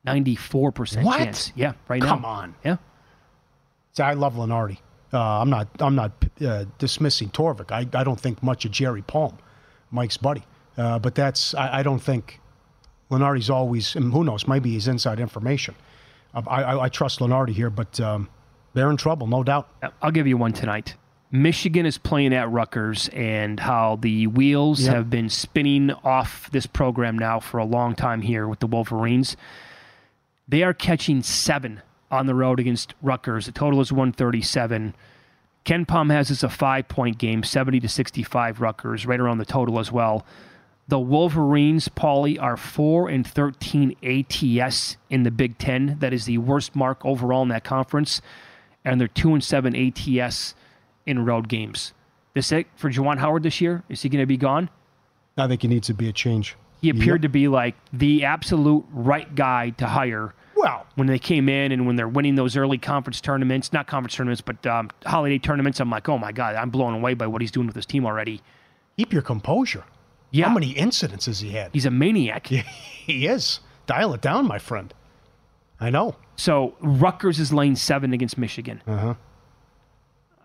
94% 0.06 1.04
What? 1.04 1.18
chance. 1.18 1.52
Yeah, 1.56 1.74
right 1.88 2.02
now. 2.02 2.08
Come 2.10 2.26
on. 2.26 2.56
Yeah. 2.64 2.78
See, 3.94 4.04
I 4.04 4.14
love 4.14 4.36
Lunardi. 4.36 4.78
Uh, 5.12 5.20
I'm 5.42 5.50
not. 5.50 5.68
I'm 5.80 5.96
not 5.96 6.12
uh, 6.46 6.66
dismissing 6.78 7.30
Torvik. 7.30 7.72
I, 7.72 7.80
I 8.00 8.04
don't 8.04 8.20
think 8.20 8.44
much 8.44 8.66
of 8.66 8.72
Jerry 8.72 9.02
Palm, 9.02 9.38
Mike's 9.92 10.18
buddy. 10.18 10.44
Uh, 10.78 11.00
but 11.00 11.16
that's. 11.16 11.54
I, 11.56 11.80
I 11.80 11.84
don't 11.84 12.00
think 12.00 12.40
Lunardi's 13.10 13.50
always. 13.50 13.96
And 13.96 14.14
who 14.14 14.24
knows? 14.24 14.48
Maybe 14.48 14.72
he's 14.72 14.88
inside 14.88 15.20
information. 15.20 15.76
Uh, 16.34 16.44
I, 16.48 16.64
I, 16.64 16.84
I 16.84 16.90
trust 16.90 17.20
Lunardi 17.20 17.50
here, 17.54 17.72
but 17.72 18.00
um, 18.00 18.30
they're 18.76 18.92
in 18.92 18.98
trouble, 18.98 19.26
no 19.26 19.44
doubt. 19.44 19.68
I'll 20.02 20.12
give 20.12 20.28
you 20.28 20.38
one 20.38 20.54
tonight. 20.54 20.96
Michigan 21.32 21.86
is 21.88 21.98
playing 21.98 22.34
at 22.34 22.50
Rutgers, 22.52 23.08
and 23.10 23.60
how 23.60 23.98
the 24.02 24.28
wheels 24.28 24.82
Yep. 24.82 24.94
have 24.96 25.10
been 25.10 25.30
spinning 25.30 25.92
off 26.04 26.50
this 26.52 26.66
program 26.68 27.18
now 27.18 27.40
for 27.40 27.58
a 27.60 27.66
long 27.66 27.96
time 27.96 28.22
here 28.22 28.48
with 28.48 28.60
the 28.60 28.68
Wolverines. 28.68 29.36
They 30.50 30.64
are 30.64 30.74
catching 30.74 31.22
seven 31.22 31.84
on 32.10 32.26
the 32.26 32.34
road 32.34 32.60
against 32.60 32.96
Rutgers. 33.04 33.46
The 33.46 33.52
total 33.52 33.82
is 33.82 33.92
137. 33.92 34.96
KenPom 35.64 36.12
has 36.12 36.30
this 36.30 36.42
a 36.42 36.50
five 36.50 36.88
point 36.88 37.20
game, 37.20 37.44
70 37.44 37.80
to 37.82 37.88
65 37.88 38.60
Rutgers, 38.60 39.06
right 39.06 39.20
around 39.20 39.38
the 39.38 39.46
total 39.46 39.80
as 39.80 39.92
well. 39.92 40.26
The 40.88 41.00
Wolverines, 41.00 41.88
Paulie, 41.88 42.42
are 42.42 42.58
4 42.58 43.10
and 43.10 43.28
13 43.28 43.96
ATS 44.02 44.98
in 45.12 45.22
the 45.22 45.30
Big 45.30 45.60
Ten. 45.60 45.98
That 46.00 46.14
is 46.14 46.26
the 46.26 46.40
worst 46.40 46.76
mark 46.76 47.06
overall 47.06 47.44
in 47.44 47.50
that 47.50 47.64
conference. 47.64 48.20
And 48.84 49.00
they're 49.00 49.08
2 49.08 49.36
and 49.36 49.44
7 49.44 49.76
ATS 49.76 50.56
in 51.06 51.26
road 51.26 51.48
games. 51.48 51.94
This 52.34 52.52
it 52.52 52.66
for 52.76 52.90
Juwan 52.90 53.20
Howard 53.20 53.44
this 53.44 53.62
year? 53.62 53.84
Is 53.88 54.02
he 54.02 54.10
going 54.10 54.24
to 54.24 54.26
be 54.26 54.38
gone? 54.38 54.70
I 55.38 55.48
think 55.48 55.64
it 55.64 55.68
needs 55.68 55.86
to 55.88 55.94
be 55.94 56.10
a 56.10 56.14
change. 56.14 56.56
He 56.82 56.90
appeared 56.90 57.22
to 57.22 57.30
be 57.30 57.48
like 57.48 57.76
the 57.94 58.26
absolute 58.26 58.86
right 58.92 59.34
guy 59.36 59.72
to 59.72 59.86
hire 59.86 60.34
Well, 60.60 60.86
when 60.96 61.08
they 61.08 61.20
came 61.20 61.48
in 61.48 61.72
and 61.72 61.88
when 61.88 61.96
they're 61.96 62.10
winning 62.10 62.36
those 62.36 62.58
early 62.58 62.78
conference 62.78 63.22
tournaments, 63.22 63.72
not 63.72 63.88
conference 63.88 64.14
tournaments, 64.16 64.42
but 64.42 64.68
um, 64.68 64.90
holiday 65.06 65.40
tournaments. 65.40 65.80
I'm 65.80 65.90
like, 65.90 66.10
oh 66.10 66.18
my 66.18 66.34
God, 66.34 66.56
I'm 66.56 66.70
blown 66.70 66.94
away 66.94 67.14
by 67.14 67.28
what 67.28 67.42
he's 67.42 67.50
doing 67.50 67.66
with 67.66 67.78
his 67.78 67.86
team 67.86 68.06
already. 68.06 68.42
keep 68.98 69.14
your 69.14 69.22
composure. 69.22 69.86
Yeah. 70.32 70.50
How 70.50 70.54
many 70.54 70.72
incidents 70.72 71.28
has 71.28 71.40
he 71.40 71.52
had? 71.52 71.70
He's 71.72 71.86
a 71.86 71.92
maniac. 71.92 72.48
He 73.10 73.26
is. 73.26 73.62
Dial 73.88 74.14
it 74.14 74.22
down, 74.22 74.48
my 74.48 74.60
friend. 74.60 74.94
I 75.80 75.90
know. 75.90 76.16
So 76.36 76.76
Rutgers 76.82 77.40
is 77.40 77.52
lane 77.54 77.76
seven 77.76 78.14
against 78.14 78.38
Michigan. 78.38 78.84
Uh-huh. 78.86 79.16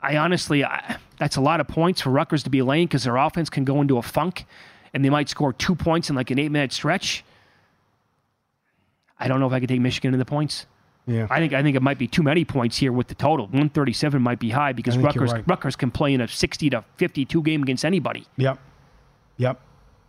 I 0.00 0.16
honestly, 0.16 0.64
I, 0.64 0.96
that's 1.18 1.36
a 1.36 1.40
lot 1.42 1.60
of 1.60 1.66
points 1.68 2.00
for 2.00 2.08
Rutgers 2.10 2.42
to 2.44 2.50
be 2.50 2.62
laying 2.62 2.86
because 2.86 3.04
their 3.04 3.16
offense 3.16 3.50
can 3.50 3.64
go 3.64 3.82
into 3.82 3.98
a 3.98 4.02
funk, 4.02 4.46
and 4.94 5.04
they 5.04 5.10
might 5.10 5.28
score 5.28 5.52
two 5.52 5.74
points 5.74 6.08
in 6.08 6.16
like 6.16 6.30
an 6.30 6.38
eight-minute 6.38 6.72
stretch. 6.72 7.22
I 9.24 9.28
don't 9.28 9.40
know 9.40 9.46
if 9.46 9.52
I 9.52 9.60
could 9.60 9.68
take 9.68 9.80
Michigan 9.80 10.12
in 10.12 10.18
the 10.18 10.24
points. 10.24 10.66
Yeah. 11.06 11.26
I 11.30 11.38
think 11.38 11.52
I 11.52 11.62
think 11.62 11.76
it 11.76 11.82
might 11.82 11.98
be 11.98 12.06
too 12.06 12.22
many 12.22 12.44
points 12.44 12.78
here 12.78 12.92
with 12.92 13.08
the 13.08 13.14
total. 13.14 13.46
137 13.46 14.22
might 14.22 14.38
be 14.38 14.50
high 14.50 14.72
because 14.72 14.96
Rutgers 14.96 15.32
right. 15.32 15.44
Rutgers 15.46 15.76
can 15.76 15.90
play 15.90 16.14
in 16.14 16.20
a 16.20 16.28
60 16.28 16.70
to 16.70 16.84
52 16.96 17.42
game 17.42 17.62
against 17.62 17.84
anybody. 17.84 18.26
Yep. 18.36 18.58
Yep. 19.36 19.60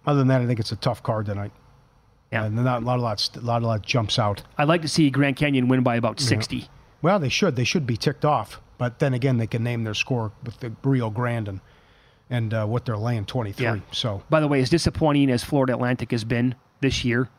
Other 0.06 0.20
than 0.20 0.28
that, 0.30 0.42
I 0.42 0.46
think 0.46 0.60
it's 0.60 0.72
a 0.72 0.78
tough 0.78 1.04
card 1.04 1.26
tonight. 1.26 1.52
Yeah. 2.32 2.46
And 2.46 2.56
not 2.56 2.82
a 2.82 2.86
lot, 2.86 2.96
of 2.96 3.02
lot, 3.02 3.36
a 3.36 3.40
lot, 3.42 3.62
a 3.62 3.68
lot 3.68 3.82
jumps 3.82 4.20
out. 4.20 4.44
I'd 4.58 4.68
like 4.68 4.82
to 4.84 4.88
see 4.88 5.10
Grand 5.10 5.36
Canyon 5.36 5.68
win 5.68 5.84
by 5.84 5.96
about 5.96 6.20
60. 6.20 6.68
Well, 7.02 7.20
they 7.20 7.30
should. 7.30 7.56
They 7.56 7.64
should 7.64 7.86
be 7.86 7.98
ticked 7.98 8.26
off. 8.26 8.62
But 8.78 9.00
then 9.00 9.14
again, 9.14 9.38
they 9.38 9.48
can 9.48 9.64
name 9.64 9.84
their 9.84 9.94
score 9.94 10.32
with 10.44 10.60
the 10.60 10.74
Rio 10.84 11.10
Grande 11.10 11.48
and, 11.48 11.62
and 12.30 12.54
uh, 12.54 12.66
what 12.66 12.86
they're 12.86 12.98
laying 12.98 13.26
23. 13.26 13.64
Yeah. 13.64 13.80
So, 13.92 14.24
By 14.30 14.40
the 14.40 14.48
way, 14.48 14.60
as 14.62 14.70
disappointing 14.70 15.30
as 15.30 15.44
Florida 15.44 15.74
Atlantic 15.74 16.12
has 16.12 16.24
been 16.24 16.56
this 16.82 17.06
year 17.06 17.30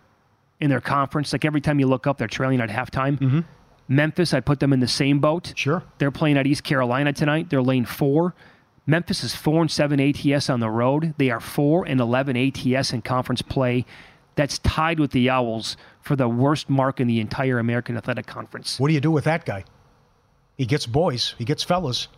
in 0.61 0.71
their 0.71 0.81
conference, 0.81 1.33
like 1.33 1.45
every 1.45 1.61
time 1.61 1.79
you 1.81 1.87
look 1.87 2.07
up, 2.07 2.19
they're 2.19 2.29
trailing 2.29 2.61
at 2.61 2.69
halftime. 2.71 3.19
Mm-hmm. 3.19 3.40
Memphis, 3.88 4.35
I'd 4.35 4.47
put 4.47 4.61
them 4.61 4.73
in 4.73 4.81
the 4.81 4.88
same 4.88 5.21
boat. 5.21 5.53
sure. 5.55 5.83
They're 5.99 6.11
playing 6.11 6.37
at 6.38 6.47
East 6.47 6.64
Carolina 6.64 7.12
tonight. 7.12 7.51
They're 7.51 7.62
lane 7.62 7.85
four. 7.85 8.35
Memphis 8.87 9.23
is 9.25 9.35
four 9.35 9.61
and 9.61 9.71
seven 9.71 10.01
ATS 10.01 10.49
on 10.49 10.61
the 10.61 10.71
road. 10.71 11.14
They 11.19 11.31
are 11.31 11.40
four 11.40 11.87
and 11.87 12.01
eleven 12.01 12.37
ATS 12.37 12.92
in 12.92 13.03
conference 13.03 13.42
play. 13.42 13.85
That's 14.37 14.59
tied 14.61 15.01
with 15.01 15.12
the 15.12 15.31
Owls 15.31 15.77
for 16.03 16.14
the 16.14 16.29
worst 16.29 16.69
mark 16.69 17.01
in 17.01 17.09
the 17.09 17.21
entire 17.21 17.59
American 17.59 17.97
Athletic 17.97 18.27
Conference. 18.27 18.79
What 18.79 18.88
do 18.88 18.95
you 18.95 19.01
do 19.01 19.11
with 19.11 19.25
that 19.25 19.45
guy? 19.45 19.64
He 20.57 20.66
gets 20.66 20.87
boys, 20.87 21.35
he 21.38 21.45
gets 21.45 21.62
fellas, 21.62 22.09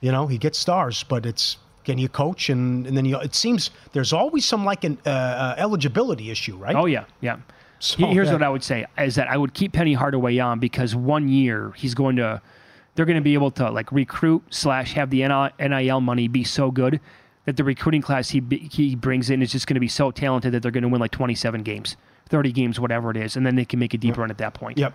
you 0.00 0.12
know, 0.12 0.26
he 0.26 0.38
gets 0.38 0.58
stars, 0.58 1.02
but 1.02 1.26
it's 1.26 1.58
can 1.84 1.98
you 1.98 2.08
coach 2.08 2.50
and, 2.50 2.86
and 2.86 2.96
then 2.96 3.04
you 3.04 3.16
it 3.18 3.34
seems 3.34 3.70
there's 3.92 4.12
always 4.12 4.44
some 4.44 4.64
like 4.64 4.84
an 4.84 4.98
uh, 5.06 5.10
uh, 5.10 5.54
eligibility 5.56 6.30
issue, 6.30 6.56
right? 6.56 6.74
Oh 6.76 6.86
yeah, 6.86 7.04
yeah. 7.20 7.38
So 7.78 8.06
Here's 8.06 8.28
that- 8.28 8.34
what 8.34 8.42
I 8.42 8.48
would 8.48 8.62
say 8.64 8.86
is 8.98 9.14
that 9.16 9.28
I 9.28 9.36
would 9.36 9.54
keep 9.54 9.72
Penny 9.72 9.92
Hardaway 9.94 10.38
on 10.38 10.58
because 10.58 10.94
one 10.94 11.28
year 11.28 11.72
he's 11.76 11.94
going 11.94 12.16
to, 12.16 12.40
they're 12.94 13.04
going 13.06 13.16
to 13.16 13.22
be 13.22 13.34
able 13.34 13.50
to 13.52 13.70
like 13.70 13.92
recruit 13.92 14.42
slash 14.50 14.94
have 14.94 15.10
the 15.10 15.22
NIL 15.58 16.00
money 16.00 16.28
be 16.28 16.44
so 16.44 16.70
good 16.70 17.00
that 17.44 17.56
the 17.56 17.62
recruiting 17.64 18.02
class 18.02 18.30
he 18.30 18.42
he 18.72 18.96
brings 18.96 19.30
in 19.30 19.40
is 19.42 19.52
just 19.52 19.66
going 19.66 19.74
to 19.74 19.80
be 19.80 19.86
so 19.88 20.10
talented 20.10 20.52
that 20.52 20.62
they're 20.62 20.72
going 20.72 20.82
to 20.82 20.88
win 20.88 21.00
like 21.00 21.12
27 21.12 21.62
games, 21.62 21.96
30 22.28 22.50
games, 22.52 22.80
whatever 22.80 23.10
it 23.10 23.16
is, 23.16 23.36
and 23.36 23.46
then 23.46 23.54
they 23.54 23.64
can 23.64 23.78
make 23.78 23.94
a 23.94 23.98
deep 23.98 24.16
run 24.16 24.30
at 24.30 24.38
that 24.38 24.54
point. 24.54 24.78
Yep. 24.78 24.94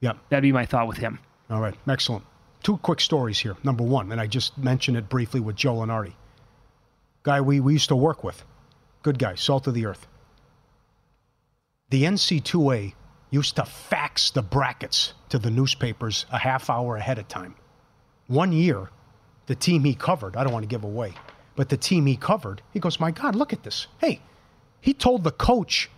Yep. 0.00 0.16
That'd 0.30 0.42
be 0.42 0.52
my 0.52 0.66
thought 0.66 0.88
with 0.88 0.96
him. 0.98 1.18
All 1.50 1.60
right, 1.60 1.74
excellent. 1.88 2.24
Two 2.62 2.78
quick 2.78 3.00
stories 3.00 3.38
here. 3.38 3.56
Number 3.62 3.84
one, 3.84 4.10
and 4.10 4.20
I 4.20 4.26
just 4.26 4.56
mentioned 4.58 4.96
it 4.96 5.08
briefly 5.08 5.38
with 5.40 5.54
Joe 5.56 5.74
Lunardi. 5.76 6.14
Guy 7.22 7.40
we, 7.40 7.60
we 7.60 7.74
used 7.74 7.88
to 7.88 7.96
work 7.96 8.24
with. 8.24 8.44
Good 9.02 9.18
guy, 9.18 9.34
salt 9.34 9.66
of 9.66 9.74
the 9.74 9.86
earth. 9.86 10.06
The 11.94 12.02
NC2A 12.02 12.92
used 13.30 13.54
to 13.54 13.64
fax 13.64 14.32
the 14.32 14.42
brackets 14.42 15.12
to 15.28 15.38
the 15.38 15.48
newspapers 15.48 16.26
a 16.32 16.38
half 16.38 16.68
hour 16.68 16.96
ahead 16.96 17.20
of 17.20 17.28
time. 17.28 17.54
One 18.26 18.50
year, 18.50 18.90
the 19.46 19.54
team 19.54 19.84
he 19.84 19.94
covered, 19.94 20.36
I 20.36 20.42
don't 20.42 20.52
want 20.52 20.64
to 20.64 20.68
give 20.68 20.82
away, 20.82 21.14
but 21.54 21.68
the 21.68 21.76
team 21.76 22.06
he 22.06 22.16
covered, 22.16 22.62
he 22.72 22.80
goes, 22.80 22.98
My 22.98 23.12
God, 23.12 23.36
look 23.36 23.52
at 23.52 23.62
this. 23.62 23.86
Hey, 23.98 24.20
he 24.80 24.92
told 24.92 25.22
the 25.22 25.30
coach 25.30 25.88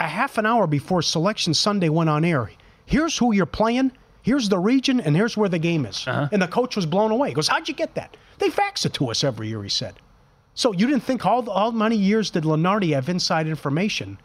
a 0.00 0.08
half 0.08 0.38
an 0.38 0.46
hour 0.46 0.66
before 0.66 1.02
Selection 1.02 1.52
Sunday 1.52 1.90
went 1.90 2.08
on 2.08 2.24
air, 2.24 2.50
here's 2.86 3.18
who 3.18 3.34
you're 3.34 3.44
playing, 3.44 3.92
here's 4.22 4.48
the 4.48 4.58
region, 4.58 4.98
and 4.98 5.14
here's 5.14 5.36
where 5.36 5.50
the 5.50 5.58
game 5.58 5.84
is. 5.84 6.08
Uh-huh. 6.08 6.26
And 6.32 6.40
the 6.40 6.48
coach 6.48 6.74
was 6.74 6.86
blown 6.86 7.10
away. 7.10 7.28
He 7.28 7.34
goes, 7.34 7.48
How'd 7.48 7.68
you 7.68 7.74
get 7.74 7.96
that? 7.96 8.16
They 8.38 8.48
fax 8.48 8.86
it 8.86 8.94
to 8.94 9.10
us 9.10 9.22
every 9.22 9.48
year, 9.48 9.62
he 9.62 9.68
said. 9.68 9.96
So 10.54 10.72
you 10.72 10.86
didn't 10.86 11.02
think 11.02 11.20
how, 11.20 11.42
how 11.42 11.70
many 11.70 11.96
years 11.96 12.30
did 12.30 12.44
Lunardi 12.44 12.94
have 12.94 13.10
inside 13.10 13.46
information? 13.46 14.16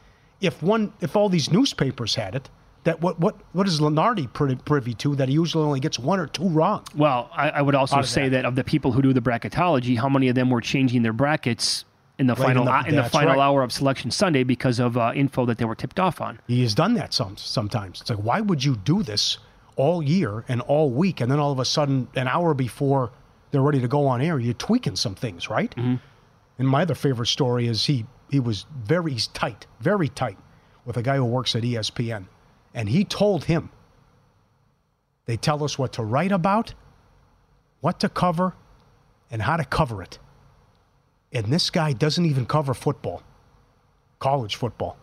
If 0.41 0.61
one, 0.63 0.93
if 1.01 1.15
all 1.15 1.29
these 1.29 1.51
newspapers 1.51 2.15
had 2.15 2.35
it, 2.35 2.49
that 2.85 3.01
what 3.01 3.19
what 3.19 3.35
what 3.53 3.67
is 3.67 3.79
Lunardi 3.79 4.31
pri- 4.31 4.55
privy 4.55 4.93
to 4.95 5.15
that 5.15 5.27
he 5.27 5.33
usually 5.35 5.65
only 5.65 5.79
gets 5.81 5.99
one 5.99 6.19
or 6.19 6.27
two 6.27 6.47
wrong? 6.47 6.85
Well, 6.95 7.29
I, 7.33 7.49
I 7.49 7.61
would 7.61 7.75
also 7.75 8.01
say 8.01 8.23
that. 8.29 8.43
that. 8.43 8.45
of 8.45 8.55
the 8.55 8.63
people 8.63 8.91
who 8.93 9.01
do 9.01 9.11
the 9.13 9.21
bracketology, 9.21 9.97
how 9.97 10.07
many 10.09 10.29
of 10.29 10.35
them 10.35 10.49
were 10.49 10.61
changing 10.61 11.01
their 11.03 11.13
brackets 11.13 11.83
in 12.17 12.27
the 12.27 12.35
Late 12.35 12.45
final 12.47 12.67
in 12.67 12.71
the- 12.83 12.89
in 12.89 12.95
the 12.95 13.03
final 13.03 13.35
right. 13.35 13.39
hour 13.41 13.63
of 13.63 13.71
Selection 13.73 14.11
Sunday 14.11 14.43
because 14.43 14.79
of 14.79 14.97
uh, 14.97 15.11
info 15.13 15.45
that 15.45 15.57
they 15.57 15.65
were 15.65 15.75
tipped 15.75 15.99
off 15.99 16.21
on? 16.21 16.39
He 16.47 16.61
has 16.63 16.73
done 16.73 16.93
that 16.93 17.13
some 17.13 17.35
sometimes. 17.37 18.01
It's 18.01 18.09
like 18.09 18.19
why 18.19 18.39
would 18.41 18.63
you 18.63 18.77
do 18.77 19.03
this 19.03 19.37
all 19.75 20.01
year 20.01 20.43
and 20.47 20.61
all 20.61 20.89
week, 20.89 21.19
and 21.21 21.29
then 21.31 21.39
all 21.39 21.51
of 21.51 21.59
a 21.59 21.65
sudden, 21.65 22.07
an 22.15 22.27
hour 22.29 22.53
before 22.53 23.11
they're 23.51 23.61
ready 23.61 23.79
to 23.81 23.87
go 23.87 24.07
on 24.07 24.21
air, 24.21 24.37
you're 24.39 24.53
tweaking 24.53 24.95
some 24.95 25.15
things, 25.15 25.49
right? 25.49 25.73
And 25.77 26.67
my 26.67 26.81
other 26.83 26.95
favorite 26.95 27.27
story 27.27 27.67
is 27.67 27.85
he 27.85 28.05
he 28.29 28.39
was 28.39 28.65
very 28.83 29.13
he's 29.13 29.27
tight, 29.27 29.67
very 29.79 30.09
tight 30.09 30.37
with 30.85 30.97
a 30.97 31.01
guy 31.01 31.17
who 31.17 31.25
works 31.25 31.55
at 31.55 31.63
ESPN, 31.63 32.25
and 32.73 32.89
he 32.89 33.03
told 33.03 33.45
him 33.45 33.69
they 35.25 35.37
tell 35.37 35.63
us 35.63 35.77
what 35.77 35.93
to 35.93 36.03
write 36.03 36.31
about, 36.31 36.73
what 37.81 37.99
to 37.99 38.09
cover, 38.09 38.55
and 39.29 39.41
how 39.41 39.57
to 39.57 39.65
cover 39.65 40.01
it. 40.01 40.17
And 41.31 41.47
this 41.47 41.69
guy 41.69 41.93
doesn't 41.93 42.25
even 42.25 42.45
cover 42.45 42.73
football, 42.73 43.21
college 44.19 44.55
football. 44.55 44.97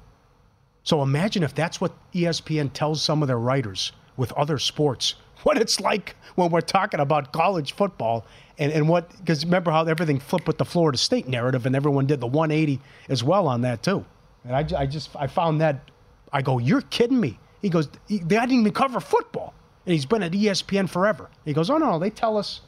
So 0.83 1.03
imagine 1.03 1.43
if 1.43 1.55
that's 1.55 1.81
what 1.81 1.93
ESPN 2.13 2.73
tells 2.73 3.03
some 3.03 3.23
of 3.23 3.29
their 3.29 3.39
writers 3.39 3.93
with 4.17 4.33
other 4.33 4.59
sports, 4.59 5.15
what 5.43 5.59
it's 5.59 5.81
like 5.81 6.17
when 6.35 6.51
we're 6.51 6.61
talking 6.61 7.01
about 7.01 7.33
college 7.33 7.75
football 7.75 8.27
and, 8.59 8.73
and 8.73 8.89
what, 8.89 9.11
because 9.19 9.45
remember 9.45 9.71
how 9.71 9.85
everything 9.85 10.19
flipped 10.19 10.47
with 10.47 10.59
the 10.59 10.65
Florida 10.65 10.99
State 10.99 11.29
narrative 11.29 11.67
and 11.67 11.77
everyone 11.77 12.07
did 12.07 12.21
the 12.21 12.27
180 12.27 12.81
as 13.09 13.23
well 13.23 13.47
on 13.49 13.63
that 13.63 13.83
too. 13.83 14.05
And 14.45 14.55
I, 14.57 14.81
I 14.81 14.87
just, 14.87 15.11
I 15.17 15.27
found 15.27 15.61
that, 15.61 15.91
I 16.33 16.43
go, 16.43 16.59
you're 16.59 16.83
kidding 16.83 17.21
me. 17.21 17.39
He 17.61 17.69
goes, 17.69 17.89
they 18.09 18.19
didn't 18.19 18.53
even 18.53 18.73
cover 18.73 19.01
football. 19.01 19.55
And 19.85 19.93
he's 19.93 20.07
been 20.07 20.23
at 20.23 20.33
ESPN 20.33 20.89
forever. 20.89 21.29
He 21.45 21.53
goes, 21.53 21.71
oh 21.71 21.79
no, 21.79 21.99
they 21.99 22.11
tell 22.11 22.37
us 22.37 22.61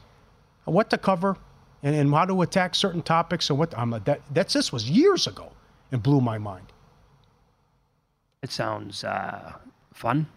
what 0.65 0.89
to 0.91 0.97
cover 0.97 1.37
and, 1.83 1.95
and 1.95 2.13
how 2.13 2.25
to 2.25 2.41
attack 2.41 2.75
certain 2.75 3.01
topics 3.01 3.49
and 3.49 3.57
what, 3.57 3.77
I'm 3.77 3.91
like, 3.91 4.05
that, 4.05 4.21
that's, 4.31 4.53
this 4.53 4.71
was 4.71 4.89
years 4.89 5.27
ago 5.27 5.51
and 5.91 6.03
blew 6.03 6.21
my 6.21 6.37
mind. 6.37 6.67
It 8.41 8.51
sounds 8.51 9.03
uh, 9.03 9.53
fun. 9.93 10.27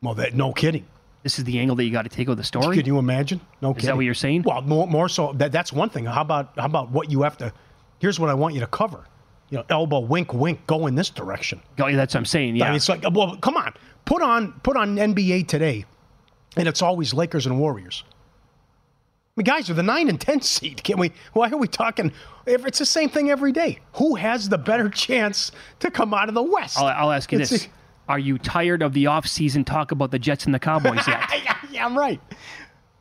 Well, 0.00 0.14
that, 0.14 0.34
no 0.34 0.52
kidding. 0.52 0.86
This 1.22 1.38
is 1.38 1.44
the 1.44 1.58
angle 1.60 1.76
that 1.76 1.84
you 1.84 1.90
got 1.92 2.02
to 2.02 2.08
take 2.08 2.28
with 2.28 2.38
the 2.38 2.44
story. 2.44 2.76
Can 2.76 2.86
you 2.86 2.98
imagine? 2.98 3.40
No 3.60 3.70
Is 3.70 3.76
kidding. 3.76 3.86
that 3.88 3.96
what 3.96 4.04
you're 4.04 4.14
saying? 4.14 4.42
Well, 4.42 4.60
more, 4.62 4.86
more 4.88 5.08
so 5.08 5.32
that 5.34 5.52
that's 5.52 5.72
one 5.72 5.88
thing. 5.88 6.04
How 6.04 6.22
about 6.22 6.52
how 6.58 6.66
about 6.66 6.90
what 6.90 7.10
you 7.10 7.22
have 7.22 7.36
to? 7.38 7.52
Here's 8.00 8.18
what 8.18 8.28
I 8.28 8.34
want 8.34 8.54
you 8.54 8.60
to 8.60 8.66
cover. 8.66 9.04
You 9.50 9.58
know, 9.58 9.64
elbow, 9.68 10.00
wink, 10.00 10.32
wink, 10.34 10.66
go 10.66 10.86
in 10.86 10.94
this 10.94 11.10
direction. 11.10 11.60
Oh, 11.78 11.86
yeah, 11.86 11.96
that's 11.96 12.14
what 12.14 12.20
I'm 12.20 12.24
saying. 12.26 12.54
I 12.54 12.58
Yeah. 12.58 12.64
mean, 12.68 12.76
it's 12.76 12.88
like, 12.88 13.04
well, 13.12 13.36
come 13.36 13.56
on, 13.56 13.74
put 14.06 14.22
on 14.22 14.52
put 14.62 14.76
on 14.76 14.96
NBA 14.96 15.46
today, 15.46 15.84
and 16.56 16.66
it's 16.66 16.82
always 16.82 17.12
Lakers 17.14 17.46
and 17.46 17.60
Warriors. 17.60 18.02
I 18.08 18.10
mean, 19.36 19.44
guys 19.44 19.70
are 19.70 19.74
the 19.74 19.82
nine 19.82 20.08
and 20.08 20.20
ten 20.20 20.40
seed. 20.40 20.82
Can 20.82 20.98
we? 20.98 21.12
Why 21.34 21.50
are 21.50 21.56
we 21.56 21.68
talking? 21.68 22.12
if 22.46 22.66
It's 22.66 22.80
the 22.80 22.86
same 22.86 23.08
thing 23.08 23.30
every 23.30 23.52
day. 23.52 23.78
Who 23.94 24.16
has 24.16 24.48
the 24.48 24.58
better 24.58 24.88
chance 25.06 25.52
to 25.80 25.90
come 25.90 26.12
out 26.12 26.28
of 26.28 26.34
the 26.34 26.42
West? 26.42 26.78
I'll, 26.78 26.86
I'll 26.86 27.12
ask 27.12 27.30
you 27.30 27.38
It's 27.38 27.50
this: 27.50 27.68
Are 28.08 28.18
you 28.18 28.36
tired 28.38 28.82
of 28.82 28.92
the 28.92 29.06
off-season 29.06 29.64
talk 29.64 29.92
about 29.92 30.10
the 30.10 30.18
Jets 30.18 30.44
and 30.44 30.54
the 30.54 30.58
Cowboys 30.58 31.06
yet? 31.06 31.20
yeah, 31.70 31.86
I'm 31.86 31.96
right. 31.96 32.20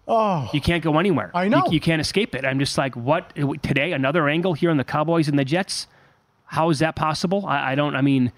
Oh, 0.08 0.50
you 0.54 0.62
can't 0.62 0.84
go 0.84 0.98
anywhere. 1.00 1.32
I 1.34 1.48
know. 1.48 1.64
You, 1.68 1.74
you 1.74 1.80
can't 1.80 2.02
escape 2.02 2.36
it. 2.36 2.46
I'm 2.46 2.60
just 2.60 2.78
like, 2.78 2.96
what 2.96 3.34
today? 3.64 3.94
Another 3.94 4.28
angle 4.30 4.54
here 4.54 4.70
on 4.70 4.78
the 4.78 4.84
Cowboys 4.84 5.28
and 5.28 5.38
the 5.40 5.46
Jets. 5.46 5.88
How 6.46 6.70
is 6.70 6.80
that 6.80 6.96
possible? 6.96 7.46
I, 7.46 7.72
I 7.72 7.76
don't. 7.76 7.96
I 7.96 8.02
mean, 8.02 8.32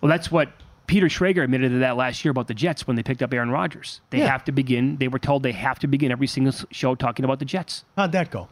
well, 0.00 0.08
that's 0.10 0.30
what 0.32 0.50
Peter 0.86 1.06
Schrager 1.06 1.44
admitted 1.44 1.70
to 1.70 1.78
that 1.78 1.96
last 1.96 2.24
year 2.24 2.30
about 2.30 2.48
the 2.48 2.54
Jets 2.54 2.86
when 2.86 2.96
they 2.96 3.02
picked 3.02 3.22
up 3.22 3.32
Aaron 3.32 3.50
Rodgers. 3.50 4.00
They 4.10 4.18
Yeah. 4.18 4.26
have 4.26 4.44
to 4.44 4.52
begin. 4.52 4.96
They 4.96 5.08
were 5.08 5.18
told 5.18 5.42
they 5.42 5.52
have 5.52 5.78
to 5.80 5.86
begin 5.86 6.10
every 6.12 6.26
single 6.26 6.52
show 6.72 6.94
talking 6.94 7.24
about 7.24 7.38
the 7.38 7.44
Jets. 7.44 7.84
How'd 7.96 8.12
that 8.12 8.30
go? 8.30 8.48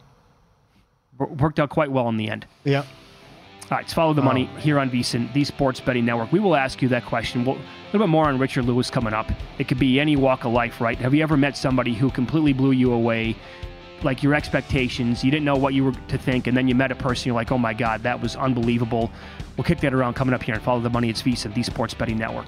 Worked 1.17 1.59
out 1.59 1.69
quite 1.69 1.91
well 1.91 2.07
in 2.09 2.17
the 2.17 2.29
end. 2.29 2.47
Yeah. 2.63 2.85
All 3.71 3.77
right, 3.77 3.85
it's 3.85 3.93
follow 3.93 4.13
the 4.13 4.21
money 4.21 4.49
oh. 4.53 4.59
here 4.59 4.77
on 4.77 4.89
VSiN, 4.91 5.31
the 5.33 5.43
Sports 5.43 5.79
Betting 5.79 6.05
Network. 6.05 6.31
We 6.31 6.39
will 6.39 6.55
ask 6.55 6.81
you 6.81 6.89
that 6.89 7.05
question. 7.05 7.45
We'll, 7.45 7.55
a 7.55 7.85
little 7.91 8.05
bit 8.05 8.09
more 8.09 8.27
on 8.27 8.37
Richard 8.37 8.65
Lewis 8.65 8.89
coming 8.89 9.13
up. 9.13 9.31
It 9.57 9.67
could 9.67 9.79
be 9.79 9.99
any 9.99 10.15
walk 10.15 10.43
of 10.45 10.51
life, 10.51 10.79
right? 10.81 10.97
Have 10.99 11.13
you 11.13 11.23
ever 11.23 11.37
met 11.37 11.57
somebody 11.57 11.93
who 11.93 12.11
completely 12.11 12.53
blew 12.53 12.71
you 12.71 12.93
away, 12.93 13.35
like 14.03 14.21
your 14.21 14.35
expectations? 14.35 15.23
You 15.23 15.31
didn't 15.31 15.45
know 15.45 15.55
what 15.55 15.73
you 15.73 15.85
were 15.85 15.93
to 15.93 16.17
think, 16.17 16.45
and 16.47 16.55
then 16.55 16.67
you 16.67 16.75
met 16.75 16.91
a 16.91 16.95
person, 16.95 17.27
you're 17.27 17.35
like, 17.35 17.51
oh 17.51 17.57
my 17.57 17.73
God, 17.73 18.03
that 18.03 18.21
was 18.21 18.35
unbelievable. 18.35 19.11
We'll 19.57 19.63
kick 19.63 19.79
that 19.79 19.93
around 19.93 20.15
coming 20.15 20.35
up 20.35 20.43
here 20.43 20.55
and 20.55 20.63
follow 20.63 20.81
the 20.81 20.89
money. 20.89 21.09
It's 21.09 21.23
VSiN, 21.23 21.53
the 21.55 21.63
Sports 21.63 21.93
Betting 21.93 22.17
Network. 22.17 22.47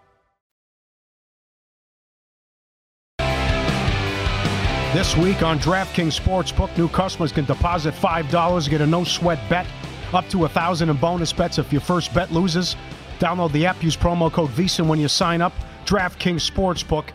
This 4.93 5.15
week 5.15 5.41
on 5.41 5.57
DraftKings 5.57 6.19
Sportsbook, 6.19 6.77
new 6.77 6.89
customers 6.89 7.31
can 7.31 7.45
deposit 7.45 7.93
$5, 7.93 8.69
get 8.69 8.81
a 8.81 8.85
no 8.85 9.05
sweat 9.05 9.39
bet, 9.49 9.65
up 10.11 10.27
to 10.27 10.39
1000 10.39 10.89
in 10.89 10.97
bonus 10.97 11.31
bets 11.31 11.57
if 11.57 11.71
your 11.71 11.79
first 11.79 12.13
bet 12.13 12.29
loses. 12.33 12.75
Download 13.17 13.49
the 13.53 13.65
app, 13.65 13.81
use 13.81 13.95
promo 13.95 14.29
code 14.29 14.49
VISA 14.49 14.83
when 14.83 14.99
you 14.99 15.07
sign 15.07 15.41
up. 15.41 15.53
DraftKings 15.85 16.45
Sportsbook, 16.45 17.05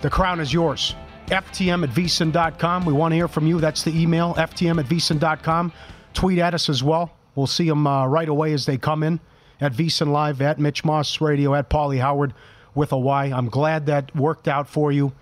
the 0.00 0.08
crown 0.08 0.40
is 0.40 0.54
yours. 0.54 0.94
FTM 1.26 1.84
at 1.84 1.90
VSIN.com. 1.90 2.86
We 2.86 2.94
want 2.94 3.12
to 3.12 3.16
hear 3.16 3.28
from 3.28 3.46
you. 3.46 3.60
That's 3.60 3.82
the 3.82 3.94
email, 3.94 4.32
FTM 4.32 4.80
at 4.80 4.86
VSIN.com. 4.86 5.70
Tweet 6.14 6.38
at 6.38 6.54
us 6.54 6.70
as 6.70 6.82
well. 6.82 7.12
We'll 7.34 7.46
see 7.46 7.68
them 7.68 7.86
uh, 7.86 8.06
right 8.06 8.28
away 8.28 8.54
as 8.54 8.64
they 8.64 8.78
come 8.78 9.02
in 9.02 9.20
at 9.60 9.74
VSIN 9.74 10.12
Live, 10.12 10.40
at 10.40 10.58
Mitch 10.58 10.82
Moss 10.82 11.20
Radio, 11.20 11.54
at 11.54 11.68
Paulie 11.68 12.00
Howard 12.00 12.32
with 12.74 12.90
a 12.90 12.98
Y. 12.98 13.26
I'm 13.26 13.50
glad 13.50 13.84
that 13.84 14.16
worked 14.16 14.48
out 14.48 14.66
for 14.66 14.90
you. 14.90 15.12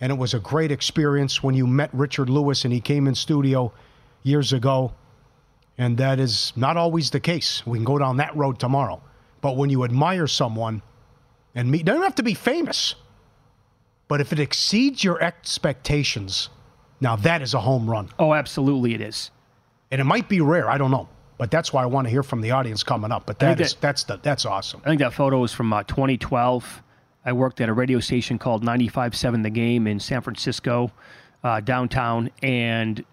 And 0.00 0.10
it 0.10 0.18
was 0.18 0.32
a 0.34 0.38
great 0.40 0.72
experience 0.72 1.42
when 1.42 1.54
you 1.54 1.66
met 1.66 1.90
Richard 1.92 2.30
Lewis 2.30 2.64
and 2.64 2.72
he 2.72 2.80
came 2.80 3.06
in 3.06 3.14
studio 3.14 3.72
years 4.22 4.52
ago. 4.52 4.92
And 5.76 5.96
that 5.98 6.18
is 6.20 6.52
not 6.56 6.76
always 6.76 7.10
the 7.10 7.20
case. 7.20 7.66
We 7.66 7.78
can 7.78 7.84
go 7.84 7.98
down 7.98 8.16
that 8.18 8.34
road 8.36 8.58
tomorrow. 8.58 9.00
But 9.40 9.56
when 9.56 9.70
you 9.70 9.84
admire 9.84 10.26
someone 10.26 10.82
and 11.54 11.70
meet, 11.70 11.84
doesn't 11.84 12.02
have 12.02 12.14
to 12.16 12.22
be 12.22 12.34
famous, 12.34 12.94
but 14.08 14.20
if 14.20 14.32
it 14.32 14.38
exceeds 14.38 15.02
your 15.02 15.22
expectations, 15.22 16.48
now 17.00 17.16
that 17.16 17.42
is 17.42 17.54
a 17.54 17.60
home 17.60 17.88
run. 17.88 18.08
Oh, 18.18 18.34
absolutely, 18.34 18.94
it 18.94 19.00
is. 19.00 19.30
And 19.90 20.00
it 20.00 20.04
might 20.04 20.28
be 20.28 20.40
rare. 20.40 20.68
I 20.68 20.78
don't 20.78 20.90
know. 20.90 21.08
But 21.38 21.50
that's 21.50 21.72
why 21.72 21.82
I 21.82 21.86
want 21.86 22.06
to 22.06 22.10
hear 22.10 22.22
from 22.22 22.42
the 22.42 22.50
audience 22.50 22.82
coming 22.82 23.10
up. 23.10 23.24
But 23.26 23.38
that 23.38 23.58
is 23.60 23.72
that- 23.74 23.80
that's 23.80 24.04
the 24.04 24.18
that's 24.22 24.44
awesome. 24.44 24.82
I 24.84 24.88
think 24.90 25.00
that 25.00 25.14
photo 25.14 25.42
is 25.44 25.52
from 25.54 25.72
uh, 25.72 25.82
2012. 25.84 26.82
I 27.30 27.32
worked 27.32 27.60
at 27.60 27.68
a 27.68 27.72
radio 27.72 28.00
station 28.00 28.40
called 28.40 28.64
95.7 28.64 29.44
The 29.44 29.50
Game 29.50 29.86
in 29.86 30.00
San 30.00 30.20
Francisco, 30.20 30.90
uh, 31.44 31.60
downtown, 31.60 32.28
and 32.42 33.04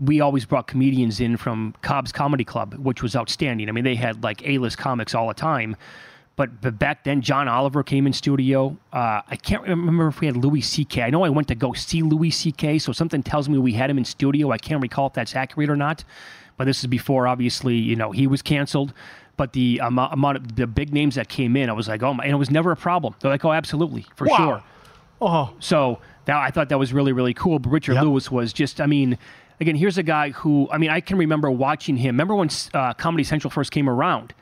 we 0.00 0.20
always 0.20 0.44
brought 0.44 0.68
comedians 0.68 1.18
in 1.18 1.36
from 1.36 1.74
Cobb's 1.82 2.12
Comedy 2.12 2.44
Club, 2.44 2.74
which 2.74 3.02
was 3.02 3.16
outstanding. 3.16 3.68
I 3.68 3.72
mean, 3.72 3.82
they 3.82 3.96
had 3.96 4.22
like 4.22 4.46
A-list 4.46 4.78
comics 4.78 5.12
all 5.12 5.26
the 5.26 5.34
time, 5.34 5.74
But, 6.36 6.60
but 6.60 6.78
back 6.78 7.02
then, 7.02 7.22
John 7.22 7.48
Oliver 7.48 7.82
came 7.82 8.06
in 8.06 8.12
studio. 8.12 8.76
Uh, 8.92 9.22
I 9.26 9.36
can't 9.36 9.62
remember 9.62 10.06
if 10.06 10.20
we 10.20 10.26
had 10.26 10.36
Louis 10.36 10.60
C.K. 10.60 11.02
I 11.02 11.10
know 11.10 11.24
I 11.24 11.30
went 11.30 11.48
to 11.48 11.54
go 11.54 11.72
see 11.72 12.02
Louis 12.02 12.30
C.K., 12.30 12.78
so 12.78 12.92
something 12.92 13.22
tells 13.22 13.48
me 13.48 13.58
we 13.58 13.72
had 13.72 13.88
him 13.88 13.98
in 13.98 14.04
studio. 14.04 14.52
I 14.52 14.58
can't 14.58 14.82
recall 14.82 15.06
if 15.08 15.14
that's 15.14 15.34
accurate 15.34 15.70
or 15.70 15.76
not. 15.76 16.04
But 16.58 16.66
this 16.66 16.80
is 16.80 16.86
before, 16.86 17.26
obviously, 17.26 17.76
you 17.76 17.96
know, 17.96 18.12
he 18.12 18.26
was 18.26 18.42
canceled. 18.42 18.92
But 19.36 19.52
the 19.52 19.80
amount, 19.82 20.12
amount 20.14 20.36
of 20.38 20.56
the 20.56 20.66
big 20.66 20.92
names 20.94 21.16
that 21.16 21.28
came 21.28 21.56
in, 21.56 21.68
I 21.68 21.72
was 21.72 21.88
like, 21.88 22.02
oh 22.02 22.14
my, 22.14 22.24
and 22.24 22.32
it 22.32 22.36
was 22.36 22.50
never 22.50 22.70
a 22.72 22.76
problem. 22.76 23.14
They're 23.20 23.30
like, 23.30 23.44
oh, 23.44 23.52
absolutely, 23.52 24.06
for 24.14 24.26
Wow. 24.26 24.36
sure. 24.36 24.62
Oh, 25.20 25.50
So 25.60 25.98
that 26.26 26.36
I 26.36 26.50
thought 26.50 26.68
that 26.70 26.78
was 26.78 26.92
really 26.92 27.12
really 27.12 27.34
cool. 27.34 27.58
But 27.58 27.70
Richard 27.70 27.94
Yep. 27.94 28.04
Lewis 28.04 28.30
was 28.30 28.52
just 28.52 28.80
I 28.80 28.86
mean. 28.86 29.18
Again, 29.58 29.74
here's 29.74 29.96
a 29.96 30.02
guy 30.02 30.32
who 30.32 30.68
I 30.70 30.76
mean 30.76 30.90
I 30.90 31.00
can 31.00 31.16
remember 31.16 31.50
watching 31.50 31.96
him. 31.96 32.08
Remember 32.16 32.34
when 32.34 32.50
uh, 32.74 32.92
Comedy 32.92 33.24
Central 33.24 33.50
first 33.50 33.72
came 33.72 33.88
around? 33.88 34.34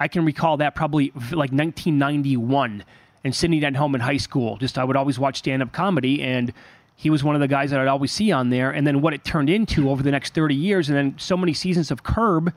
I 0.00 0.08
can 0.08 0.24
recall 0.24 0.56
that 0.56 0.74
probably 0.74 1.12
like 1.30 1.52
1991 1.52 2.84
and 3.24 3.34
sitting 3.34 3.62
at 3.64 3.76
home 3.76 3.94
in 3.94 4.00
high 4.00 4.16
school. 4.16 4.56
Just 4.56 4.76
I 4.76 4.82
would 4.84 4.96
always 4.96 5.16
watch 5.16 5.36
stand 5.38 5.62
up 5.62 5.72
comedy 5.72 6.22
and 6.22 6.52
he 6.96 7.08
was 7.10 7.22
one 7.22 7.36
of 7.36 7.40
the 7.40 7.46
guys 7.46 7.70
that 7.70 7.78
I'd 7.78 7.86
always 7.86 8.10
see 8.10 8.32
on 8.32 8.50
there. 8.50 8.70
And 8.72 8.84
then 8.84 9.00
what 9.00 9.14
it 9.14 9.22
turned 9.24 9.48
into 9.48 9.88
over 9.90 10.02
the 10.02 10.10
next 10.10 10.34
30 10.34 10.56
years 10.56 10.88
and 10.88 10.98
then 10.98 11.14
so 11.18 11.36
many 11.36 11.52
seasons 11.54 11.92
of 11.92 12.02
Curb 12.02 12.52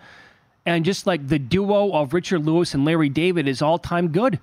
and 0.66 0.86
just 0.86 1.08
like 1.08 1.28
the 1.28 1.40
duo 1.40 1.92
of 1.92 2.14
Richard 2.14 2.46
Lewis 2.46 2.74
and 2.74 2.86
Larry 2.86 3.10
David 3.10 3.48
is 3.48 3.62
all 3.62 3.78
time 3.78 4.10
good. 4.10 4.40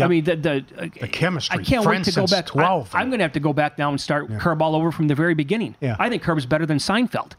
I 0.00 0.08
mean 0.08 0.24
the 0.24 0.36
the, 0.36 0.64
The 1.00 1.08
chemistry. 1.08 1.58
I 1.58 1.62
can't 1.62 1.84
wait 1.86 2.04
to 2.04 2.12
go 2.12 2.26
back. 2.26 2.46
12. 2.46 2.94
I, 2.94 3.00
am 3.00 3.08
going 3.08 3.18
to 3.18 3.24
have 3.24 3.32
to 3.32 3.40
go 3.40 3.52
back 3.52 3.78
now 3.78 3.88
and 3.88 4.00
start 4.00 4.28
Curb 4.38 4.60
all 4.60 4.76
over 4.76 4.92
from 4.92 5.08
the 5.08 5.14
very 5.14 5.34
beginning. 5.34 5.74
Yeah. 5.80 5.96
I 5.98 6.10
think 6.10 6.22
Curb 6.22 6.36
is 6.36 6.44
better 6.44 6.66
than 6.66 6.78
Seinfeld. 6.78 7.32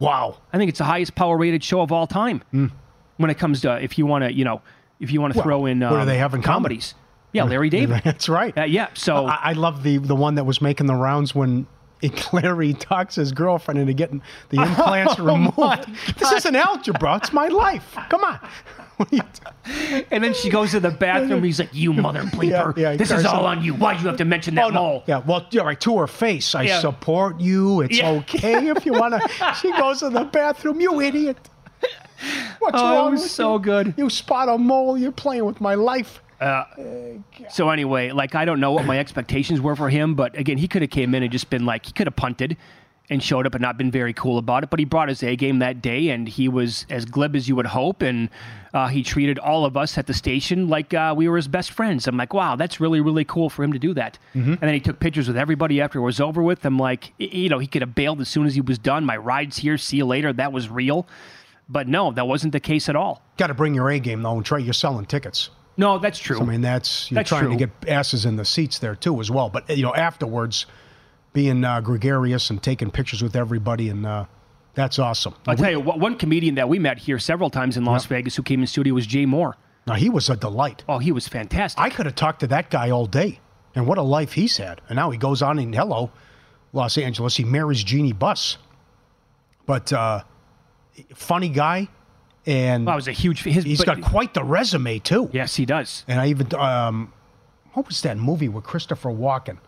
wow. 0.00 0.38
I 0.52 0.58
think 0.58 0.68
it's 0.68 0.78
the 0.78 0.84
highest 0.84 1.14
power 1.14 1.36
rated 1.36 1.62
show 1.62 1.80
of 1.80 1.92
all 1.92 2.06
time. 2.06 2.42
When 3.18 3.30
it 3.30 3.38
comes 3.38 3.60
to 3.60 3.80
if 3.80 3.98
you 3.98 4.06
want 4.06 4.24
to, 4.24 4.32
you 4.32 4.44
know, 4.44 4.62
if 4.98 5.12
you 5.12 5.20
want 5.20 5.34
to. 5.34 5.38
Well, 5.38 5.44
throw 5.44 5.66
in 5.66 5.80
what 5.80 5.90
do 5.90 5.96
um, 5.96 6.06
they 6.06 6.18
have 6.18 6.34
in 6.34 6.42
common? 6.42 6.62
comedies. 6.62 6.94
Yeah, 7.32 7.44
Larry 7.44 7.70
David. 7.78 8.02
That's 8.04 8.28
right. 8.28 8.56
Uh, 8.56 8.64
yeah. 8.64 8.88
So 8.94 9.26
I, 9.26 9.50
I 9.50 9.52
love 9.52 9.84
the 9.84 9.98
the 9.98 10.16
one 10.16 10.34
that 10.34 10.44
was 10.44 10.60
making 10.60 10.86
the 10.86 10.94
rounds 10.96 11.34
when 11.34 11.66
Larry 12.32 12.74
talks 12.74 13.14
his 13.16 13.32
girlfriend 13.32 13.80
into 13.80 13.92
getting 13.94 14.22
the 14.50 14.58
oh 14.60 14.64
implants 14.64 15.14
Oh 15.18 15.24
removed. 15.24 15.86
This 16.18 16.32
isn't 16.32 16.56
algebra. 16.56 17.16
It's 17.16 17.32
my 17.32 17.48
life. 17.48 17.96
Come 18.10 18.24
on. 18.24 18.38
What 18.98 19.10
are 19.10 19.16
you 19.16 19.22
t- 19.22 20.04
and 20.12 20.22
then 20.22 20.34
she 20.34 20.50
goes 20.50 20.72
to 20.72 20.78
the 20.78 20.90
bathroom. 20.90 21.42
He's 21.42 21.58
like, 21.58 21.70
"You 21.74 21.94
mother 21.94 22.22
bleeper! 22.24 22.76
Yeah, 22.76 22.90
yeah, 22.90 22.96
this 22.96 23.10
is 23.10 23.24
all 23.24 23.46
on 23.46 23.64
you. 23.64 23.72
Why'd 23.74 24.00
you 24.02 24.06
have 24.06 24.18
to 24.18 24.24
mention 24.26 24.54
that 24.56 24.66
Oh, 24.66 24.68
no. 24.68 24.74
mole?" 24.82 25.04
Yeah, 25.06 25.22
well, 25.26 25.46
yeah, 25.50 25.62
right. 25.62 25.80
To 25.80 25.98
her 25.98 26.06
face, 26.06 26.54
I 26.54 26.64
Yeah. 26.64 26.78
support 26.80 27.40
you. 27.40 27.80
It's 27.80 27.98
okay 28.00 28.68
if 28.68 28.84
you 28.84 28.92
want 28.92 29.14
to. 29.14 29.54
She 29.54 29.72
goes 29.72 30.00
to 30.00 30.10
the 30.10 30.24
bathroom. 30.24 30.78
You 30.80 31.00
idiot. 31.00 31.38
What's 32.58 32.78
Oh, 32.78 32.92
it 32.92 32.96
wrong 32.96 33.10
was 33.12 33.22
with 33.22 33.30
so 33.30 33.54
you? 33.54 33.60
good. 33.60 33.94
You 33.96 34.10
spot 34.10 34.48
a 34.50 34.58
mole. 34.58 34.96
You're 34.98 35.10
playing 35.10 35.46
with 35.46 35.60
my 35.60 35.74
life. 35.74 36.22
So 37.50 37.70
anyway, 37.70 38.10
like 38.10 38.34
I 38.34 38.44
don't 38.44 38.60
know 38.60 38.72
what 38.72 38.84
my 38.84 38.98
expectations 38.98 39.60
were 39.60 39.76
for 39.76 39.88
him, 39.90 40.14
but 40.14 40.36
again, 40.36 40.58
he 40.58 40.68
could 40.68 40.82
have 40.82 40.90
came 40.90 41.14
in 41.14 41.22
and 41.22 41.30
just 41.32 41.50
been 41.50 41.64
like 41.64 41.86
he 41.86 41.92
could 41.92 42.06
have 42.06 42.16
punted 42.16 42.56
and 43.10 43.22
showed 43.22 43.46
up 43.46 43.54
and 43.54 43.60
not 43.60 43.76
been 43.76 43.90
very 43.90 44.12
cool 44.14 44.38
about 44.38 44.62
it. 44.62 44.70
But 44.70 44.78
he 44.78 44.84
brought 44.84 45.08
his 45.08 45.22
A 45.22 45.36
game 45.36 45.58
that 45.58 45.82
day, 45.82 46.08
and 46.08 46.26
he 46.26 46.48
was 46.48 46.86
as 46.88 47.04
glib 47.04 47.34
as 47.36 47.48
you 47.48 47.56
would 47.56 47.66
hope, 47.66 48.00
and 48.00 48.30
uh, 48.72 48.86
he 48.88 49.02
treated 49.02 49.38
all 49.38 49.66
of 49.66 49.76
us 49.76 49.98
at 49.98 50.06
the 50.06 50.14
station 50.14 50.68
like 50.68 50.94
uh, 50.94 51.12
we 51.16 51.28
were 51.28 51.36
his 51.36 51.48
best 51.48 51.72
friends. 51.72 52.06
I'm 52.06 52.16
like, 52.16 52.32
wow, 52.32 52.56
that's 52.56 52.80
really 52.80 53.00
really 53.00 53.24
cool 53.24 53.50
for 53.50 53.64
him 53.64 53.72
to 53.72 53.78
do 53.78 53.92
that. 53.94 54.18
And 54.34 54.60
then 54.60 54.72
he 54.74 54.80
took 54.80 54.98
pictures 55.00 55.28
with 55.28 55.36
everybody 55.36 55.80
after 55.80 55.98
it 55.98 56.02
was 56.02 56.20
over 56.20 56.42
with. 56.42 56.64
I'm 56.64 56.78
like, 56.78 57.12
you 57.18 57.48
know, 57.48 57.58
he 57.58 57.66
could 57.66 57.82
have 57.82 57.94
bailed 57.94 58.20
as 58.20 58.28
soon 58.28 58.46
as 58.46 58.54
he 58.54 58.60
was 58.60 58.78
done. 58.78 59.04
My 59.04 59.16
ride's 59.16 59.58
here. 59.58 59.76
See 59.76 59.98
you 59.98 60.06
later. 60.06 60.32
That 60.32 60.52
was 60.52 60.68
real. 60.68 61.06
But 61.68 61.88
no, 61.88 62.12
that 62.12 62.26
wasn't 62.26 62.52
the 62.52 62.60
case 62.60 62.88
at 62.88 62.96
all. 62.96 63.22
Got 63.36 63.48
to 63.48 63.54
bring 63.54 63.74
your 63.74 63.90
A 63.90 63.98
game 63.98 64.22
though, 64.22 64.36
and 64.36 64.44
try. 64.46 64.58
You're 64.58 64.72
selling 64.74 65.06
tickets. 65.06 65.50
No, 65.76 65.98
that's 65.98 66.18
true. 66.18 66.38
I 66.40 66.44
mean, 66.44 66.60
that's 66.60 67.10
you're 67.10 67.16
That's 67.16 67.28
trying 67.28 67.44
true. 67.44 67.56
to 67.56 67.66
get 67.66 67.88
asses 67.88 68.24
in 68.26 68.36
the 68.36 68.44
seats 68.44 68.78
there 68.78 68.94
too, 68.94 69.20
as 69.20 69.30
well. 69.30 69.48
But 69.48 69.68
you 69.74 69.82
know, 69.82 69.94
afterwards, 69.94 70.66
being 71.32 71.64
uh, 71.64 71.80
gregarious 71.80 72.50
and 72.50 72.62
taking 72.62 72.90
pictures 72.90 73.22
with 73.22 73.34
everybody, 73.34 73.88
and 73.88 74.04
uh, 74.04 74.26
that's 74.74 74.98
awesome. 74.98 75.34
I'll 75.46 75.56
tell 75.56 75.70
you, 75.70 75.80
one 75.80 76.16
comedian 76.18 76.56
that 76.56 76.68
we 76.68 76.78
met 76.78 76.98
here 76.98 77.18
several 77.18 77.48
times 77.50 77.76
in 77.76 77.84
Las 77.84 78.04
Vegas 78.06 78.36
who 78.36 78.42
came 78.42 78.60
in 78.60 78.66
studio 78.66 78.94
was 78.94 79.06
Jay 79.06 79.24
Mohr. 79.24 79.54
Now 79.86 79.94
he 79.94 80.10
was 80.10 80.28
a 80.28 80.36
delight. 80.36 80.84
Oh, 80.88 80.98
he 80.98 81.10
was 81.10 81.26
fantastic. 81.26 81.80
I 81.80 81.88
could 81.90 82.06
have 82.06 82.14
talked 82.14 82.40
to 82.40 82.46
that 82.48 82.68
guy 82.70 82.90
all 82.90 83.06
day, 83.06 83.40
and 83.74 83.86
what 83.86 83.96
a 83.98 84.02
life 84.02 84.34
he's 84.34 84.58
had. 84.58 84.80
And 84.88 84.96
now 84.96 85.10
he 85.10 85.16
goes 85.18 85.40
on 85.42 85.58
in 85.58 85.72
hello, 85.72 86.10
Los 86.74 86.98
Angeles. 86.98 87.36
He 87.36 87.44
marries 87.44 87.82
Jeanie 87.82 88.12
Buss, 88.12 88.58
but 89.66 89.92
uh, 89.92 90.22
funny 91.14 91.48
guy, 91.48 91.88
and 92.46 92.88
I 92.88 92.94
was 92.96 93.08
a 93.08 93.12
huge 93.12 93.42
his. 93.42 93.64
he's 93.64 93.78
but- 93.78 93.86
got 93.86 94.00
quite 94.02 94.34
the 94.34 94.42
resume 94.44 94.98
too. 94.98 95.30
yes, 95.32 95.56
he 95.56 95.64
does. 95.66 96.04
And 96.08 96.20
I 96.20 96.28
even 96.28 96.52
um, 96.54 97.12
what 97.74 97.86
was 97.88 98.02
that 98.02 98.16
movie 98.18 98.48
with 98.48 98.64
Christopher 98.64 99.10
Walken? 99.10 99.58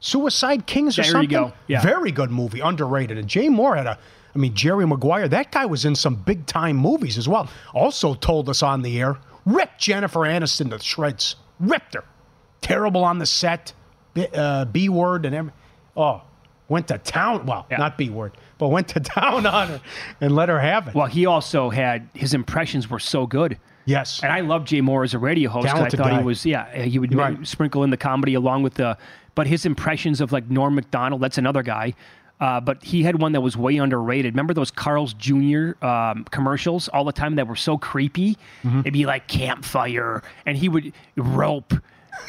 Suicide 0.00 0.66
Kings 0.66 0.98
or 0.98 1.02
There 1.02 1.08
you 1.08 1.12
something. 1.12 1.28
go. 1.30 1.52
Yeah. 1.68 1.80
Very 1.82 2.10
good 2.10 2.30
movie, 2.30 2.60
underrated. 2.60 3.18
And 3.18 3.28
Jay 3.28 3.46
Mohr 3.48 3.76
had 3.76 3.86
a, 3.86 3.98
I 4.34 4.38
mean 4.38 4.52
Jerry 4.54 4.84
Maguire. 4.86 5.28
That 5.28 5.52
guy 5.52 5.64
was 5.66 5.84
in 5.84 5.94
some 5.94 6.16
big 6.16 6.46
time 6.46 6.76
movies 6.76 7.16
as 7.18 7.28
well. 7.28 7.48
Also 7.72 8.14
told 8.14 8.48
us 8.48 8.62
on 8.64 8.82
the 8.82 9.00
air, 9.00 9.18
ripped 9.46 9.78
Jennifer 9.80 10.20
Aniston 10.20 10.70
to 10.70 10.78
shreds. 10.82 11.36
Ripped 11.60 11.94
her. 11.94 12.04
Terrible 12.62 13.04
on 13.04 13.18
the 13.18 13.26
set. 13.26 13.72
B, 14.14 14.26
uh, 14.34 14.64
B 14.64 14.88
word 14.88 15.24
and 15.24 15.34
every, 15.34 15.52
oh, 15.96 16.22
went 16.68 16.88
to 16.88 16.98
town. 16.98 17.46
Well, 17.46 17.66
Yeah. 17.70 17.76
not 17.78 17.96
B 17.96 18.10
word, 18.10 18.32
but 18.62 18.68
went 18.68 18.86
to 18.86 19.00
town 19.00 19.44
on 19.44 19.66
her 19.68 19.80
and 20.20 20.36
let 20.36 20.48
her 20.48 20.60
have 20.60 20.86
it. 20.86 20.94
Well, 20.94 21.08
he 21.08 21.26
also 21.26 21.68
had 21.68 22.08
his 22.14 22.32
impressions 22.32 22.88
were 22.88 23.00
so 23.00 23.26
good. 23.26 23.58
yes. 23.86 24.22
And 24.22 24.30
I 24.32 24.38
love 24.40 24.64
Jay 24.64 24.80
Mohr 24.80 25.02
as 25.02 25.14
a 25.14 25.18
radio 25.18 25.50
host. 25.50 25.66
I 25.66 25.88
thought 25.88 25.96
guy. 25.98 26.18
he 26.18 26.24
was, 26.24 26.46
yeah, 26.46 26.72
he 26.84 27.00
would 27.00 27.12
Right. 27.12 27.44
sprinkle 27.44 27.82
in 27.82 27.90
the 27.90 27.96
comedy 27.96 28.34
along 28.34 28.62
with 28.62 28.74
the, 28.74 28.96
but 29.34 29.48
his 29.48 29.66
impressions 29.66 30.20
of 30.20 30.30
like 30.30 30.48
Norm 30.48 30.76
Macdonald, 30.76 31.20
that's 31.20 31.38
another 31.38 31.64
guy. 31.64 31.94
Uh, 32.40 32.60
but 32.60 32.82
he 32.84 33.02
had 33.02 33.20
one 33.20 33.32
that 33.32 33.40
was 33.40 33.56
way 33.56 33.76
underrated. 33.78 34.32
Remember 34.34 34.54
those 34.54 34.70
Carl's 34.70 35.14
Jr. 35.14 35.72
Um, 35.84 36.24
commercials 36.30 36.88
all 36.88 37.04
the 37.04 37.12
time 37.12 37.34
that 37.36 37.48
were 37.48 37.56
so 37.56 37.76
creepy? 37.78 38.36
Mm-hmm. 38.62 38.80
It'd 38.80 38.92
be 38.92 39.06
like 39.06 39.26
campfire, 39.28 40.22
and 40.46 40.56
he 40.56 40.68
would 40.68 40.92
rope, 41.16 41.72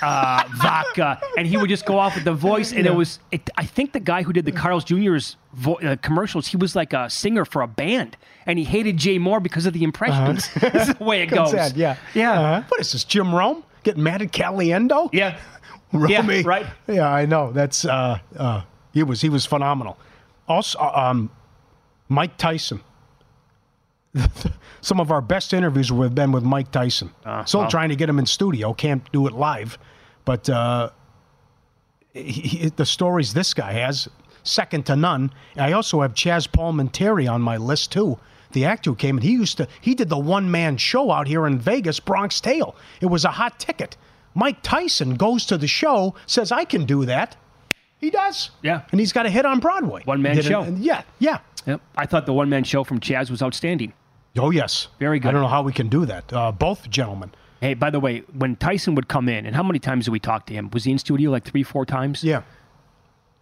uh, 0.01 0.43
vodka, 0.55 1.19
and 1.37 1.47
he 1.47 1.57
would 1.57 1.69
just 1.69 1.85
go 1.85 1.97
off 1.97 2.15
with 2.15 2.23
the 2.23 2.33
voice. 2.33 2.71
And 2.71 2.85
it 2.85 2.93
was, 2.95 3.19
it, 3.31 3.49
I 3.57 3.65
think 3.65 3.93
the 3.93 3.99
guy 3.99 4.23
who 4.23 4.33
did 4.33 4.45
the 4.45 4.51
Carl's 4.51 4.83
Jr.'s 4.83 5.37
vo- 5.53 5.75
uh, 5.75 5.95
commercials, 5.97 6.47
he 6.47 6.57
was 6.57 6.75
like 6.75 6.93
a 6.93 7.09
singer 7.09 7.45
for 7.45 7.61
a 7.61 7.67
band, 7.67 8.17
and 8.45 8.57
he 8.59 8.65
hated 8.65 8.97
Jay 8.97 9.17
Mohr 9.19 9.41
because 9.41 9.65
of 9.65 9.73
the 9.73 9.83
impressions. 9.83 10.51
this 10.59 10.89
is 10.89 10.95
the 10.95 11.03
way 11.03 11.21
it 11.21 11.27
goes. 11.27 11.51
sad, 11.51 11.75
yeah. 11.77 11.97
Yeah. 12.13 12.31
Uh-huh. 12.39 12.63
What 12.69 12.79
is 12.81 12.91
this, 12.91 13.03
Jim 13.03 13.33
Rome? 13.33 13.63
Getting 13.83 14.03
mad 14.03 14.21
at 14.21 14.31
Caliendo? 14.31 15.09
Yeah. 15.11 15.37
Romy. 15.91 16.11
Yeah, 16.13 16.41
right. 16.45 16.65
Yeah, 16.87 17.07
I 17.07 17.25
know. 17.25 17.51
That's 17.51 17.85
uh, 17.85 18.17
uh, 18.35 18.61
he 18.93 19.03
was 19.03 19.21
he 19.21 19.29
was 19.29 19.45
phenomenal. 19.45 19.97
Also, 20.47 20.79
um, 20.79 21.29
Mike 22.09 22.37
Tyson. 22.37 22.81
Some 24.81 24.99
of 24.99 25.11
our 25.11 25.21
best 25.21 25.53
interviews 25.53 25.89
have 25.89 26.13
been 26.15 26.31
with 26.31 26.43
Mike 26.43 26.71
Tyson. 26.71 27.11
Still 27.45 27.61
well. 27.61 27.69
trying 27.69 27.89
to 27.89 27.95
get 27.95 28.09
him 28.09 28.19
in 28.19 28.25
studio. 28.25 28.73
Can't 28.73 29.09
do 29.11 29.27
it 29.27 29.33
live, 29.33 29.77
but 30.25 30.49
uh, 30.49 30.89
he, 32.13 32.21
he- 32.31 32.69
the 32.69 32.85
stories 32.85 33.33
this 33.33 33.53
guy 33.53 33.73
has 33.73 34.07
second 34.43 34.85
to 34.87 34.95
none. 34.95 35.31
I 35.55 35.71
also 35.71 36.01
have 36.01 36.13
Chazz 36.13 36.47
Palminteri 36.47 37.31
on 37.31 37.41
my 37.41 37.57
list 37.57 37.91
too. 37.91 38.19
The 38.51 38.65
actor 38.65 38.91
who 38.91 38.95
came 38.95 39.17
and 39.17 39.23
he 39.23 39.31
used 39.31 39.57
to 39.57 39.67
he 39.81 39.95
did 39.95 40.09
the 40.09 40.17
one 40.17 40.51
man 40.51 40.77
show 40.77 41.09
out 41.11 41.27
here 41.27 41.47
in 41.47 41.57
Vegas, 41.57 41.99
Bronx 41.99 42.39
Tale. 42.39 42.75
It 43.01 43.07
was 43.07 43.25
a 43.25 43.31
hot 43.31 43.59
ticket. 43.59 43.97
Mike 44.35 44.61
Tyson 44.61 45.15
goes 45.15 45.45
to 45.47 45.57
the 45.57 45.67
show, 45.67 46.13
says 46.27 46.51
I 46.51 46.65
can 46.65 46.85
do 46.85 47.05
that. 47.05 47.35
He 47.97 48.09
does. 48.09 48.51
Yeah. 48.61 48.81
And 48.91 48.99
he's 48.99 49.13
got 49.13 49.25
a 49.25 49.29
hit 49.29 49.45
on 49.45 49.59
Broadway. 49.59 50.03
Did 50.35 50.45
it- 50.45 50.49
show. 50.49 50.63
yeah, 50.77 51.03
yeah. 51.19 51.39
Yep. 51.65 51.81
I 51.95 52.05
thought 52.05 52.25
the 52.25 52.33
one 52.33 52.49
man 52.49 52.65
show 52.65 52.83
from 52.83 52.99
Chazz 52.99 53.31
was 53.31 53.41
outstanding. 53.41 53.93
Oh 54.37 54.49
yes. 54.49 54.87
Very 54.99 55.19
good. 55.19 55.29
I 55.29 55.31
don't 55.31 55.41
know 55.41 55.47
how 55.47 55.61
we 55.61 55.73
can 55.73 55.89
do 55.89 56.05
that. 56.05 56.31
Uh, 56.31 56.51
both 56.51 56.89
gentlemen. 56.89 57.31
Hey, 57.61 57.75
by 57.75 57.89
the 57.89 57.99
way, 57.99 58.19
when 58.33 58.55
Tyson 58.57 58.93
would 58.95 59.07
come 59.07 59.29
in, 59.29 59.45
and 59.45 59.55
how 59.55 59.63
many 59.63 59.79
times 59.79 60.05
did 60.05 60.11
we 60.11 60.19
talk 60.19 60.45
to 60.47 60.53
him? 60.53 60.69
Was 60.73 60.83
he 60.83 60.91
in 60.91 60.97
studio 60.97 61.31
like 61.31 61.45
three, 61.45 61.63
four 61.63 61.85
times? 61.85 62.23
Yeah. 62.23 62.41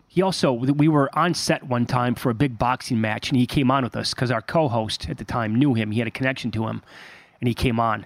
He 0.07 0.21
also, 0.21 0.51
we 0.51 0.89
were 0.89 1.09
on 1.17 1.33
set 1.33 1.63
one 1.63 1.85
time 1.85 2.15
for 2.15 2.29
a 2.29 2.33
big 2.33 2.59
boxing 2.59 2.99
match, 2.99 3.29
and 3.29 3.39
he 3.39 3.47
came 3.47 3.71
on 3.71 3.83
with 3.83 3.95
us 3.95 4.13
because 4.13 4.29
our 4.29 4.41
co 4.41 4.67
host 4.67 5.09
at 5.09 5.17
the 5.17 5.23
time 5.23 5.55
knew 5.55 5.73
him. 5.73 5.91
He 5.91 5.99
had 5.99 6.07
a 6.07 6.11
connection 6.11 6.51
to 6.51 6.67
him, 6.67 6.83
and 7.39 7.47
he 7.47 7.53
came 7.53 7.79
on. 7.79 8.05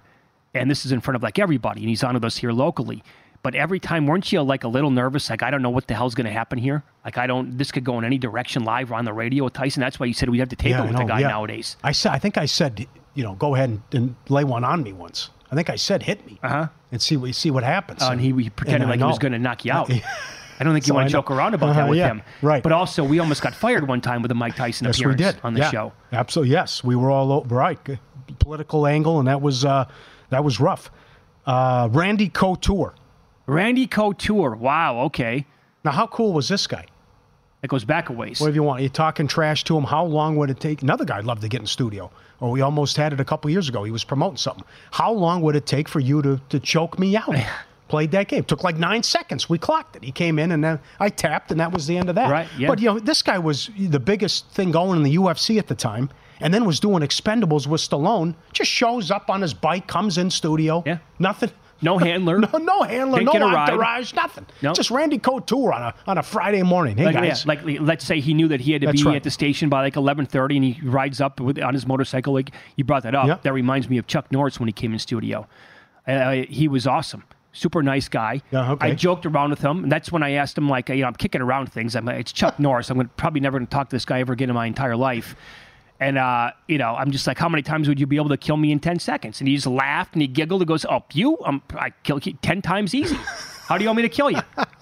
And 0.53 0.69
this 0.71 0.85
is 0.85 0.91
in 0.91 1.01
front 1.01 1.15
of 1.15 1.23
like 1.23 1.39
everybody, 1.39 1.81
and 1.81 1.89
he's 1.89 2.03
on 2.03 2.13
with 2.13 2.23
us 2.23 2.37
here 2.37 2.51
locally. 2.51 3.03
But 3.45 3.53
every 3.53 3.79
time, 3.79 4.07
weren't 4.07 4.31
you 4.31 4.41
like 4.41 4.63
a 4.63 4.67
little 4.67 4.89
nervous? 4.89 5.29
Like, 5.29 5.43
I 5.43 5.51
don't 5.51 5.61
know 5.61 5.69
what 5.69 5.85
the 5.85 5.93
hell's 5.93 6.15
going 6.15 6.25
to 6.25 6.31
happen 6.31 6.57
here. 6.57 6.81
Like, 7.05 7.19
I 7.19 7.27
don't, 7.27 7.55
this 7.59 7.71
could 7.71 7.83
go 7.83 7.99
in 7.99 8.03
any 8.03 8.17
direction 8.17 8.63
live 8.63 8.91
or 8.91 8.95
on 8.95 9.05
the 9.05 9.13
radio 9.13 9.43
with 9.43 9.53
Tyson. 9.53 9.81
That's 9.81 9.99
why 9.99 10.07
you 10.07 10.15
said 10.15 10.29
we 10.29 10.39
have 10.39 10.49
to 10.49 10.55
tape 10.55 10.71
yeah, 10.71 10.83
it 10.83 10.87
with 10.87 10.97
the 10.97 11.03
guy 11.03 11.19
yeah. 11.19 11.27
nowadays. 11.27 11.77
I 11.83 11.91
said 11.91 12.11
I 12.13 12.17
think 12.17 12.39
I 12.39 12.47
said, 12.47 12.87
you 13.13 13.23
know, 13.23 13.35
go 13.35 13.53
ahead 13.53 13.69
and, 13.69 13.81
and 13.91 14.15
lay 14.29 14.43
one 14.43 14.63
on 14.63 14.81
me 14.81 14.93
once. 14.93 15.29
I 15.51 15.53
think 15.53 15.69
I 15.69 15.75
said 15.75 16.01
hit 16.01 16.25
me. 16.25 16.39
Uh-huh. 16.41 16.69
And 16.91 16.99
see 16.99 17.17
what 17.17 17.35
see 17.35 17.51
what 17.51 17.63
happens. 17.63 18.01
Uh, 18.01 18.09
and 18.13 18.19
he, 18.19 18.33
he 18.33 18.49
pretended 18.49 18.81
And 18.81 18.89
like 18.89 18.99
he 18.99 19.05
was 19.05 19.19
going 19.19 19.33
to 19.33 19.37
knock 19.37 19.63
you 19.63 19.71
out. 19.77 19.91
Uh, 19.91 19.99
I 20.59 20.63
don't 20.63 20.73
think 20.73 20.87
you 20.87 20.93
So 20.93 20.95
want 20.95 21.07
to 21.07 21.11
joke 21.11 21.29
around 21.29 21.53
about 21.53 21.75
that 21.75 21.81
Uh-huh, 21.81 21.89
with 21.91 21.99
yeah, 21.99 22.07
him. 22.07 22.23
right. 22.41 22.63
But 22.63 22.71
also, 22.71 23.03
we 23.03 23.19
almost 23.19 23.43
got 23.43 23.53
fired 23.53 23.87
one 23.87 24.01
time 24.01 24.23
with 24.23 24.31
a 24.31 24.33
Mike 24.33 24.55
Tyson 24.55 24.87
Yes, 24.87 24.97
we 24.97 25.03
appearance 25.03 25.35
did 25.35 25.43
on 25.43 25.53
the 25.53 25.59
yeah. 25.59 25.69
show. 25.69 25.93
Absolutely, 26.11 26.51
yes. 26.51 26.83
We 26.83 26.95
were 26.95 27.11
all 27.11 27.31
over, 27.31 27.53
right. 27.53 27.77
Political 28.39 28.87
angle, 28.87 29.19
and 29.19 29.27
that 29.27 29.39
was 29.39 29.63
uh, 29.65 29.85
that 30.31 30.43
was 30.43 30.59
rough. 30.59 30.89
Uh, 31.45 31.89
Randy 31.91 32.29
Couture. 32.29 32.95
Randy 33.47 33.87
Couture. 33.87 34.55
Wow. 34.55 35.01
Okay. 35.05 35.45
Now, 35.83 35.91
how 35.91 36.07
cool 36.07 36.33
was 36.33 36.47
this 36.47 36.67
guy? 36.67 36.85
That 37.61 37.67
goes 37.69 37.85
back 37.85 38.09
a 38.09 38.13
ways. 38.13 38.39
Whatever 38.39 38.55
you 38.55 38.63
want. 38.63 38.81
You're 38.81 38.89
talking 38.89 39.27
trash 39.27 39.63
to 39.65 39.77
him. 39.77 39.83
How 39.83 40.05
long 40.05 40.35
would 40.35 40.49
it 40.49 40.59
take? 40.59 40.81
Another 40.81 41.05
guy 41.05 41.17
I'd 41.17 41.25
love 41.25 41.39
to 41.41 41.47
get 41.47 41.61
in 41.61 41.67
studio. 41.67 42.11
Or 42.39 42.51
we 42.51 42.61
almost 42.61 42.97
had 42.97 43.13
it 43.13 43.19
a 43.19 43.25
couple 43.25 43.49
years 43.49 43.69
ago. 43.69 43.83
He 43.83 43.91
was 43.91 44.03
promoting 44.03 44.37
something. 44.37 44.65
How 44.91 45.11
long 45.11 45.41
would 45.41 45.55
it 45.55 45.65
take 45.65 45.87
for 45.87 45.99
you 45.99 46.21
to, 46.21 46.41
to 46.49 46.59
choke 46.59 46.99
me 46.99 47.15
out? 47.15 47.35
Played 47.87 48.11
that 48.11 48.27
game. 48.27 48.43
Took 48.43 48.63
like 48.63 48.77
nine 48.77 49.03
seconds. 49.03 49.47
We 49.47 49.59
clocked 49.59 49.95
it. 49.95 50.03
He 50.03 50.11
came 50.11 50.39
in 50.39 50.51
and 50.51 50.63
then 50.63 50.79
I 50.99 51.09
tapped, 51.09 51.51
and 51.51 51.59
that 51.59 51.71
was 51.71 51.85
the 51.85 51.97
end 51.97 52.09
of 52.09 52.15
that. 52.15 52.31
Right, 52.31 52.47
yeah. 52.57 52.67
But 52.67 52.79
you 52.79 52.85
know, 52.85 52.99
this 52.99 53.21
guy 53.21 53.37
was 53.37 53.69
the 53.77 53.99
biggest 53.99 54.49
thing 54.49 54.71
going 54.71 54.97
in 54.97 55.03
the 55.03 55.15
UFC 55.17 55.59
at 55.59 55.67
the 55.67 55.75
time, 55.75 56.09
and 56.39 56.51
then 56.51 56.65
was 56.65 56.79
doing 56.79 57.03
Expendables 57.03 57.67
with 57.67 57.81
Stallone. 57.81 58.33
Just 58.53 58.71
shows 58.71 59.11
up 59.11 59.29
on 59.29 59.41
his 59.41 59.53
bike, 59.53 59.85
comes 59.85 60.17
in 60.17 60.31
studio. 60.31 60.81
Yeah. 60.85 60.97
Nothing. 61.19 61.51
No 61.81 61.97
handler. 61.97 62.39
No, 62.39 62.57
no 62.57 62.81
handler, 62.83 63.19
Didn't 63.19 63.25
no 63.25 63.31
get 63.33 63.41
a 63.41 63.45
ride. 63.45 63.69
entourage, 63.69 64.13
nothing. 64.13 64.45
No. 64.61 64.73
Just 64.73 64.91
Randy 64.91 65.17
Couture 65.17 65.73
on 65.73 65.81
a 65.81 65.93
on 66.07 66.17
a 66.17 66.23
Friday 66.23 66.63
morning. 66.63 66.97
Hey 66.97 67.05
Like, 67.05 67.15
yeah, 67.15 67.21
guys, 67.27 67.45
like 67.45 67.59
let's 67.81 68.05
say 68.05 68.19
he 68.21 68.33
knew 68.33 68.47
that 68.47 68.61
he 68.61 68.71
had 68.71 68.81
to 68.81 68.87
That's 68.87 69.01
be 69.01 69.07
right. 69.07 69.15
at 69.17 69.23
the 69.23 69.31
station 69.31 69.69
by 69.69 69.81
like 69.81 69.95
eleven 69.95 70.25
thirty, 70.25 70.55
and 70.57 70.65
he 70.65 70.79
rides 70.87 71.19
up 71.21 71.39
with, 71.39 71.59
on 71.61 71.73
his 71.73 71.85
motorcycle. 71.85 72.33
Like 72.33 72.51
you 72.75 72.83
brought 72.85 73.03
that 73.03 73.13
up, 73.15 73.27
Yeah. 73.27 73.37
that 73.43 73.53
reminds 73.53 73.89
me 73.89 73.97
of 73.97 74.07
Chuck 74.07 74.31
Norris 74.31 74.59
when 74.59 74.67
he 74.67 74.73
came 74.73 74.93
in 74.93 74.99
studio. 74.99 75.47
Uh, 76.07 76.43
he 76.47 76.67
was 76.67 76.85
awesome, 76.87 77.23
super 77.51 77.81
nice 77.83 78.07
guy. 78.07 78.41
Yeah, 78.51 78.71
okay. 78.73 78.87
I 78.89 78.93
joked 78.93 79.25
around 79.25 79.49
with 79.49 79.61
him, 79.61 79.83
and 79.83 79.91
that's 79.91 80.11
when 80.11 80.23
I 80.23 80.31
asked 80.33 80.57
him 80.57 80.69
like, 80.69 80.89
you 80.89 80.97
know, 80.97 81.07
I'm 81.07 81.15
kicking 81.15 81.41
around 81.41 81.71
things. 81.71 81.95
I'm 81.95 82.07
it's 82.09 82.31
Chuck 82.31 82.59
Norris. 82.59 82.89
I'm 82.89 82.97
gonna, 82.97 83.09
probably 83.17 83.41
never 83.41 83.57
going 83.57 83.67
to 83.67 83.71
talk 83.71 83.89
to 83.89 83.95
this 83.95 84.05
guy 84.05 84.19
ever 84.21 84.33
again 84.33 84.49
in 84.49 84.55
my 84.55 84.65
entire 84.67 84.95
life. 84.95 85.35
And 85.99 86.17
uh, 86.17 86.51
you 86.67 86.77
know, 86.77 86.93
I'm 86.95 87.11
just 87.11 87.25
like, 87.25 87.37
how 87.37 87.47
many 87.47 87.61
times 87.61 87.87
would 87.87 87.99
you 87.99 88.05
be 88.07 88.17
able 88.17 88.29
to 88.29 88.37
kill 88.37 88.57
me 88.57 88.71
in 88.71 88.79
ten 88.79 88.99
seconds? 88.99 89.39
And 89.39 89.47
he 89.47 89.55
just 89.55 89.67
laughed 89.67 90.13
and 90.13 90.21
he 90.21 90.27
giggled 90.27 90.61
and 90.61 90.67
goes, 90.67 90.85
"Oh, 90.85 91.03
you? 91.13 91.37
Um, 91.45 91.61
I 91.75 91.91
kill 92.03 92.19
you 92.19 92.33
ten 92.41 92.61
times 92.61 92.93
easy. 92.93 93.15
How 93.67 93.77
do 93.77 93.83
you 93.83 93.89
want 93.89 93.97
me 93.97 94.03
to 94.03 94.09
kill 94.09 94.29
you? 94.29 94.41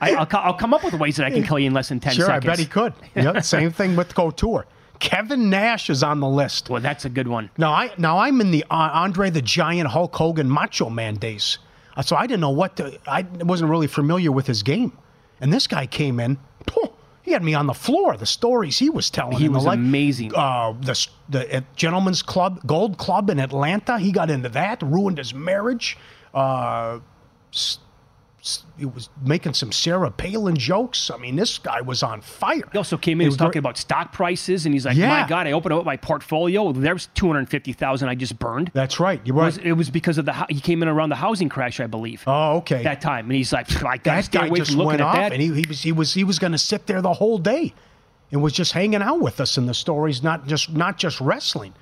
I, 0.00 0.14
I'll, 0.14 0.28
I'll 0.32 0.54
come 0.54 0.72
up 0.72 0.84
with 0.84 0.94
ways 0.94 1.16
that 1.16 1.26
I 1.26 1.30
can 1.30 1.42
kill 1.42 1.58
you 1.58 1.66
in 1.66 1.74
less 1.74 1.88
than 1.88 2.00
ten 2.00 2.14
sure, 2.14 2.26
seconds. 2.26 2.44
I 2.46 2.48
bet 2.48 2.58
he 2.58 2.66
could. 2.66 2.94
Yeah, 3.14 3.40
same 3.40 3.70
thing 3.70 3.94
with 3.96 4.14
Couture. 4.14 4.66
Kevin 5.00 5.50
Nash 5.50 5.90
is 5.90 6.02
on 6.02 6.20
the 6.20 6.28
list. 6.28 6.70
Well, 6.70 6.80
that's 6.80 7.04
a 7.04 7.08
good 7.08 7.28
one. 7.28 7.50
Now 7.58 7.72
I 7.72 7.90
now 7.98 8.18
I'm 8.18 8.40
in 8.40 8.50
the 8.50 8.64
uh, 8.70 8.90
Andre 8.92 9.30
the 9.30 9.42
Giant 9.42 9.88
Hulk 9.88 10.14
Hogan 10.16 10.48
Macho 10.48 10.88
Man 10.88 11.16
days, 11.16 11.58
Uh, 11.96 12.02
so 12.02 12.16
I 12.16 12.26
didn't 12.26 12.40
know 12.40 12.50
what 12.50 12.76
to. 12.76 12.98
I 13.06 13.22
wasn't 13.40 13.70
really 13.70 13.86
familiar 13.86 14.32
with 14.32 14.46
his 14.46 14.62
game, 14.62 14.96
and 15.40 15.52
this 15.52 15.66
guy 15.66 15.86
came 15.86 16.18
in. 16.20 16.38
phew, 16.72 16.90
he 17.28 17.32
had 17.34 17.44
me 17.44 17.54
on 17.54 17.66
the 17.66 17.74
floor. 17.74 18.16
The 18.16 18.26
stories 18.26 18.78
he 18.78 18.88
was 18.90 19.10
telling. 19.10 19.36
He 19.36 19.46
and 19.46 19.54
the 19.54 19.58
was 19.58 19.66
like. 19.66 19.78
amazing. 19.78 20.32
Uh, 20.34 20.72
the 20.80 21.06
the 21.28 21.58
uh, 21.58 21.60
Gentleman's 21.76 22.22
Club 22.22 22.60
Gold 22.66 22.96
Club 22.98 23.28
in 23.30 23.38
Atlanta. 23.38 23.98
He 23.98 24.12
got 24.12 24.30
into 24.30 24.48
that, 24.48 24.82
ruined 24.82 25.18
his 25.18 25.34
marriage. 25.34 25.96
Uh, 26.34 27.00
s- 27.52 27.78
he 28.78 28.86
was 28.86 29.08
making 29.20 29.54
some 29.54 29.72
Sarah 29.72 30.10
Palin 30.10 30.56
jokes. 30.56 31.10
I 31.10 31.16
mean, 31.16 31.34
this 31.34 31.58
guy 31.58 31.80
was 31.80 32.02
on 32.04 32.20
fire. 32.20 32.62
He 32.70 32.78
also 32.78 32.96
came 32.96 33.20
in 33.20 33.24
he 33.24 33.28
was 33.28 33.36
talking 33.36 33.52
great. 33.52 33.58
about 33.60 33.76
stock 33.76 34.12
prices, 34.12 34.64
and 34.64 34.74
he's 34.74 34.86
like, 34.86 34.96
Yeah. 34.96 35.08
"My 35.22 35.28
God, 35.28 35.46
I 35.48 35.52
opened 35.52 35.74
up 35.74 35.84
my 35.84 35.96
portfolio. 35.96 36.70
There's 36.72 37.06
two 37.14 37.26
hundred 37.26 37.48
fifty 37.48 37.72
thousand 37.72 38.08
I 38.08 38.14
just 38.14 38.38
burned." 38.38 38.70
That's 38.74 39.00
right. 39.00 39.20
You're 39.24 39.36
It 39.36 39.40
was, 39.40 39.58
it 39.58 39.72
was 39.72 39.90
because 39.90 40.18
of 40.18 40.24
the 40.24 40.32
he 40.48 40.60
came 40.60 40.82
in 40.82 40.88
around 40.88 41.08
the 41.08 41.16
housing 41.16 41.48
crash, 41.48 41.80
I 41.80 41.88
believe. 41.88 42.22
oh, 42.26 42.58
okay. 42.58 42.84
That 42.84 43.00
time, 43.00 43.26
and 43.26 43.34
he's 43.34 43.52
like, 43.52 43.70
"I 43.82 43.96
got 43.96 44.02
to 44.02 44.02
that 44.04 44.24
stay 44.26 44.38
guy 44.38 44.46
away 44.46 44.58
just 44.58 44.70
from 44.70 44.78
looking 44.78 44.86
went 44.88 45.00
at 45.00 45.06
off, 45.06 45.16
that." 45.16 45.32
and 45.32 45.42
he, 45.42 45.52
he 45.52 45.66
was 45.66 45.82
he 45.82 45.92
was 45.92 46.14
he 46.14 46.24
was 46.24 46.38
going 46.38 46.52
to 46.52 46.58
sit 46.58 46.86
there 46.86 47.02
the 47.02 47.14
whole 47.14 47.38
day, 47.38 47.74
and 48.30 48.40
was 48.40 48.52
just 48.52 48.72
hanging 48.72 49.02
out 49.02 49.20
with 49.20 49.40
us 49.40 49.58
in 49.58 49.66
the 49.66 49.74
stories, 49.74 50.22
not 50.22 50.46
just 50.46 50.70
not 50.70 50.96
just 50.96 51.20
wrestling, 51.20 51.74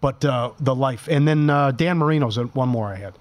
but 0.00 0.24
uh, 0.24 0.52
the 0.60 0.74
life. 0.74 1.08
And 1.10 1.26
then 1.26 1.50
uh, 1.50 1.72
Dan 1.72 1.98
Marino's 1.98 2.38
one 2.54 2.68
more 2.68 2.86
I 2.86 2.96
had. 2.96 3.14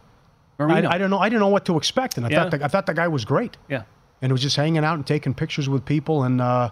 I, 0.60 0.86
I 0.96 0.98
don't 0.98 1.10
know. 1.10 1.20
I 1.20 1.28
didn't 1.30 1.42
know 1.42 1.48
what 1.50 1.66
to 1.66 1.78
expect, 1.78 2.18
and 2.18 2.26
I 2.26 2.30
Yeah. 2.30 2.44
thought 2.50 2.52
the, 2.60 2.66
I 2.66 2.68
thought 2.68 2.86
the 2.86 2.94
guy 2.94 3.08
was 3.08 3.26
great, 3.26 3.58
yeah, 3.70 3.84
and 4.22 4.30
it 4.32 4.34
was 4.34 4.42
just 4.42 4.56
hanging 4.56 4.84
out 4.86 4.96
and 4.96 5.06
taking 5.06 5.34
pictures 5.34 5.68
with 5.68 5.84
people, 5.86 6.24
and 6.24 6.40
uh, 6.42 6.70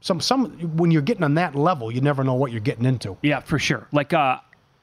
some 0.00 0.20
some 0.20 0.50
when 0.76 0.90
you're 0.90 1.00
getting 1.02 1.24
on 1.24 1.34
that 1.34 1.54
level, 1.54 1.90
you 1.92 2.00
never 2.00 2.22
know 2.24 2.34
what 2.34 2.52
you're 2.52 2.60
getting 2.60 2.84
into. 2.84 3.16
yeah, 3.22 3.40
for 3.40 3.58
sure. 3.58 3.86
Like, 3.92 4.12
uh, 4.12 4.38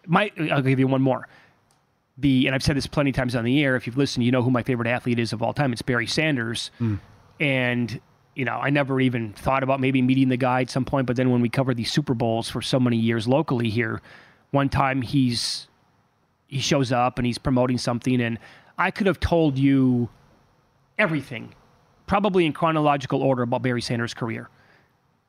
my 0.08 0.32
I'll 0.52 0.62
give 0.62 0.80
you 0.80 0.88
one 0.88 1.02
more. 1.02 1.28
The 2.18 2.48
and 2.48 2.56
I've 2.56 2.64
said 2.64 2.76
this 2.76 2.88
plenty 2.88 3.12
of 3.12 3.16
times 3.16 3.36
on 3.36 3.46
the 3.46 3.64
air. 3.64 3.76
If 3.78 3.86
you've 3.88 3.98
listened, 3.98 4.26
you 4.26 4.32
know 4.32 4.42
who 4.42 4.50
my 4.52 4.64
favorite 4.64 4.88
athlete 4.90 5.20
is 5.20 5.32
of 5.32 5.42
all 5.42 5.54
time. 5.54 5.72
It's 5.72 5.82
Barry 5.82 6.08
Sanders, 6.08 6.70
and 7.40 8.02
you 8.36 8.44
know 8.44 8.56
I 8.56 8.70
never 8.72 9.00
even 9.00 9.32
thought 9.34 9.64
about 9.64 9.80
maybe 9.80 10.02
meeting 10.02 10.28
the 10.30 10.36
guy 10.38 10.62
at 10.62 10.70
some 10.70 10.84
point. 10.84 11.08
But 11.08 11.16
then 11.16 11.30
when 11.30 11.42
we 11.42 11.48
covered 11.50 11.78
these 11.78 11.92
Super 11.92 12.14
Bowls 12.14 12.50
for 12.50 12.62
so 12.62 12.78
many 12.80 12.98
years 12.98 13.26
locally 13.28 13.70
here, 13.70 14.02
one 14.52 14.68
time 14.68 15.02
he's 15.02 15.69
he 16.50 16.60
shows 16.60 16.92
up 16.92 17.20
and 17.20 17.26
he's 17.26 17.38
promoting 17.38 17.78
something, 17.78 18.20
and 18.20 18.40
I 18.78 18.90
could 18.90 19.06
have 19.08 19.20
told 19.20 19.58
you 19.58 20.10
everything, 20.98 21.54
probably 22.08 22.46
in 22.46 22.54
chronological 22.54 23.22
order 23.22 23.44
about 23.44 23.62
Barry 23.62 23.82
Sanders' 23.82 24.16
career. 24.16 24.50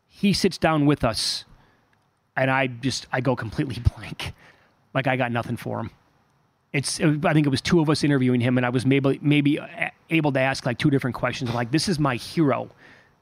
He 0.08 0.32
sits 0.32 0.56
down 0.56 0.86
with 0.86 1.04
us, 1.04 1.44
and 2.36 2.50
I 2.50 2.68
just 2.68 3.06
I 3.12 3.20
go 3.20 3.36
completely 3.36 3.76
blank, 3.96 4.32
like 4.94 5.06
I 5.06 5.16
got 5.16 5.30
nothing 5.30 5.58
for 5.58 5.80
him. 5.80 5.90
It's 6.72 7.00
I 7.00 7.32
think 7.34 7.46
it 7.46 7.50
was 7.50 7.60
two 7.60 7.80
of 7.80 7.90
us 7.90 8.02
interviewing 8.02 8.40
him, 8.40 8.56
and 8.56 8.64
I 8.64 8.70
was 8.70 8.86
maybe 8.86 9.18
maybe 9.20 9.58
uh, 9.58 9.90
able 10.08 10.32
to 10.32 10.40
ask 10.40 10.64
like 10.64 10.78
two 10.78 10.90
different 10.90 11.14
questions. 11.16 11.52
Like, 11.52 11.70
this 11.70 11.86
is 11.86 11.98
my 11.98 12.16
hero 12.16 12.70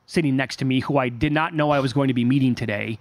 sitting 0.06 0.36
next 0.36 0.56
to 0.56 0.64
me, 0.64 0.80
who 0.80 0.98
I 0.98 1.08
did 1.08 1.32
not 1.32 1.52
know 1.52 1.70
I 1.70 1.80
was 1.80 1.92
going 1.92 2.08
to 2.08 2.14
be 2.14 2.24
meeting 2.24 2.54
today 2.54 3.00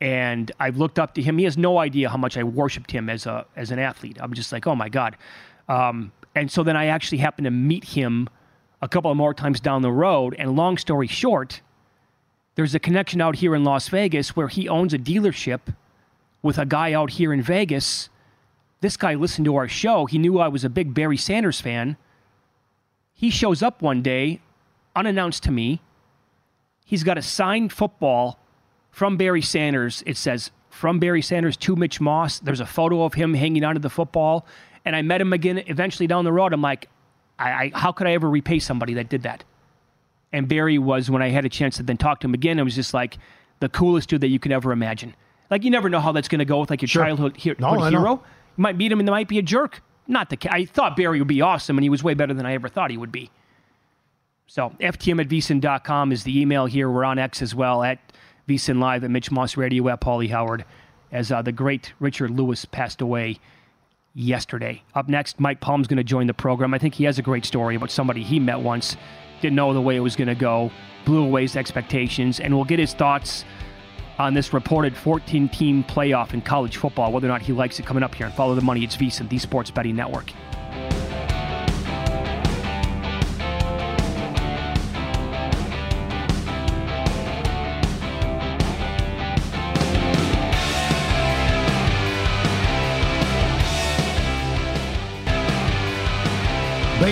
and 0.00 0.52
I've 0.60 0.76
looked 0.76 0.98
up 0.98 1.14
to 1.14 1.22
him. 1.22 1.38
He 1.38 1.44
has 1.44 1.58
no 1.58 1.78
idea 1.78 2.08
how 2.08 2.16
much 2.16 2.36
I 2.36 2.44
worshipped 2.44 2.90
him 2.90 3.10
as 3.10 3.26
a 3.26 3.46
as 3.56 3.70
an 3.70 3.78
athlete. 3.78 4.18
I'm 4.20 4.32
just 4.32 4.52
like, 4.52 4.66
oh 4.66 4.74
my 4.74 4.88
god. 4.88 5.16
Um, 5.68 6.12
and 6.34 6.50
so 6.50 6.62
then 6.62 6.76
I 6.76 6.86
actually 6.86 7.18
happened 7.18 7.46
to 7.46 7.50
meet 7.50 7.84
him 7.84 8.28
a 8.80 8.88
couple 8.88 9.10
of 9.10 9.16
more 9.16 9.34
times 9.34 9.60
down 9.60 9.82
the 9.82 9.90
road. 9.90 10.34
And 10.38 10.56
long 10.56 10.78
story 10.78 11.08
short, 11.08 11.62
there's 12.54 12.74
a 12.74 12.78
connection 12.78 13.20
out 13.20 13.36
here 13.36 13.54
in 13.54 13.64
Las 13.64 13.88
Vegas 13.88 14.36
where 14.36 14.48
he 14.48 14.68
owns 14.68 14.94
a 14.94 14.98
dealership 14.98 15.74
with 16.42 16.58
a 16.58 16.66
guy 16.66 16.92
out 16.92 17.10
here 17.10 17.32
in 17.32 17.42
Vegas. 17.42 18.08
This 18.80 18.96
guy 18.96 19.14
listened 19.14 19.46
to 19.46 19.56
our 19.56 19.66
show. 19.66 20.06
He 20.06 20.18
knew 20.18 20.38
I 20.38 20.48
was 20.48 20.64
a 20.64 20.70
big 20.70 20.94
Barry 20.94 21.16
Sanders 21.16 21.60
fan. 21.60 21.96
He 23.14 23.30
shows 23.30 23.62
up 23.62 23.82
one 23.82 24.02
day, 24.02 24.40
unannounced 24.94 25.42
to 25.44 25.50
me. 25.50 25.80
He's 26.84 27.02
got 27.02 27.18
a 27.18 27.22
signed 27.22 27.72
football 27.72 28.38
from 28.90 29.16
Barry 29.16 29.42
Sanders. 29.42 30.02
It 30.06 30.16
says 30.16 30.50
from 30.70 30.98
Barry 30.98 31.22
Sanders 31.22 31.56
to 31.58 31.76
Mitch 31.76 32.00
Moss. 32.00 32.38
There's 32.40 32.60
a 32.60 32.66
photo 32.66 33.04
of 33.04 33.14
him 33.14 33.34
hanging 33.34 33.64
onto 33.64 33.80
the 33.80 33.90
football. 33.90 34.46
And 34.84 34.94
I 34.96 35.02
met 35.02 35.20
him 35.20 35.32
again 35.32 35.58
eventually 35.66 36.06
down 36.06 36.24
the 36.24 36.32
road. 36.32 36.52
I'm 36.52 36.62
like, 36.62 36.88
I, 37.38 37.50
I, 37.50 37.72
how 37.74 37.92
could 37.92 38.06
I 38.06 38.12
ever 38.12 38.28
repay 38.28 38.58
somebody 38.58 38.94
that 38.94 39.08
did 39.08 39.22
that? 39.22 39.44
And 40.32 40.48
Barry 40.48 40.78
was, 40.78 41.10
when 41.10 41.22
I 41.22 41.28
had 41.30 41.44
a 41.44 41.48
chance 41.48 41.76
to 41.78 41.82
then 41.82 41.96
talk 41.96 42.20
to 42.20 42.26
him 42.26 42.34
again, 42.34 42.58
it 42.58 42.62
was 42.62 42.74
just 42.74 42.92
like 42.94 43.18
the 43.60 43.68
coolest 43.68 44.08
dude 44.08 44.20
that 44.20 44.28
you 44.28 44.38
could 44.38 44.52
ever 44.52 44.72
imagine. 44.72 45.14
Like, 45.50 45.64
you 45.64 45.70
never 45.70 45.88
know 45.88 46.00
how 46.00 46.12
that's 46.12 46.28
going 46.28 46.40
to 46.40 46.44
go 46.44 46.60
with 46.60 46.70
like 46.70 46.82
your 46.82 46.88
Sure. 46.88 47.04
childhood 47.04 47.36
he- 47.36 47.54
No, 47.58 47.74
hero. 47.84 48.12
You 48.56 48.62
might 48.62 48.76
meet 48.76 48.92
him 48.92 48.98
and 48.98 49.08
they 49.08 49.12
might 49.12 49.28
be 49.28 49.38
a 49.38 49.42
jerk. 49.42 49.82
Not 50.06 50.30
the 50.30 50.38
I 50.50 50.64
thought 50.64 50.96
Barry 50.96 51.18
would 51.18 51.28
be 51.28 51.42
awesome, 51.42 51.76
and 51.76 51.82
he 51.84 51.90
was 51.90 52.02
way 52.02 52.14
better 52.14 52.32
than 52.34 52.46
I 52.46 52.54
ever 52.54 52.68
thought 52.68 52.90
he 52.90 52.96
would 52.96 53.12
be. 53.12 53.30
So 54.46 54.70
ftm 54.80 55.20
at 55.20 55.28
vsin.com 55.28 56.12
is 56.12 56.24
the 56.24 56.40
email 56.40 56.64
here. 56.66 56.90
We're 56.90 57.04
on 57.04 57.18
X 57.18 57.42
as 57.42 57.54
well 57.54 57.82
at 57.82 57.98
vsin 58.48 58.80
live 58.80 59.04
at 59.04 59.10
Mitch 59.10 59.30
Moss 59.30 59.56
Radio 59.56 59.88
at 59.88 60.00
Paulie 60.00 60.30
Howard 60.30 60.64
as 61.12 61.30
uh, 61.30 61.42
the 61.42 61.52
great 61.52 61.92
Richard 62.00 62.30
Lewis 62.30 62.64
passed 62.64 63.00
away 63.00 63.38
yesterday. 64.14 64.82
Up 64.94 65.08
next, 65.08 65.38
Mike 65.38 65.60
Palm's 65.60 65.86
going 65.86 65.98
to 65.98 66.04
join 66.04 66.26
the 66.26 66.34
program. 66.34 66.74
I 66.74 66.78
think 66.78 66.94
he 66.94 67.04
has 67.04 67.18
a 67.18 67.22
great 67.22 67.44
story 67.44 67.76
about 67.76 67.90
somebody 67.90 68.22
he 68.22 68.40
met 68.40 68.60
once, 68.60 68.96
didn't 69.40 69.56
know 69.56 69.72
the 69.72 69.80
way 69.80 69.96
it 69.96 70.00
was 70.00 70.16
going 70.16 70.28
to 70.28 70.34
go, 70.34 70.70
blew 71.04 71.24
away 71.24 71.42
his 71.42 71.56
expectations, 71.56 72.40
and 72.40 72.54
we'll 72.54 72.64
get 72.64 72.78
his 72.78 72.94
thoughts 72.94 73.44
on 74.18 74.34
this 74.34 74.52
reported 74.52 74.96
14 74.96 75.48
team 75.50 75.84
playoff 75.84 76.34
in 76.34 76.40
college 76.40 76.76
football, 76.76 77.12
whether 77.12 77.28
or 77.28 77.30
not 77.30 77.42
he 77.42 77.52
likes 77.52 77.78
it 77.78 77.86
coming 77.86 78.02
up 78.02 78.14
here. 78.14 78.26
And 78.26 78.34
follow 78.34 78.54
the 78.54 78.62
money. 78.62 78.82
It's 78.82 78.96
VSiN, 78.96 79.28
the 79.28 79.38
Sports 79.38 79.70
Betting 79.70 79.94
Network. 79.94 80.32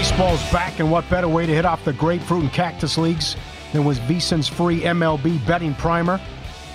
Baseball's 0.07 0.53
back, 0.53 0.79
and 0.79 0.89
what 0.89 1.09
better 1.11 1.27
way 1.27 1.47
to 1.47 1.53
hit 1.53 1.65
off 1.65 1.85
the 1.85 1.93
grapefruit 1.93 2.45
and 2.45 2.53
cactus 2.53 2.97
leagues 2.97 3.35
than 3.73 3.85
with 3.85 3.99
VSiN's 4.03 4.47
free 4.47 4.83
MLB 4.83 5.45
betting 5.49 5.75
primer? 5.75 6.21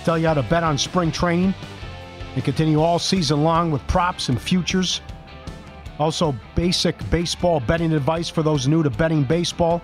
Tell 0.04 0.18
you 0.18 0.26
how 0.26 0.34
to 0.34 0.42
bet 0.42 0.62
on 0.62 0.76
spring 0.76 1.10
training 1.10 1.54
and 2.34 2.44
continue 2.44 2.82
all 2.82 2.98
season 2.98 3.42
long 3.42 3.70
with 3.70 3.84
props 3.86 4.28
and 4.28 4.38
futures. 4.38 5.00
Also, 5.98 6.36
basic 6.54 6.94
baseball 7.08 7.58
betting 7.60 7.94
advice 7.94 8.28
for 8.28 8.42
those 8.42 8.68
new 8.68 8.82
to 8.82 8.90
betting 8.90 9.24
baseball. 9.24 9.80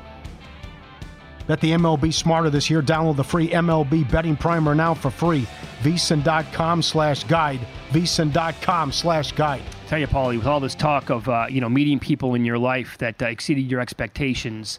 Bet 1.49 1.61
the 1.61 1.71
MLB 1.73 2.13
smarter 2.13 2.51
this 2.51 2.69
year. 2.69 2.83
Download 2.83 3.17
the 3.17 3.25
free 3.25 3.49
MLB 3.49 4.09
betting 4.11 4.37
primer 4.37 4.75
now 4.75 4.93
for 4.95 5.11
free. 5.11 5.47
VSiN.com 5.83 6.83
slash 6.83 7.25
guide. 7.25 7.61
VSiN.com 7.91 8.93
slash 8.93 9.33
guide. 9.33 9.63
Tell 9.87 9.99
you, 9.99 10.07
Paulie, 10.07 10.37
with 10.37 10.47
all 10.47 10.61
this 10.61 10.75
talk 10.75 11.09
of 11.11 11.27
uh, 11.29 11.47
you 11.49 11.61
know 11.63 11.69
meeting 11.71 11.99
people 11.99 12.35
in 12.35 12.45
your 12.45 12.59
life 12.59 12.99
that 12.99 13.21
uh, 13.23 13.27
exceeded 13.27 13.71
your 13.71 13.81
expectations, 13.81 14.79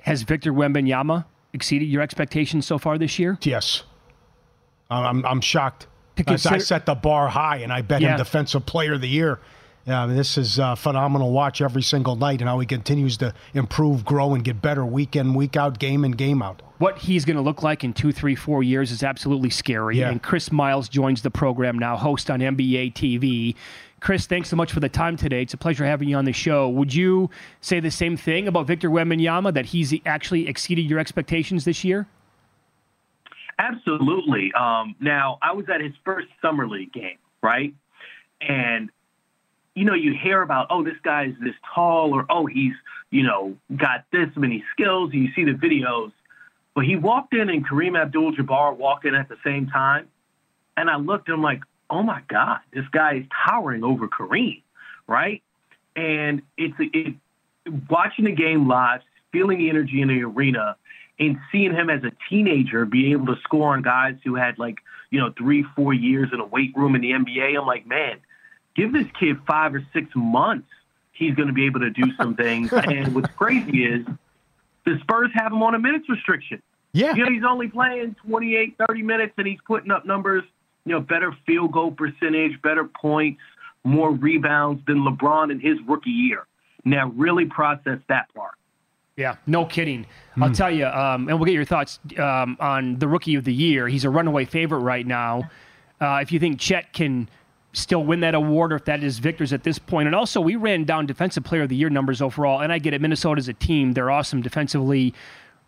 has 0.00 0.22
Victor 0.22 0.52
Wembanyama 0.54 1.26
exceeded 1.52 1.86
your 1.86 2.00
expectations 2.00 2.66
so 2.66 2.78
far 2.78 2.96
this 2.96 3.18
year? 3.18 3.38
Yes. 3.42 3.82
I'm, 4.90 5.24
I'm 5.26 5.40
shocked. 5.42 5.86
Consider- 6.16 6.54
I 6.54 6.58
set 6.58 6.86
the 6.86 6.94
bar 6.94 7.28
high, 7.28 7.58
and 7.58 7.72
I 7.72 7.82
bet 7.82 8.00
Yeah. 8.00 8.12
him 8.12 8.18
Defensive 8.18 8.64
Player 8.64 8.94
of 8.94 9.00
the 9.02 9.08
Year. 9.08 9.38
Yeah, 9.86 10.02
I 10.02 10.06
mean, 10.06 10.16
this 10.16 10.38
is 10.38 10.58
uh, 10.58 10.74
phenomenal 10.76 11.30
watch 11.30 11.60
every 11.60 11.82
single 11.82 12.16
night, 12.16 12.40
and 12.40 12.48
how 12.48 12.58
he 12.58 12.66
continues 12.66 13.18
to 13.18 13.34
improve, 13.52 14.04
grow, 14.04 14.32
and 14.32 14.42
get 14.42 14.62
better 14.62 14.84
week 14.84 15.14
in, 15.14 15.34
week 15.34 15.56
out, 15.56 15.78
game 15.78 16.04
in, 16.06 16.12
game 16.12 16.42
out. 16.42 16.62
What 16.78 16.98
he's 16.98 17.26
going 17.26 17.36
to 17.36 17.42
look 17.42 17.62
like 17.62 17.84
in 17.84 17.92
two, 17.92 18.10
three, 18.10 18.34
four 18.34 18.62
years 18.62 18.90
is 18.90 19.02
absolutely 19.02 19.50
scary. 19.50 19.98
Yeah. 19.98 20.10
And 20.10 20.22
Chris 20.22 20.50
Miles 20.50 20.88
joins 20.88 21.20
the 21.20 21.30
program 21.30 21.78
now, 21.78 21.96
host 21.96 22.30
on 22.30 22.40
NBA 22.40 22.94
TV. 22.94 23.54
Chris, 24.00 24.26
thanks 24.26 24.48
so 24.48 24.56
much 24.56 24.72
for 24.72 24.80
the 24.80 24.88
time 24.88 25.16
today. 25.16 25.42
It's 25.42 25.54
a 25.54 25.58
pleasure 25.58 25.84
having 25.84 26.08
you 26.08 26.16
on 26.16 26.24
the 26.24 26.32
show. 26.32 26.68
Would 26.70 26.94
you 26.94 27.28
say 27.60 27.78
the 27.78 27.90
same 27.90 28.16
thing 28.16 28.48
about 28.48 28.66
Victor 28.66 28.90
Wembanyama 28.90 29.52
that 29.52 29.66
he's 29.66 29.94
actually 30.06 30.48
exceeded 30.48 30.86
your 30.86 30.98
expectations 30.98 31.64
this 31.64 31.84
year? 31.84 32.06
Absolutely. 33.58 34.52
Um, 34.58 34.94
now, 34.98 35.38
I 35.42 35.52
was 35.52 35.66
at 35.72 35.80
his 35.80 35.92
first 36.04 36.28
summer 36.42 36.66
league 36.66 36.92
game, 36.92 37.18
right? 37.42 37.74
And 38.40 38.90
you 39.74 39.84
know, 39.84 39.94
you 39.94 40.14
hear 40.14 40.42
about, 40.42 40.68
oh, 40.70 40.84
this 40.84 40.96
guy's 41.02 41.34
this 41.40 41.54
tall, 41.74 42.14
or 42.14 42.26
oh, 42.30 42.46
he's 42.46 42.74
you 43.10 43.22
know 43.22 43.56
got 43.76 44.04
this 44.12 44.28
many 44.36 44.64
skills. 44.72 45.12
You 45.12 45.28
see 45.34 45.44
the 45.44 45.52
videos, 45.52 46.12
but 46.74 46.84
he 46.84 46.96
walked 46.96 47.34
in, 47.34 47.48
and 47.50 47.66
Kareem 47.66 48.00
Abdul-Jabbar 48.00 48.76
walked 48.76 49.04
in 49.04 49.14
at 49.14 49.28
the 49.28 49.36
same 49.44 49.66
time, 49.66 50.08
and 50.76 50.88
I 50.88 50.96
looked, 50.96 51.28
and 51.28 51.36
I'm 51.36 51.42
like, 51.42 51.62
oh 51.90 52.02
my 52.02 52.22
god, 52.28 52.60
this 52.72 52.86
guy 52.92 53.14
is 53.14 53.24
towering 53.46 53.84
over 53.84 54.08
Kareem, 54.08 54.62
right? 55.06 55.42
And 55.96 56.42
it's 56.56 56.74
it 56.78 57.14
watching 57.88 58.26
the 58.26 58.32
game 58.32 58.68
live, 58.68 59.00
feeling 59.32 59.58
the 59.58 59.70
energy 59.70 60.00
in 60.00 60.08
the 60.08 60.22
arena, 60.22 60.76
and 61.18 61.38
seeing 61.52 61.72
him 61.72 61.90
as 61.90 62.02
a 62.04 62.12
teenager 62.28 62.84
be 62.84 63.12
able 63.12 63.26
to 63.26 63.40
score 63.42 63.74
on 63.74 63.82
guys 63.82 64.16
who 64.24 64.34
had 64.34 64.58
like, 64.58 64.78
you 65.10 65.20
know, 65.20 65.32
three, 65.36 65.64
four 65.76 65.94
years 65.94 66.30
in 66.32 66.40
a 66.40 66.44
weight 66.44 66.72
room 66.76 66.94
in 66.94 67.00
the 67.00 67.10
NBA, 67.10 67.58
I'm 67.58 67.66
like, 67.66 67.86
man, 67.86 68.18
give 68.74 68.92
this 68.92 69.06
kid 69.18 69.36
five 69.46 69.74
or 69.74 69.86
six 69.92 70.08
months. 70.14 70.68
He's 71.12 71.34
going 71.34 71.48
to 71.48 71.54
be 71.54 71.66
able 71.66 71.80
to 71.80 71.90
do 71.90 72.14
some 72.16 72.34
things. 72.36 72.72
and 72.72 73.14
what's 73.14 73.32
crazy 73.34 73.84
is 73.84 74.06
the 74.84 74.98
Spurs 75.00 75.30
have 75.34 75.52
him 75.52 75.62
on 75.62 75.74
a 75.74 75.78
minutes 75.78 76.08
restriction. 76.08 76.62
Yeah. 76.92 77.14
You 77.14 77.24
know, 77.24 77.32
he's 77.32 77.44
only 77.48 77.68
playing 77.68 78.16
28, 78.28 78.76
30 78.86 79.02
minutes, 79.02 79.32
and 79.36 79.46
he's 79.46 79.58
putting 79.66 79.90
up 79.90 80.06
numbers, 80.06 80.44
you 80.84 80.92
know, 80.92 81.00
better 81.00 81.36
field 81.44 81.72
goal 81.72 81.90
percentage, 81.90 82.60
better 82.62 82.84
points, 82.84 83.40
more 83.82 84.12
rebounds 84.12 84.84
than 84.86 84.98
LeBron 84.98 85.50
in 85.50 85.60
his 85.60 85.76
rookie 85.86 86.10
year. 86.10 86.46
Now, 86.84 87.08
really 87.16 87.46
process 87.46 87.98
that 88.08 88.32
part. 88.34 88.54
Yeah, 89.16 89.36
no 89.46 89.64
kidding. 89.64 90.06
I'll 90.40 90.52
tell 90.52 90.70
you, 90.70 90.86
um, 90.86 91.28
and 91.28 91.38
we'll 91.38 91.46
get 91.46 91.54
your 91.54 91.64
thoughts 91.64 92.00
um, 92.18 92.56
on 92.58 92.98
the 92.98 93.06
rookie 93.06 93.36
of 93.36 93.44
the 93.44 93.54
year. 93.54 93.86
He's 93.86 94.04
a 94.04 94.10
runaway 94.10 94.44
favorite 94.44 94.80
right 94.80 95.06
now. 95.06 95.48
Uh, 96.00 96.18
if 96.20 96.32
you 96.32 96.40
think 96.40 96.58
Chet 96.58 96.92
can 96.92 97.28
still 97.74 98.02
win 98.02 98.20
that 98.20 98.34
award, 98.34 98.72
or 98.72 98.76
if 98.76 98.86
that 98.86 99.02
is 99.02 99.18
Victor's 99.18 99.52
at 99.52 99.62
this 99.62 99.78
point. 99.78 99.88
point, 99.94 100.06
and 100.06 100.14
also 100.14 100.40
we 100.40 100.56
ran 100.56 100.84
down 100.84 101.06
defensive 101.06 101.44
player 101.44 101.62
of 101.62 101.68
the 101.68 101.76
year 101.76 101.90
numbers 101.90 102.22
overall, 102.22 102.60
and 102.60 102.72
I 102.72 102.78
get 102.78 102.94
it. 102.94 103.00
Minnesota 103.00 103.34
Minnesota's 103.36 103.48
a 103.48 103.52
team; 103.52 103.92
they're 103.92 104.10
awesome 104.10 104.40
defensively. 104.40 105.14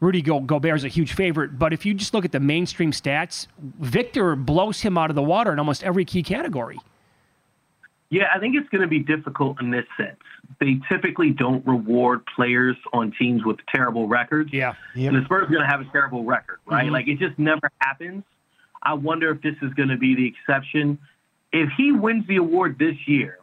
Rudy 0.00 0.20
Go- 0.20 0.44
is 0.62 0.84
a 0.84 0.88
huge 0.88 1.14
favorite, 1.14 1.58
but 1.58 1.72
if 1.72 1.86
you 1.86 1.94
just 1.94 2.12
look 2.12 2.24
at 2.24 2.32
the 2.32 2.40
mainstream 2.40 2.92
stats, 2.92 3.46
Victor 3.58 4.36
blows 4.36 4.80
him 4.82 4.98
out 4.98 5.10
of 5.10 5.16
the 5.16 5.22
water 5.22 5.52
in 5.52 5.58
almost 5.58 5.82
every 5.84 6.04
key 6.04 6.22
category. 6.22 6.78
Yeah, 8.10 8.26
I 8.34 8.38
think 8.38 8.54
it's 8.56 8.68
going 8.68 8.82
to 8.82 8.88
be 8.88 9.00
difficult 9.00 9.60
in 9.60 9.70
this 9.70 9.86
sense. 9.96 10.20
They 10.60 10.78
typically 10.88 11.30
don't 11.30 11.66
reward 11.66 12.20
players 12.36 12.76
on 12.92 13.12
teams 13.18 13.44
with 13.44 13.56
terrible 13.74 14.06
records. 14.06 14.52
Yeah. 14.52 14.74
And 14.94 15.16
the 15.16 15.24
Spurs 15.24 15.44
are 15.44 15.50
going 15.50 15.62
to 15.62 15.66
have 15.66 15.80
a 15.80 15.90
terrible 15.90 16.24
record, 16.24 16.58
right? 16.66 16.84
Mm-hmm. 16.84 16.92
Like 16.92 17.08
it 17.08 17.18
just 17.18 17.38
never 17.38 17.70
happens. 17.78 18.22
I 18.82 18.94
wonder 18.94 19.30
if 19.30 19.42
this 19.42 19.56
is 19.62 19.72
going 19.74 19.88
to 19.88 19.96
be 19.96 20.14
the 20.14 20.26
exception. 20.26 20.98
If 21.56 21.70
he 21.76 21.90
wins 21.92 22.26
the 22.26 22.36
award 22.36 22.78
this 22.78 22.96
year, 23.06 23.38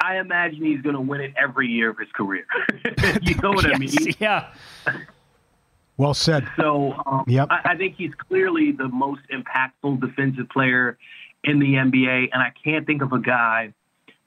I 0.00 0.18
imagine 0.18 0.64
he's 0.64 0.80
going 0.82 0.94
to 0.94 1.00
win 1.00 1.20
it 1.20 1.34
every 1.36 1.66
year 1.66 1.90
of 1.90 1.98
his 1.98 2.08
career. 2.14 2.46
you 3.22 3.34
know 3.42 3.50
what 3.50 3.66
I 3.66 3.76
mean? 3.78 3.90
Yeah. 4.18 4.48
Well 5.96 6.14
said. 6.14 6.48
So 6.56 6.92
um, 7.06 7.24
Yep. 7.26 7.48
I, 7.50 7.72
I 7.72 7.76
think 7.76 7.96
he's 7.96 8.12
clearly 8.28 8.70
the 8.70 8.86
most 8.86 9.22
impactful 9.32 10.00
defensive 10.00 10.48
player 10.48 10.96
in 11.42 11.58
the 11.58 11.74
NBA, 11.74 12.28
and 12.32 12.40
I 12.40 12.52
can't 12.62 12.86
think 12.86 13.02
of 13.02 13.12
a 13.12 13.18
guy 13.18 13.74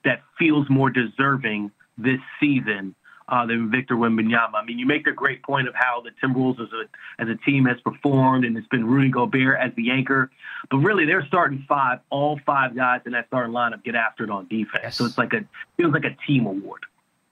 that 0.04 0.22
feels 0.38 0.70
more 0.70 0.90
deserving 0.90 1.72
this 1.98 2.20
season 2.42 2.94
uh, 3.32 3.46
than 3.46 3.72
Victor 3.72 3.96
Wembanyama. 3.96 4.56
I 4.56 4.66
mean, 4.66 4.78
you 4.78 4.86
make 4.86 5.08
a 5.08 5.12
great 5.12 5.42
point 5.42 5.68
of 5.68 5.74
how 5.74 6.04
the 6.04 6.12
Timberwolves 6.22 6.62
as 6.62 6.70
a 6.74 7.22
as 7.22 7.30
a 7.30 7.36
team 7.46 7.66
has 7.66 7.80
performed, 7.82 8.46
and 8.46 8.58
it's 8.58 8.68
been 8.68 8.86
Rudy 8.86 9.10
Gobert 9.10 9.58
as 9.60 9.72
the 9.76 9.90
anchor, 9.90 10.30
but 10.70 10.78
really 10.78 11.06
they're 11.06 11.26
starting 11.26 11.66
five. 11.68 12.00
All 12.10 12.40
five 12.46 12.76
guys 12.76 13.02
in 13.06 13.14
that 13.14 13.28
starting 13.28 13.54
lineup 13.54 13.84
get 13.84 13.96
after 13.96 14.26
it 14.26 14.30
on 14.30 14.48
defense, 14.48 14.98
so 14.98 15.06
it's 15.06 15.18
like 15.18 15.34
a 15.34 15.46
feels 15.78 15.94
like 15.94 16.04
a 16.04 16.16
team 16.28 16.46
award. 16.46 16.86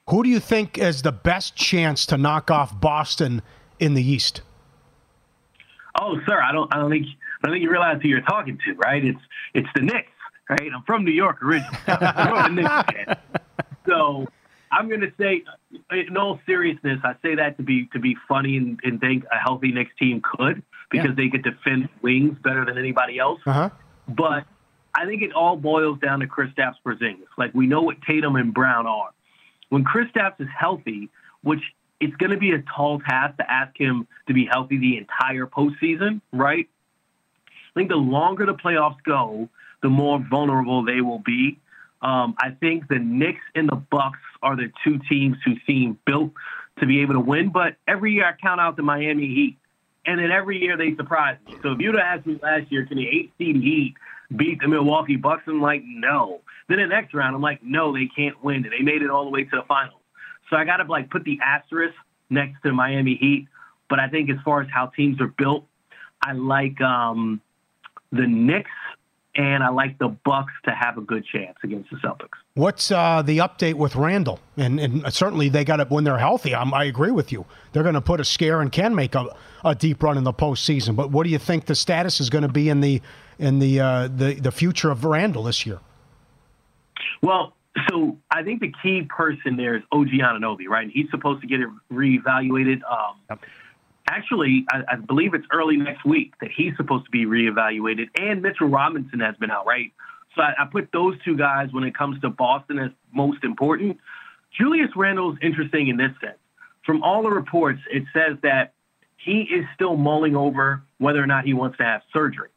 Who 0.10 0.24
do 0.24 0.30
you 0.30 0.40
think 0.40 0.78
is 0.80 1.04
the 1.04 1.12
best 1.12 1.56
chance 1.56 2.08
to 2.08 2.18
knock 2.18 2.50
off 2.50 2.80
Boston 2.80 3.44
in 3.80 3.94
the 3.94 4.04
East? 4.04 4.42
Oh, 6.00 6.20
sir, 6.26 6.42
I 6.42 6.52
don't, 6.52 6.74
I 6.74 6.80
don't 6.80 6.90
think, 6.90 7.06
I 7.44 7.48
don't 7.48 7.54
think 7.54 7.64
you 7.64 7.70
realize 7.70 8.00
who 8.02 8.08
you're 8.08 8.22
talking 8.22 8.58
to, 8.66 8.74
right? 8.76 9.04
It's, 9.04 9.20
it's 9.54 9.68
the 9.76 9.82
Knicks, 9.82 10.12
right? 10.50 10.72
I'm 10.74 10.82
from 10.84 11.04
New 11.04 11.12
York 11.12 11.44
originally. 11.44 11.78
I'm 11.88 12.58
a 12.58 12.62
Knicks 12.62 12.92
fan. 12.92 13.18
So 13.88 14.26
I'm 14.72 14.88
going 14.88 15.02
to 15.02 15.12
say, 15.20 15.44
in 15.92 16.16
all 16.18 16.40
seriousness, 16.46 17.00
I 17.04 17.16
say 17.22 17.36
that 17.36 17.58
to 17.58 17.64
be 17.64 17.90
to 17.94 18.00
be 18.00 18.16
funny 18.28 18.58
and, 18.58 18.80
and 18.84 19.00
think 19.00 19.24
a 19.32 19.38
healthy 19.38 19.72
Knicks 19.72 19.92
team 20.00 20.22
could 20.22 20.62
because 20.92 21.16
they 21.16 21.30
could 21.30 21.44
defend 21.44 21.90
wings 22.02 22.38
better 22.44 22.66
than 22.66 22.78
anybody 22.78 23.20
else. 23.20 23.40
Uh 23.46 23.54
huh. 23.54 23.70
But 24.08 24.46
I 24.96 25.06
think 25.06 25.22
it 25.22 25.34
all 25.34 25.56
boils 25.56 26.00
down 26.00 26.20
to 26.20 26.28
Kristaps 26.28 26.76
Porzingis. 26.86 27.28
Like 27.38 27.54
we 27.54 27.68
know 27.68 27.82
what 27.82 28.02
Tatum 28.02 28.36
and 28.36 28.54
Brown 28.54 28.88
are. 28.88 29.10
When 29.70 29.84
Kristaps 29.84 30.40
is 30.40 30.48
healthy, 30.58 31.10
which 31.42 31.62
it's 32.00 32.16
going 32.16 32.32
to 32.32 32.38
be 32.38 32.52
a 32.52 32.64
tall 32.76 33.00
task 33.00 33.38
to 33.38 33.52
ask 33.52 33.78
him 33.80 34.08
to 34.28 34.34
be 34.34 34.46
healthy 34.46 34.78
the 34.78 34.98
entire 34.98 35.46
postseason, 35.46 36.22
right? 36.32 36.68
I 37.48 37.80
think 37.80 37.90
the 37.90 37.98
longer 37.98 38.46
the 38.46 38.56
playoffs 38.56 39.02
go, 39.04 39.50
the 39.82 39.90
more 39.90 40.20
vulnerable 40.30 40.84
they 40.84 41.02
will 41.02 41.20
be. 41.20 41.60
Um, 42.02 42.36
I 42.40 42.52
think 42.52 42.88
the 42.88 43.00
Knicks 43.00 43.42
and 43.56 43.68
the 43.68 43.76
Bucks 43.76 44.20
are 44.42 44.56
the 44.56 44.72
two 44.84 45.00
teams 45.10 45.38
who 45.46 45.56
seem 45.68 45.98
built 46.06 46.32
to 46.80 46.86
be 46.86 47.02
able 47.02 47.16
to 47.16 47.20
win. 47.20 47.50
But 47.50 47.76
every 47.88 48.14
year 48.14 48.26
I 48.26 48.34
count 48.42 48.62
out 48.62 48.78
the 48.78 48.84
Miami 48.84 49.28
Heat, 49.28 49.58
and 50.06 50.20
then 50.20 50.32
every 50.32 50.62
year 50.62 50.78
they 50.78 50.96
surprise 50.96 51.38
me. 51.46 51.56
So 51.62 51.74
if 51.74 51.80
you'd 51.80 51.96
have 51.96 52.20
asked 52.20 52.26
me 52.26 52.40
last 52.42 52.72
year, 52.72 52.86
can 52.86 52.98
the 52.98 53.08
eight 53.08 53.34
seed 53.38 53.58
Heat 53.58 53.96
beat 54.36 54.60
the 54.62 54.68
Milwaukee 54.68 55.18
Bucks? 55.18 55.44
I'm 55.48 55.62
like, 55.62 55.84
no. 55.86 56.42
Then 56.68 56.78
the 56.78 56.88
next 56.88 57.14
round, 57.14 57.36
I'm 57.36 57.42
like, 57.42 57.62
no, 57.64 57.94
they 57.94 58.10
can't 58.16 58.42
win. 58.44 58.64
And 58.64 58.72
they 58.72 58.82
made 58.82 59.02
it 59.02 59.10
all 59.10 59.26
the 59.26 59.32
way 59.32 59.44
to 59.44 59.56
the 59.56 59.64
finals. 59.68 60.00
So 60.50 60.56
I 60.56 60.64
got 60.64 60.78
to 60.78 60.84
like 60.86 61.10
put 61.10 61.26
the 61.26 61.40
asterisk 61.44 61.96
next 62.30 62.62
to 62.64 62.72
Miami 62.72 63.16
Heat. 63.16 63.48
But 63.90 64.00
I 64.00 64.08
think 64.08 64.30
as 64.30 64.38
far 64.46 64.62
as 64.62 64.68
how 64.74 64.88
teams 64.88 65.20
are 65.20 65.28
built, 65.28 65.66
I 66.24 66.34
like 66.34 66.80
um, 66.82 67.42
the 68.12 68.28
Knicks 68.28 68.72
and 69.40 69.64
I 69.64 69.70
like 69.70 69.98
the 70.00 70.10
Bucks 70.26 70.52
to 70.66 70.72
have 70.72 70.98
a 70.98 71.02
good 71.02 71.26
chance 71.26 71.58
against 71.64 71.90
the 71.90 71.96
Celtics. 71.96 72.38
What's 72.56 72.92
uh, 72.92 73.22
the 73.22 73.38
update 73.38 73.76
with 73.76 73.96
Randle? 73.96 74.42
And, 74.58 74.82
and 74.82 75.14
certainly 75.14 75.48
they 75.48 75.64
got 75.64 75.80
it 75.80 75.90
when 75.90 76.04
they're 76.04 76.18
healthy. 76.18 76.54
I'm, 76.54 76.74
I 76.74 76.84
agree 76.84 77.12
with 77.12 77.32
you. 77.32 77.46
They're 77.72 77.84
going 77.84 77.96
to 77.96 78.02
put 78.02 78.20
a 78.20 78.26
scare 78.26 78.60
and 78.60 78.70
can 78.70 78.94
make 78.94 79.16
a, 79.16 79.34
a 79.64 79.76
deep 79.76 80.04
run 80.04 80.18
in 80.18 80.26
the 80.26 80.34
postseason. 80.34 80.98
But 80.98 81.12
what 81.12 81.24
do 81.24 81.30
you 81.30 81.38
think 81.38 81.68
the 81.68 81.76
status 81.76 82.20
is 82.20 82.30
going 82.30 82.42
to 82.42 82.50
be 82.50 82.68
in 82.68 82.82
the 82.82 83.02
in 83.38 83.60
the 83.60 83.80
uh, 83.80 84.10
the 84.10 84.34
the 84.34 84.52
future 84.52 84.92
of 84.92 85.06
Randle 85.06 85.44
this 85.44 85.66
year? 85.66 85.80
Well, 87.22 87.54
so 87.90 88.18
I 88.30 88.44
think 88.44 88.60
the 88.60 88.74
key 88.84 89.04
person 89.04 89.56
there 89.56 89.78
is 89.78 89.84
OG 89.94 90.08
Anunoby, 90.08 90.68
right? 90.68 90.84
And 90.84 90.92
he's 90.92 91.10
supposed 91.12 91.40
to 91.44 91.48
get 91.48 91.62
it 91.62 91.70
reevaluated. 91.90 92.82
Um, 92.84 93.40
Actually, 94.10 94.66
I, 94.72 94.82
I 94.94 94.96
believe 94.96 95.36
it's 95.36 95.46
early 95.52 95.78
next 95.78 96.04
week 96.04 96.34
that 96.42 96.50
he's 96.52 96.76
supposed 96.78 97.06
to 97.06 97.12
be 97.12 97.26
reevaluated, 97.28 98.08
and 98.16 98.42
Mitchell 98.42 98.68
Robinson 98.68 99.20
has 99.20 99.36
been 99.36 99.52
out, 99.52 99.68
right? 99.68 99.94
So 100.36 100.42
I, 100.42 100.64
I 100.64 100.66
put 100.66 100.90
those 100.92 101.16
two 101.24 101.38
guys 101.38 101.72
when 101.72 101.84
it 101.84 101.96
comes 101.96 102.20
to 102.22 102.30
Boston 102.30 102.80
as 102.80 102.90
most 103.14 103.44
important. 103.44 104.00
Julius 104.58 104.90
Randle 104.96 105.34
is 105.34 105.38
interesting 105.44 105.90
in 105.90 105.98
this 105.98 106.12
sense. 106.20 106.40
From 106.88 107.04
all 107.04 107.22
the 107.22 107.30
reports, 107.30 107.82
it 107.92 108.04
says 108.12 108.38
that 108.42 108.74
he 109.18 109.42
is 109.42 109.66
still 109.76 109.96
mulling 109.96 110.36
over 110.36 110.82
whether 110.98 111.22
or 111.22 111.28
not 111.28 111.46
he 111.46 111.54
wants 111.54 111.78
to 111.78 111.84
have 111.84 112.02
surgery. 112.12 112.50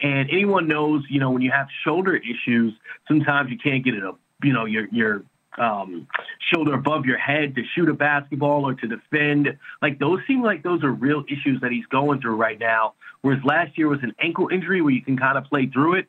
And 0.00 0.28
anyone 0.30 0.66
knows, 0.66 1.04
you 1.08 1.20
know, 1.20 1.30
when 1.30 1.42
you 1.42 1.52
have 1.52 1.68
shoulder 1.84 2.16
issues, 2.16 2.74
sometimes 3.06 3.50
you 3.52 3.58
can't 3.58 3.84
get 3.84 3.94
it, 3.94 4.02
a, 4.02 4.14
you 4.42 4.52
know, 4.52 4.64
your 4.64 4.88
your 4.90 5.22
um, 5.58 6.06
shoulder 6.52 6.74
above 6.74 7.04
your 7.04 7.18
head 7.18 7.54
to 7.56 7.62
shoot 7.74 7.88
a 7.88 7.94
basketball 7.94 8.66
or 8.66 8.74
to 8.74 8.86
defend. 8.86 9.58
Like 9.82 9.98
those 9.98 10.20
seem 10.26 10.42
like 10.42 10.62
those 10.62 10.82
are 10.84 10.92
real 10.92 11.24
issues 11.28 11.60
that 11.60 11.70
he's 11.70 11.86
going 11.86 12.20
through 12.20 12.36
right 12.36 12.58
now. 12.58 12.94
Whereas 13.22 13.42
last 13.44 13.76
year 13.76 13.88
was 13.88 14.00
an 14.02 14.14
ankle 14.20 14.48
injury 14.52 14.80
where 14.80 14.92
you 14.92 15.02
can 15.02 15.16
kind 15.16 15.36
of 15.36 15.44
play 15.44 15.66
through 15.66 15.94
it. 15.94 16.08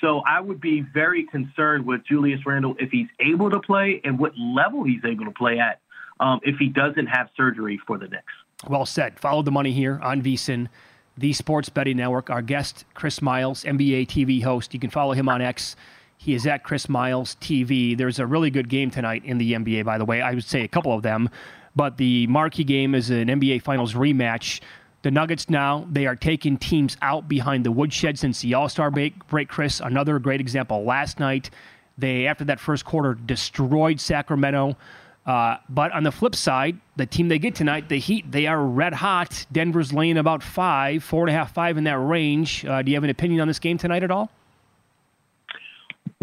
So 0.00 0.20
I 0.26 0.40
would 0.40 0.60
be 0.60 0.82
very 0.92 1.24
concerned 1.24 1.86
with 1.86 2.04
Julius 2.06 2.40
Randle 2.44 2.74
if 2.78 2.90
he's 2.90 3.08
able 3.20 3.50
to 3.50 3.60
play 3.60 4.00
and 4.04 4.18
what 4.18 4.32
level 4.36 4.84
he's 4.84 5.04
able 5.04 5.24
to 5.24 5.30
play 5.30 5.58
at 5.58 5.80
um, 6.20 6.40
if 6.42 6.56
he 6.58 6.68
doesn't 6.68 7.06
have 7.06 7.28
surgery 7.36 7.80
for 7.86 7.96
the 7.96 8.08
Knicks. 8.08 8.32
Well 8.68 8.86
said. 8.86 9.18
Follow 9.18 9.42
the 9.42 9.50
money 9.50 9.72
here 9.72 9.98
on 10.02 10.22
VSIN, 10.22 10.68
the 11.16 11.32
Sports 11.32 11.68
Betting 11.68 11.96
Network. 11.96 12.30
Our 12.30 12.42
guest, 12.42 12.84
Chris 12.94 13.22
Miles, 13.22 13.64
NBA 13.64 14.08
TV 14.08 14.42
host. 14.42 14.74
You 14.74 14.80
can 14.80 14.90
follow 14.90 15.12
him 15.12 15.28
on 15.28 15.40
X. 15.40 15.76
He 16.24 16.32
is 16.32 16.46
at 16.46 16.62
Chris 16.62 16.88
Miles 16.88 17.36
TV. 17.42 17.94
There's 17.94 18.18
a 18.18 18.24
really 18.24 18.48
good 18.48 18.70
game 18.70 18.90
tonight 18.90 19.26
in 19.26 19.36
the 19.36 19.52
NBA, 19.52 19.84
by 19.84 19.98
the 19.98 20.06
way. 20.06 20.22
I 20.22 20.32
would 20.32 20.42
say 20.42 20.62
a 20.62 20.68
couple 20.68 20.94
of 20.94 21.02
them, 21.02 21.28
but 21.76 21.98
the 21.98 22.26
marquee 22.28 22.64
game 22.64 22.94
is 22.94 23.10
an 23.10 23.28
NBA 23.28 23.60
Finals 23.60 23.92
rematch. 23.92 24.62
The 25.02 25.10
Nuggets 25.10 25.50
now, 25.50 25.86
they 25.92 26.06
are 26.06 26.16
taking 26.16 26.56
teams 26.56 26.96
out 27.02 27.28
behind 27.28 27.66
the 27.66 27.70
woodshed 27.70 28.18
since 28.18 28.40
the 28.40 28.54
All 28.54 28.70
Star 28.70 28.90
break, 28.90 29.48
Chris. 29.48 29.80
Another 29.80 30.18
great 30.18 30.40
example 30.40 30.82
last 30.84 31.20
night. 31.20 31.50
They, 31.98 32.26
after 32.26 32.44
that 32.44 32.58
first 32.58 32.86
quarter, 32.86 33.12
destroyed 33.12 34.00
Sacramento. 34.00 34.78
Uh, 35.26 35.58
but 35.68 35.92
on 35.92 36.04
the 36.04 36.12
flip 36.12 36.34
side, 36.34 36.80
the 36.96 37.04
team 37.04 37.28
they 37.28 37.38
get 37.38 37.54
tonight, 37.54 37.90
the 37.90 37.98
Heat, 37.98 38.32
they 38.32 38.46
are 38.46 38.64
red 38.64 38.94
hot. 38.94 39.44
Denver's 39.52 39.92
laying 39.92 40.16
about 40.16 40.42
five, 40.42 41.04
four 41.04 41.24
and 41.24 41.28
a 41.28 41.34
half, 41.34 41.52
five 41.52 41.76
in 41.76 41.84
that 41.84 41.98
range. 41.98 42.64
Uh, 42.64 42.80
do 42.80 42.90
you 42.90 42.96
have 42.96 43.04
an 43.04 43.10
opinion 43.10 43.42
on 43.42 43.48
this 43.48 43.58
game 43.58 43.76
tonight 43.76 44.02
at 44.02 44.10
all? 44.10 44.30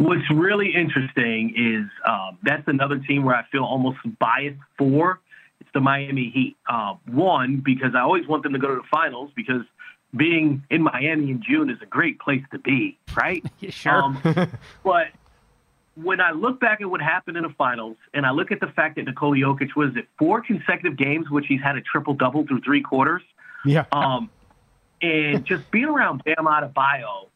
What's 0.01 0.31
really 0.31 0.73
interesting 0.73 1.53
is 1.55 2.09
um, 2.09 2.39
that's 2.41 2.67
another 2.67 2.97
team 2.97 3.23
where 3.23 3.35
I 3.35 3.43
feel 3.51 3.63
almost 3.63 3.99
biased 4.17 4.57
for. 4.75 5.19
It's 5.59 5.69
the 5.75 5.79
Miami 5.79 6.31
Heat. 6.33 6.57
Uh, 6.67 6.95
one, 7.05 7.61
because 7.63 7.93
I 7.93 7.99
always 7.99 8.27
want 8.27 8.41
them 8.41 8.53
to 8.53 8.59
go 8.59 8.69
to 8.69 8.75
the 8.77 8.87
finals 8.89 9.29
because 9.35 9.61
being 10.17 10.63
in 10.71 10.81
Miami 10.81 11.29
in 11.29 11.43
June 11.47 11.69
is 11.69 11.77
a 11.83 11.85
great 11.85 12.19
place 12.19 12.41
to 12.51 12.57
be, 12.57 12.97
right? 13.15 13.45
yeah, 13.59 13.69
sure. 13.69 13.93
Um, 13.93 14.49
but 14.83 15.09
when 15.93 16.19
I 16.19 16.31
look 16.31 16.59
back 16.59 16.81
at 16.81 16.89
what 16.89 16.99
happened 16.99 17.37
in 17.37 17.43
the 17.43 17.53
finals, 17.55 17.97
and 18.11 18.25
I 18.25 18.31
look 18.31 18.51
at 18.51 18.59
the 18.59 18.67
fact 18.75 18.95
that 18.95 19.05
Nikola 19.05 19.35
Jokic 19.35 19.75
was 19.75 19.95
at 19.95 20.05
four 20.17 20.41
consecutive 20.41 20.97
games, 20.97 21.29
which 21.29 21.45
he's 21.47 21.61
had 21.61 21.77
a 21.77 21.81
triple 21.81 22.15
double 22.15 22.47
through 22.47 22.61
three 22.61 22.81
quarters. 22.81 23.21
Yeah. 23.65 23.85
Um, 23.91 24.31
and 24.99 25.45
just 25.45 25.69
being 25.69 25.85
around 25.85 26.23
Bam 26.23 26.45
Adebayo 26.45 27.27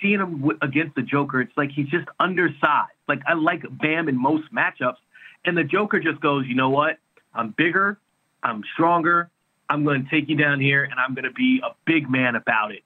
seeing 0.00 0.20
him 0.20 0.40
w- 0.40 0.58
against 0.62 0.94
the 0.96 1.02
Joker, 1.02 1.40
it's 1.40 1.56
like 1.56 1.70
he's 1.70 1.88
just 1.88 2.06
undersized. 2.18 2.92
Like 3.08 3.20
I 3.26 3.34
like 3.34 3.62
Bam 3.70 4.08
in 4.08 4.20
most 4.20 4.52
matchups, 4.52 4.96
and 5.44 5.56
the 5.56 5.64
Joker 5.64 6.00
just 6.00 6.20
goes, 6.20 6.46
you 6.46 6.54
know 6.54 6.70
what? 6.70 6.98
I'm 7.34 7.50
bigger, 7.50 7.98
I'm 8.42 8.62
stronger. 8.74 9.30
I'm 9.68 9.84
going 9.84 10.04
to 10.04 10.10
take 10.10 10.28
you 10.28 10.36
down 10.36 10.60
here, 10.60 10.82
and 10.82 10.94
I'm 10.98 11.14
going 11.14 11.24
to 11.24 11.30
be 11.30 11.60
a 11.64 11.70
big 11.86 12.10
man 12.10 12.34
about 12.34 12.72
it. 12.72 12.82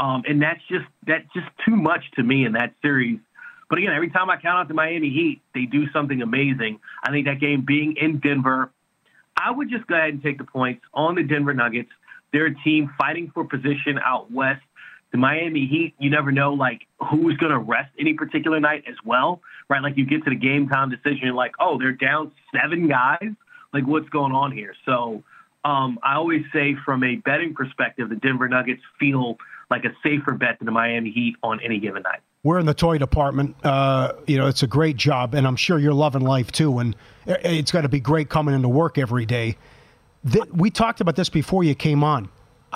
Um, 0.00 0.24
and 0.26 0.42
that's 0.42 0.60
just 0.68 0.86
that's 1.06 1.26
just 1.32 1.46
too 1.64 1.76
much 1.76 2.02
to 2.16 2.22
me 2.22 2.44
in 2.44 2.52
that 2.52 2.74
series. 2.82 3.20
But 3.70 3.78
again, 3.78 3.92
every 3.92 4.10
time 4.10 4.28
I 4.28 4.36
count 4.36 4.58
out 4.58 4.68
the 4.68 4.74
Miami 4.74 5.10
Heat, 5.10 5.42
they 5.54 5.66
do 5.66 5.90
something 5.92 6.20
amazing. 6.20 6.80
I 7.02 7.10
think 7.10 7.26
that 7.26 7.40
game 7.40 7.64
being 7.64 7.96
in 7.96 8.18
Denver, 8.18 8.70
I 9.36 9.50
would 9.52 9.70
just 9.70 9.86
go 9.86 9.94
ahead 9.94 10.10
and 10.10 10.22
take 10.22 10.38
the 10.38 10.44
points 10.44 10.82
on 10.92 11.14
the 11.14 11.22
Denver 11.22 11.54
Nuggets. 11.54 11.90
They're 12.32 12.46
a 12.46 12.54
team 12.62 12.92
fighting 12.98 13.30
for 13.32 13.44
position 13.44 13.98
out 14.04 14.30
west 14.32 14.62
the 15.14 15.18
Miami 15.18 15.66
Heat, 15.66 15.94
you 16.00 16.10
never 16.10 16.32
know 16.32 16.54
like 16.54 16.88
who's 16.98 17.36
going 17.36 17.52
to 17.52 17.58
rest 17.58 17.88
any 18.00 18.14
particular 18.14 18.58
night 18.58 18.82
as 18.88 18.96
well, 19.04 19.42
right? 19.68 19.80
Like 19.80 19.96
you 19.96 20.04
get 20.04 20.24
to 20.24 20.30
the 20.30 20.36
game 20.36 20.68
time 20.68 20.90
decision, 20.90 21.20
you're 21.22 21.34
like, 21.34 21.52
oh, 21.60 21.78
they're 21.78 21.92
down 21.92 22.32
seven 22.52 22.88
guys. 22.88 23.30
Like 23.72 23.86
what's 23.86 24.08
going 24.08 24.32
on 24.32 24.50
here? 24.50 24.74
So 24.84 25.22
um, 25.64 26.00
I 26.02 26.16
always 26.16 26.42
say 26.52 26.74
from 26.84 27.04
a 27.04 27.14
betting 27.14 27.54
perspective, 27.54 28.08
the 28.08 28.16
Denver 28.16 28.48
Nuggets 28.48 28.82
feel 28.98 29.38
like 29.70 29.84
a 29.84 29.94
safer 30.02 30.32
bet 30.32 30.58
than 30.58 30.66
the 30.66 30.72
Miami 30.72 31.12
Heat 31.12 31.36
on 31.44 31.60
any 31.60 31.78
given 31.78 32.02
night. 32.02 32.18
We're 32.42 32.58
in 32.58 32.66
the 32.66 32.74
toy 32.74 32.98
department. 32.98 33.54
Uh, 33.62 34.14
you 34.26 34.36
know, 34.36 34.48
it's 34.48 34.64
a 34.64 34.66
great 34.66 34.96
job, 34.96 35.34
and 35.34 35.46
I'm 35.46 35.54
sure 35.54 35.78
you're 35.78 35.94
loving 35.94 36.22
life 36.22 36.50
too. 36.50 36.80
And 36.80 36.96
it's 37.24 37.70
got 37.70 37.82
to 37.82 37.88
be 37.88 38.00
great 38.00 38.28
coming 38.28 38.52
into 38.52 38.68
work 38.68 38.98
every 38.98 39.26
day. 39.26 39.58
The, 40.24 40.44
we 40.52 40.70
talked 40.70 41.00
about 41.00 41.14
this 41.14 41.28
before 41.28 41.62
you 41.62 41.76
came 41.76 42.02
on. 42.02 42.30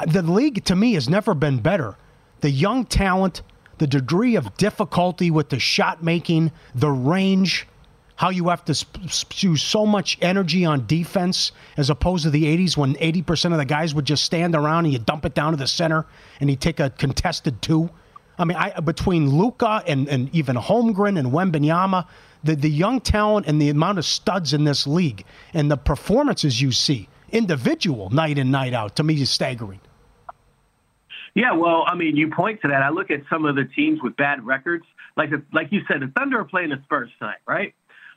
The 0.07 0.23
league, 0.23 0.65
to 0.67 0.77
me, 0.77 0.95
has 0.95 1.09
never 1.09 1.35
been 1.35 1.59
better 1.59 1.97
the 2.41 2.51
young 2.51 2.85
talent, 2.85 3.43
the 3.79 3.87
degree 3.87 4.37
of 4.37 4.57
difficulty 4.57 5.31
with 5.31 5.49
the 5.51 5.59
shot 5.59 6.03
making, 6.03 6.53
the 6.75 6.91
range, 6.91 7.67
how 8.19 8.31
you 8.31 8.49
have 8.49 8.65
to 8.65 8.87
use 9.37 9.63
so 9.63 9.87
much 9.87 10.19
energy 10.21 10.65
on 10.65 10.85
defense 10.87 11.53
as 11.77 11.89
opposed 11.89 12.25
to 12.25 12.31
the 12.31 12.45
80s 12.45 12.77
when 12.77 12.95
80% 12.95 13.53
of 13.53 13.59
the 13.59 13.65
guys 13.65 13.95
would 13.95 14.05
just 14.05 14.25
stand 14.25 14.57
around 14.57 14.87
and 14.87 14.93
you 14.93 14.99
dump 14.99 15.25
it 15.25 15.35
down 15.35 15.53
to 15.53 15.57
the 15.57 15.69
center 15.69 16.05
and 16.41 16.51
you 16.51 16.57
take 16.57 16.81
a 16.81 16.91
contested 16.91 17.63
two. 17.63 17.89
I 18.37 18.45
mean, 18.45 18.57
I, 18.57 18.81
between 18.81 19.31
Luka 19.31 19.85
and, 19.87 20.09
and 20.09 20.35
even 20.35 20.57
Holmgren 20.57 21.17
and 21.17 21.29
Wembanyama, 21.29 22.07
the, 22.43 22.57
the 22.57 22.71
young 22.71 23.01
talent 23.01 23.47
and 23.47 23.63
the 23.63 23.69
amount 23.69 23.99
of 23.99 24.05
studs 24.05 24.53
in 24.53 24.65
this 24.65 24.85
league 24.85 25.25
and 25.55 25.71
the 25.71 25.77
performances 25.77 26.61
you 26.61 26.73
see, 26.73 27.09
individual, 27.31 28.11
night 28.11 28.37
in, 28.37 28.51
night 28.51 28.75
out, 28.75 28.97
to 28.97 29.05
me 29.05 29.21
is 29.21 29.31
staggering. 29.31 29.81
Yeah, 31.35 31.53
well, 31.53 31.85
I 31.87 31.95
mean, 31.95 32.17
you 32.17 32.31
point 32.31 32.63
to 32.63 32.69
that. 32.69 32.83
I 32.83 32.91
look 32.91 33.11
at 33.11 33.21
some 33.31 33.45
of 33.45 33.55
the 33.55 33.65
teams 33.65 34.01
with 34.03 34.17
bad 34.17 34.45
records. 34.45 34.85
Like, 35.17 35.31
the, 35.31 35.43
like 35.53 35.69
you 35.71 35.83
said, 35.89 36.01
the 36.01 36.13
Thunder 36.17 36.41
are 36.41 36.45
playing 36.45 36.71
the 36.71 36.81
Spurs 36.85 37.11
tonight, 37.19 37.39
right? 37.47 37.75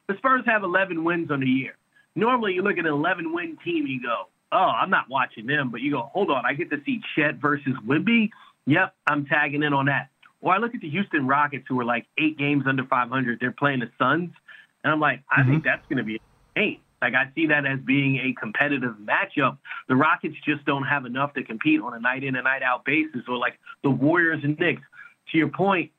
The 0.07 0.16
Spurs 0.18 0.43
have 0.45 0.64
11 0.64 1.03
wins 1.03 1.32
on 1.32 1.39
the 1.41 1.47
year. 1.47 1.76
Normally, 2.16 2.53
you 2.53 2.62
look 2.62 2.78
at 2.78 2.86
an 2.86 2.91
11 2.91 3.34
win 3.34 3.57
team, 3.64 3.88
you 3.88 4.01
go, 4.01 4.28
oh, 4.51 4.57
I'm 4.57 4.89
not 4.89 5.09
watching 5.09 5.45
them. 5.45 5.70
But 5.72 5.82
you 5.82 5.91
go, 5.91 6.09
hold 6.14 6.32
on, 6.32 6.45
I 6.45 6.53
get 6.53 6.70
to 6.72 6.82
see 6.86 7.01
Chet 7.16 7.36
versus 7.36 7.74
Wemby. 7.88 8.30
Yep, 8.66 8.93
I'm 9.07 9.26
tagging 9.26 9.64
in 9.64 9.74
on 9.74 9.86
that. 9.86 10.09
Or 10.41 10.53
I 10.53 10.57
look 10.57 10.74
at 10.74 10.82
the 10.82 10.89
Houston 10.89 11.28
Rockets, 11.28 11.66
who 11.68 11.80
are 11.80 11.86
like 11.86 12.07
eight 12.18 12.38
games 12.38 12.64
under 12.68 12.84
500. 12.84 13.39
They're 13.39 13.51
playing 13.51 13.80
the 13.80 13.89
Suns. 13.97 14.32
And 14.84 14.91
I'm 14.91 14.99
like, 14.99 15.22
I 15.30 15.41
mm-hmm. 15.41 15.51
think 15.51 15.64
that's 15.64 15.86
going 15.88 15.97
to 15.97 16.03
be 16.03 16.16
a 16.16 16.59
game. 16.59 16.80
Like 17.01 17.14
I 17.16 17.32
see 17.34 17.47
that 17.47 17.66
as 17.66 17.80
being 17.80 18.18
a 18.18 18.39
competitive 18.39 18.95
matchup. 18.95 19.57
The 19.92 19.98
Rockets 19.98 20.36
just 20.46 20.64
don't 20.64 20.86
have 20.86 21.04
enough 21.04 21.34
to 21.34 21.44
compete 21.44 21.82
on 21.82 21.94
a 21.94 22.00
night 22.00 22.24
in 22.24 22.38
and 22.38 22.46
night 22.46 22.64
out 22.64 22.86
basis, 22.86 23.24
or 23.28 23.36
like 23.36 23.60
the 23.84 23.89
Warriors 23.89 24.39
and 24.42 24.58
Knicks. 24.58 24.82
To 25.34 25.38
your 25.38 25.50
point, 25.50 25.92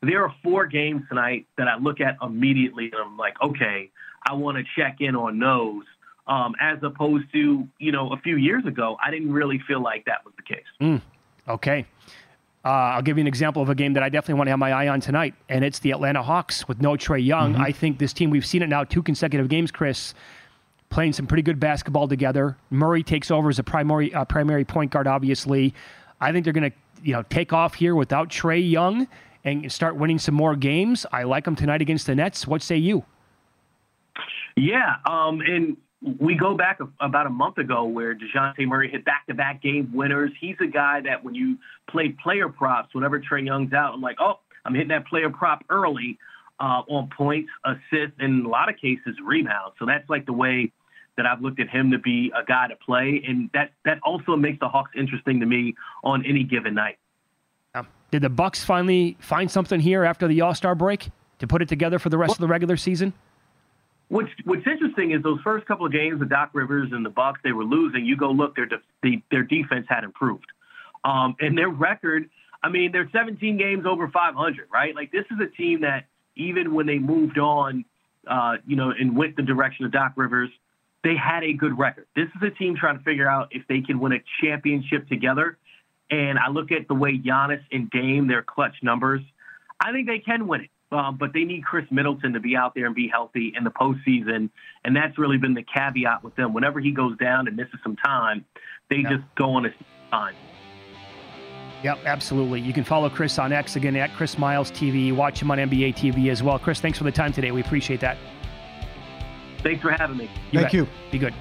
there 0.00 0.24
are 0.24 0.34
four 0.42 0.64
games 0.66 1.02
tonight 1.10 1.46
that 1.58 1.68
I 1.68 1.76
look 1.76 2.00
at 2.00 2.16
immediately 2.22 2.84
and 2.86 2.94
I'm 3.04 3.18
like, 3.18 3.34
okay, 3.42 3.90
I 4.26 4.32
want 4.32 4.56
to 4.56 4.64
check 4.74 4.96
in 5.00 5.14
on 5.14 5.38
those. 5.38 5.82
Um, 6.26 6.54
as 6.58 6.78
opposed 6.82 7.30
to, 7.34 7.68
you 7.78 7.92
know, 7.92 8.14
a 8.14 8.16
few 8.16 8.38
years 8.38 8.64
ago, 8.64 8.96
I 9.04 9.10
didn't 9.10 9.30
really 9.30 9.60
feel 9.68 9.82
like 9.82 10.06
that 10.06 10.24
was 10.24 10.32
the 10.38 10.54
case. 10.54 10.64
Mm, 10.80 11.02
okay. 11.46 11.84
Uh, 12.64 12.68
I'll 12.68 13.02
give 13.02 13.18
you 13.18 13.20
an 13.20 13.28
example 13.28 13.60
of 13.60 13.68
a 13.68 13.74
game 13.74 13.92
that 13.92 14.02
I 14.02 14.08
definitely 14.08 14.38
want 14.38 14.46
to 14.46 14.52
have 14.52 14.58
my 14.58 14.72
eye 14.72 14.88
on 14.88 15.02
tonight, 15.02 15.34
and 15.50 15.66
it's 15.66 15.80
the 15.80 15.90
Atlanta 15.90 16.22
Hawks 16.22 16.66
with 16.66 16.80
no 16.80 16.92
Trae 16.92 17.22
Young. 17.22 17.52
Mm-hmm. 17.52 17.62
I 17.62 17.72
think 17.72 17.98
this 17.98 18.14
team, 18.14 18.30
we've 18.30 18.46
seen 18.46 18.62
it 18.62 18.70
now 18.70 18.84
two 18.84 19.02
consecutive 19.02 19.50
games, 19.50 19.70
Chris 19.70 20.14
playing 20.94 21.12
some 21.12 21.26
pretty 21.26 21.42
good 21.42 21.58
basketball 21.58 22.06
together. 22.06 22.56
Murray 22.70 23.02
takes 23.02 23.28
over 23.28 23.48
as 23.48 23.58
a 23.58 23.64
primary 23.64 24.14
uh, 24.14 24.24
primary 24.24 24.64
point 24.64 24.92
guard. 24.92 25.08
Obviously, 25.08 25.74
I 26.20 26.30
think 26.30 26.44
they're 26.44 26.52
going 26.52 26.70
to 26.70 26.76
you 27.02 27.12
know 27.12 27.24
take 27.24 27.52
off 27.52 27.74
here 27.74 27.96
without 27.96 28.28
Trae 28.28 28.70
Young 28.70 29.08
and 29.44 29.70
start 29.70 29.96
winning 29.96 30.20
some 30.20 30.36
more 30.36 30.54
games. 30.54 31.04
I 31.12 31.24
like 31.24 31.44
them 31.44 31.56
tonight 31.56 31.82
against 31.82 32.06
the 32.06 32.14
Nets. 32.14 32.46
What 32.46 32.62
say 32.62 32.76
you? 32.76 33.04
Yeah, 34.56 34.94
um, 35.04 35.40
and 35.40 35.76
we 36.20 36.36
go 36.36 36.56
back 36.56 36.78
about 37.00 37.26
a 37.26 37.30
month 37.30 37.58
ago 37.58 37.84
where 37.84 38.14
Dejounte 38.14 38.64
Murray 38.66 38.88
hit 38.88 39.04
back-to-back 39.04 39.62
game 39.62 39.90
winners. 39.92 40.30
He's 40.40 40.56
a 40.60 40.66
guy 40.66 41.00
that 41.00 41.24
when 41.24 41.34
you 41.34 41.58
play 41.90 42.14
player 42.22 42.48
props, 42.48 42.94
whenever 42.94 43.18
Trae 43.18 43.44
Young's 43.44 43.72
out, 43.72 43.94
I'm 43.94 44.00
like, 44.00 44.18
oh, 44.20 44.38
I'm 44.64 44.74
hitting 44.74 44.88
that 44.88 45.08
player 45.08 45.28
prop 45.28 45.64
early 45.70 46.18
uh, 46.60 46.82
on 46.86 47.10
points, 47.16 47.50
assists, 47.64 48.14
and 48.20 48.40
in 48.40 48.46
a 48.46 48.48
lot 48.48 48.68
of 48.68 48.76
cases 48.76 49.16
rebounds. 49.24 49.74
So 49.80 49.86
that's 49.86 50.08
like 50.08 50.24
the 50.26 50.32
way 50.32 50.72
that 51.16 51.26
I've 51.26 51.40
looked 51.40 51.60
at 51.60 51.68
him 51.68 51.90
to 51.92 51.98
be 51.98 52.32
a 52.34 52.44
guy 52.44 52.68
to 52.68 52.76
play, 52.76 53.22
and 53.26 53.50
that 53.54 53.72
that 53.84 53.98
also 54.02 54.36
makes 54.36 54.60
the 54.60 54.68
Hawks 54.68 54.90
interesting 54.96 55.40
to 55.40 55.46
me 55.46 55.74
on 56.02 56.24
any 56.26 56.42
given 56.44 56.74
night. 56.74 56.98
Did 58.14 58.22
the 58.22 58.28
Bucks 58.28 58.62
finally 58.62 59.16
find 59.18 59.50
something 59.50 59.80
here 59.80 60.04
after 60.04 60.28
the 60.28 60.40
All 60.42 60.54
Star 60.54 60.76
break 60.76 61.10
to 61.40 61.48
put 61.48 61.62
it 61.62 61.68
together 61.68 61.98
for 61.98 62.10
the 62.10 62.16
rest 62.16 62.28
well, 62.28 62.34
of 62.34 62.40
the 62.42 62.46
regular 62.46 62.76
season? 62.76 63.12
What's 64.06 64.30
What's 64.44 64.64
interesting 64.68 65.10
is 65.10 65.20
those 65.24 65.40
first 65.42 65.66
couple 65.66 65.84
of 65.84 65.90
games, 65.90 66.20
the 66.20 66.26
Doc 66.26 66.50
Rivers 66.52 66.90
and 66.92 67.04
the 67.04 67.10
Bucks, 67.10 67.40
they 67.42 67.50
were 67.50 67.64
losing. 67.64 68.06
You 68.06 68.16
go 68.16 68.30
look, 68.30 68.54
their 68.54 68.66
de- 68.66 69.24
their 69.32 69.42
defense 69.42 69.86
had 69.88 70.04
improved, 70.04 70.46
um, 71.02 71.34
and 71.40 71.58
their 71.58 71.68
record. 71.68 72.30
I 72.62 72.68
mean, 72.68 72.92
they're 72.92 73.10
17 73.12 73.58
games 73.58 73.84
over 73.84 74.06
500, 74.08 74.68
right? 74.72 74.94
Like 74.94 75.10
this 75.10 75.24
is 75.32 75.38
a 75.40 75.48
team 75.48 75.80
that 75.80 76.04
even 76.36 76.72
when 76.72 76.86
they 76.86 77.00
moved 77.00 77.36
on, 77.36 77.84
uh, 78.28 78.58
you 78.64 78.76
know, 78.76 78.92
and 78.96 79.16
went 79.16 79.34
the 79.34 79.42
direction 79.42 79.86
of 79.86 79.90
Doc 79.90 80.12
Rivers, 80.14 80.50
they 81.04 81.14
had 81.14 81.44
a 81.44 81.52
good 81.52 81.78
record. 81.78 82.06
This 82.16 82.28
is 82.34 82.42
a 82.42 82.50
team 82.50 82.74
trying 82.76 82.98
to 82.98 83.04
figure 83.04 83.28
out 83.28 83.48
if 83.52 83.62
they 83.68 83.80
can 83.82 84.00
win 84.00 84.12
a 84.12 84.22
championship 84.42 85.08
together. 85.08 85.58
And 86.10 86.38
I 86.38 86.48
look 86.48 86.72
at 86.72 86.88
the 86.88 86.94
way 86.94 87.18
Giannis 87.18 87.62
and 87.70 87.88
Dame, 87.90 88.26
their 88.26 88.42
clutch 88.42 88.74
numbers, 88.82 89.20
I 89.80 89.92
think 89.92 90.06
they 90.08 90.18
can 90.18 90.48
win 90.48 90.62
it. 90.62 90.70
Um, 90.92 91.16
but 91.16 91.32
they 91.32 91.42
need 91.44 91.64
Khris 91.64 91.86
Middleton 91.90 92.34
to 92.34 92.40
be 92.40 92.56
out 92.56 92.74
there 92.74 92.86
and 92.86 92.94
be 92.94 93.08
healthy 93.08 93.52
in 93.56 93.64
the 93.64 93.70
postseason, 93.70 94.48
and 94.84 94.94
that's 94.94 95.18
really 95.18 95.38
been 95.38 95.54
the 95.54 95.64
caveat 95.64 96.22
with 96.22 96.36
them. 96.36 96.52
Whenever 96.54 96.78
he 96.78 96.92
goes 96.92 97.16
down 97.18 97.48
and 97.48 97.56
misses 97.56 97.80
some 97.82 97.96
time, 97.96 98.44
they 98.90 98.98
Yeah. 98.98 99.10
just 99.10 99.24
go 99.34 99.54
on 99.54 99.66
a 99.66 99.70
time. 100.12 100.34
Yep, 101.82 101.98
absolutely. 102.06 102.60
You 102.60 102.72
can 102.72 102.84
follow 102.84 103.10
Chris 103.10 103.38
on 103.38 103.52
X 103.52 103.74
again 103.76 103.96
at 103.96 104.14
Chris 104.14 104.38
Miles 104.38 104.70
TV. 104.70 105.10
Watch 105.12 105.42
him 105.42 105.50
on 105.50 105.58
NBA 105.58 105.92
TV 105.92 106.30
as 106.30 106.42
well. 106.42 106.58
Chris, 106.58 106.80
thanks 106.80 106.96
for 106.96 107.04
the 107.04 107.12
time 107.12 107.32
today. 107.32 107.50
We 107.50 107.60
appreciate 107.60 108.00
that. 108.00 108.16
Thanks 109.64 109.82
for 109.82 109.90
having 109.90 110.16
me. 110.16 110.30
Thank 110.52 110.66
bet. 110.66 110.74
you. 110.74 110.86
Be 111.10 111.18
good. 111.18 111.34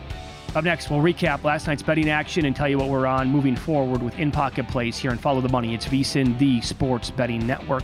Up 0.56 0.64
next, 0.64 0.90
we'll 0.90 1.02
recap 1.02 1.44
last 1.44 1.68
night's 1.68 1.82
betting 1.82 2.10
action 2.10 2.46
and 2.46 2.56
tell 2.56 2.70
you 2.70 2.78
what 2.78 2.90
we're 2.90 3.06
on 3.06 3.30
moving 3.30 3.56
forward 3.56 4.02
with 4.02 4.18
In 4.20 4.32
Pocket 4.32 4.68
Plays 4.68 4.98
here 4.98 5.12
and 5.12 5.20
Follow 5.20 5.42
the 5.42 5.50
Money. 5.50 5.74
It's 5.74 5.86
VSIN, 5.86 6.38
the 6.38 6.62
Sports 6.62 7.12
Betting 7.12 7.46
Network. 7.46 7.84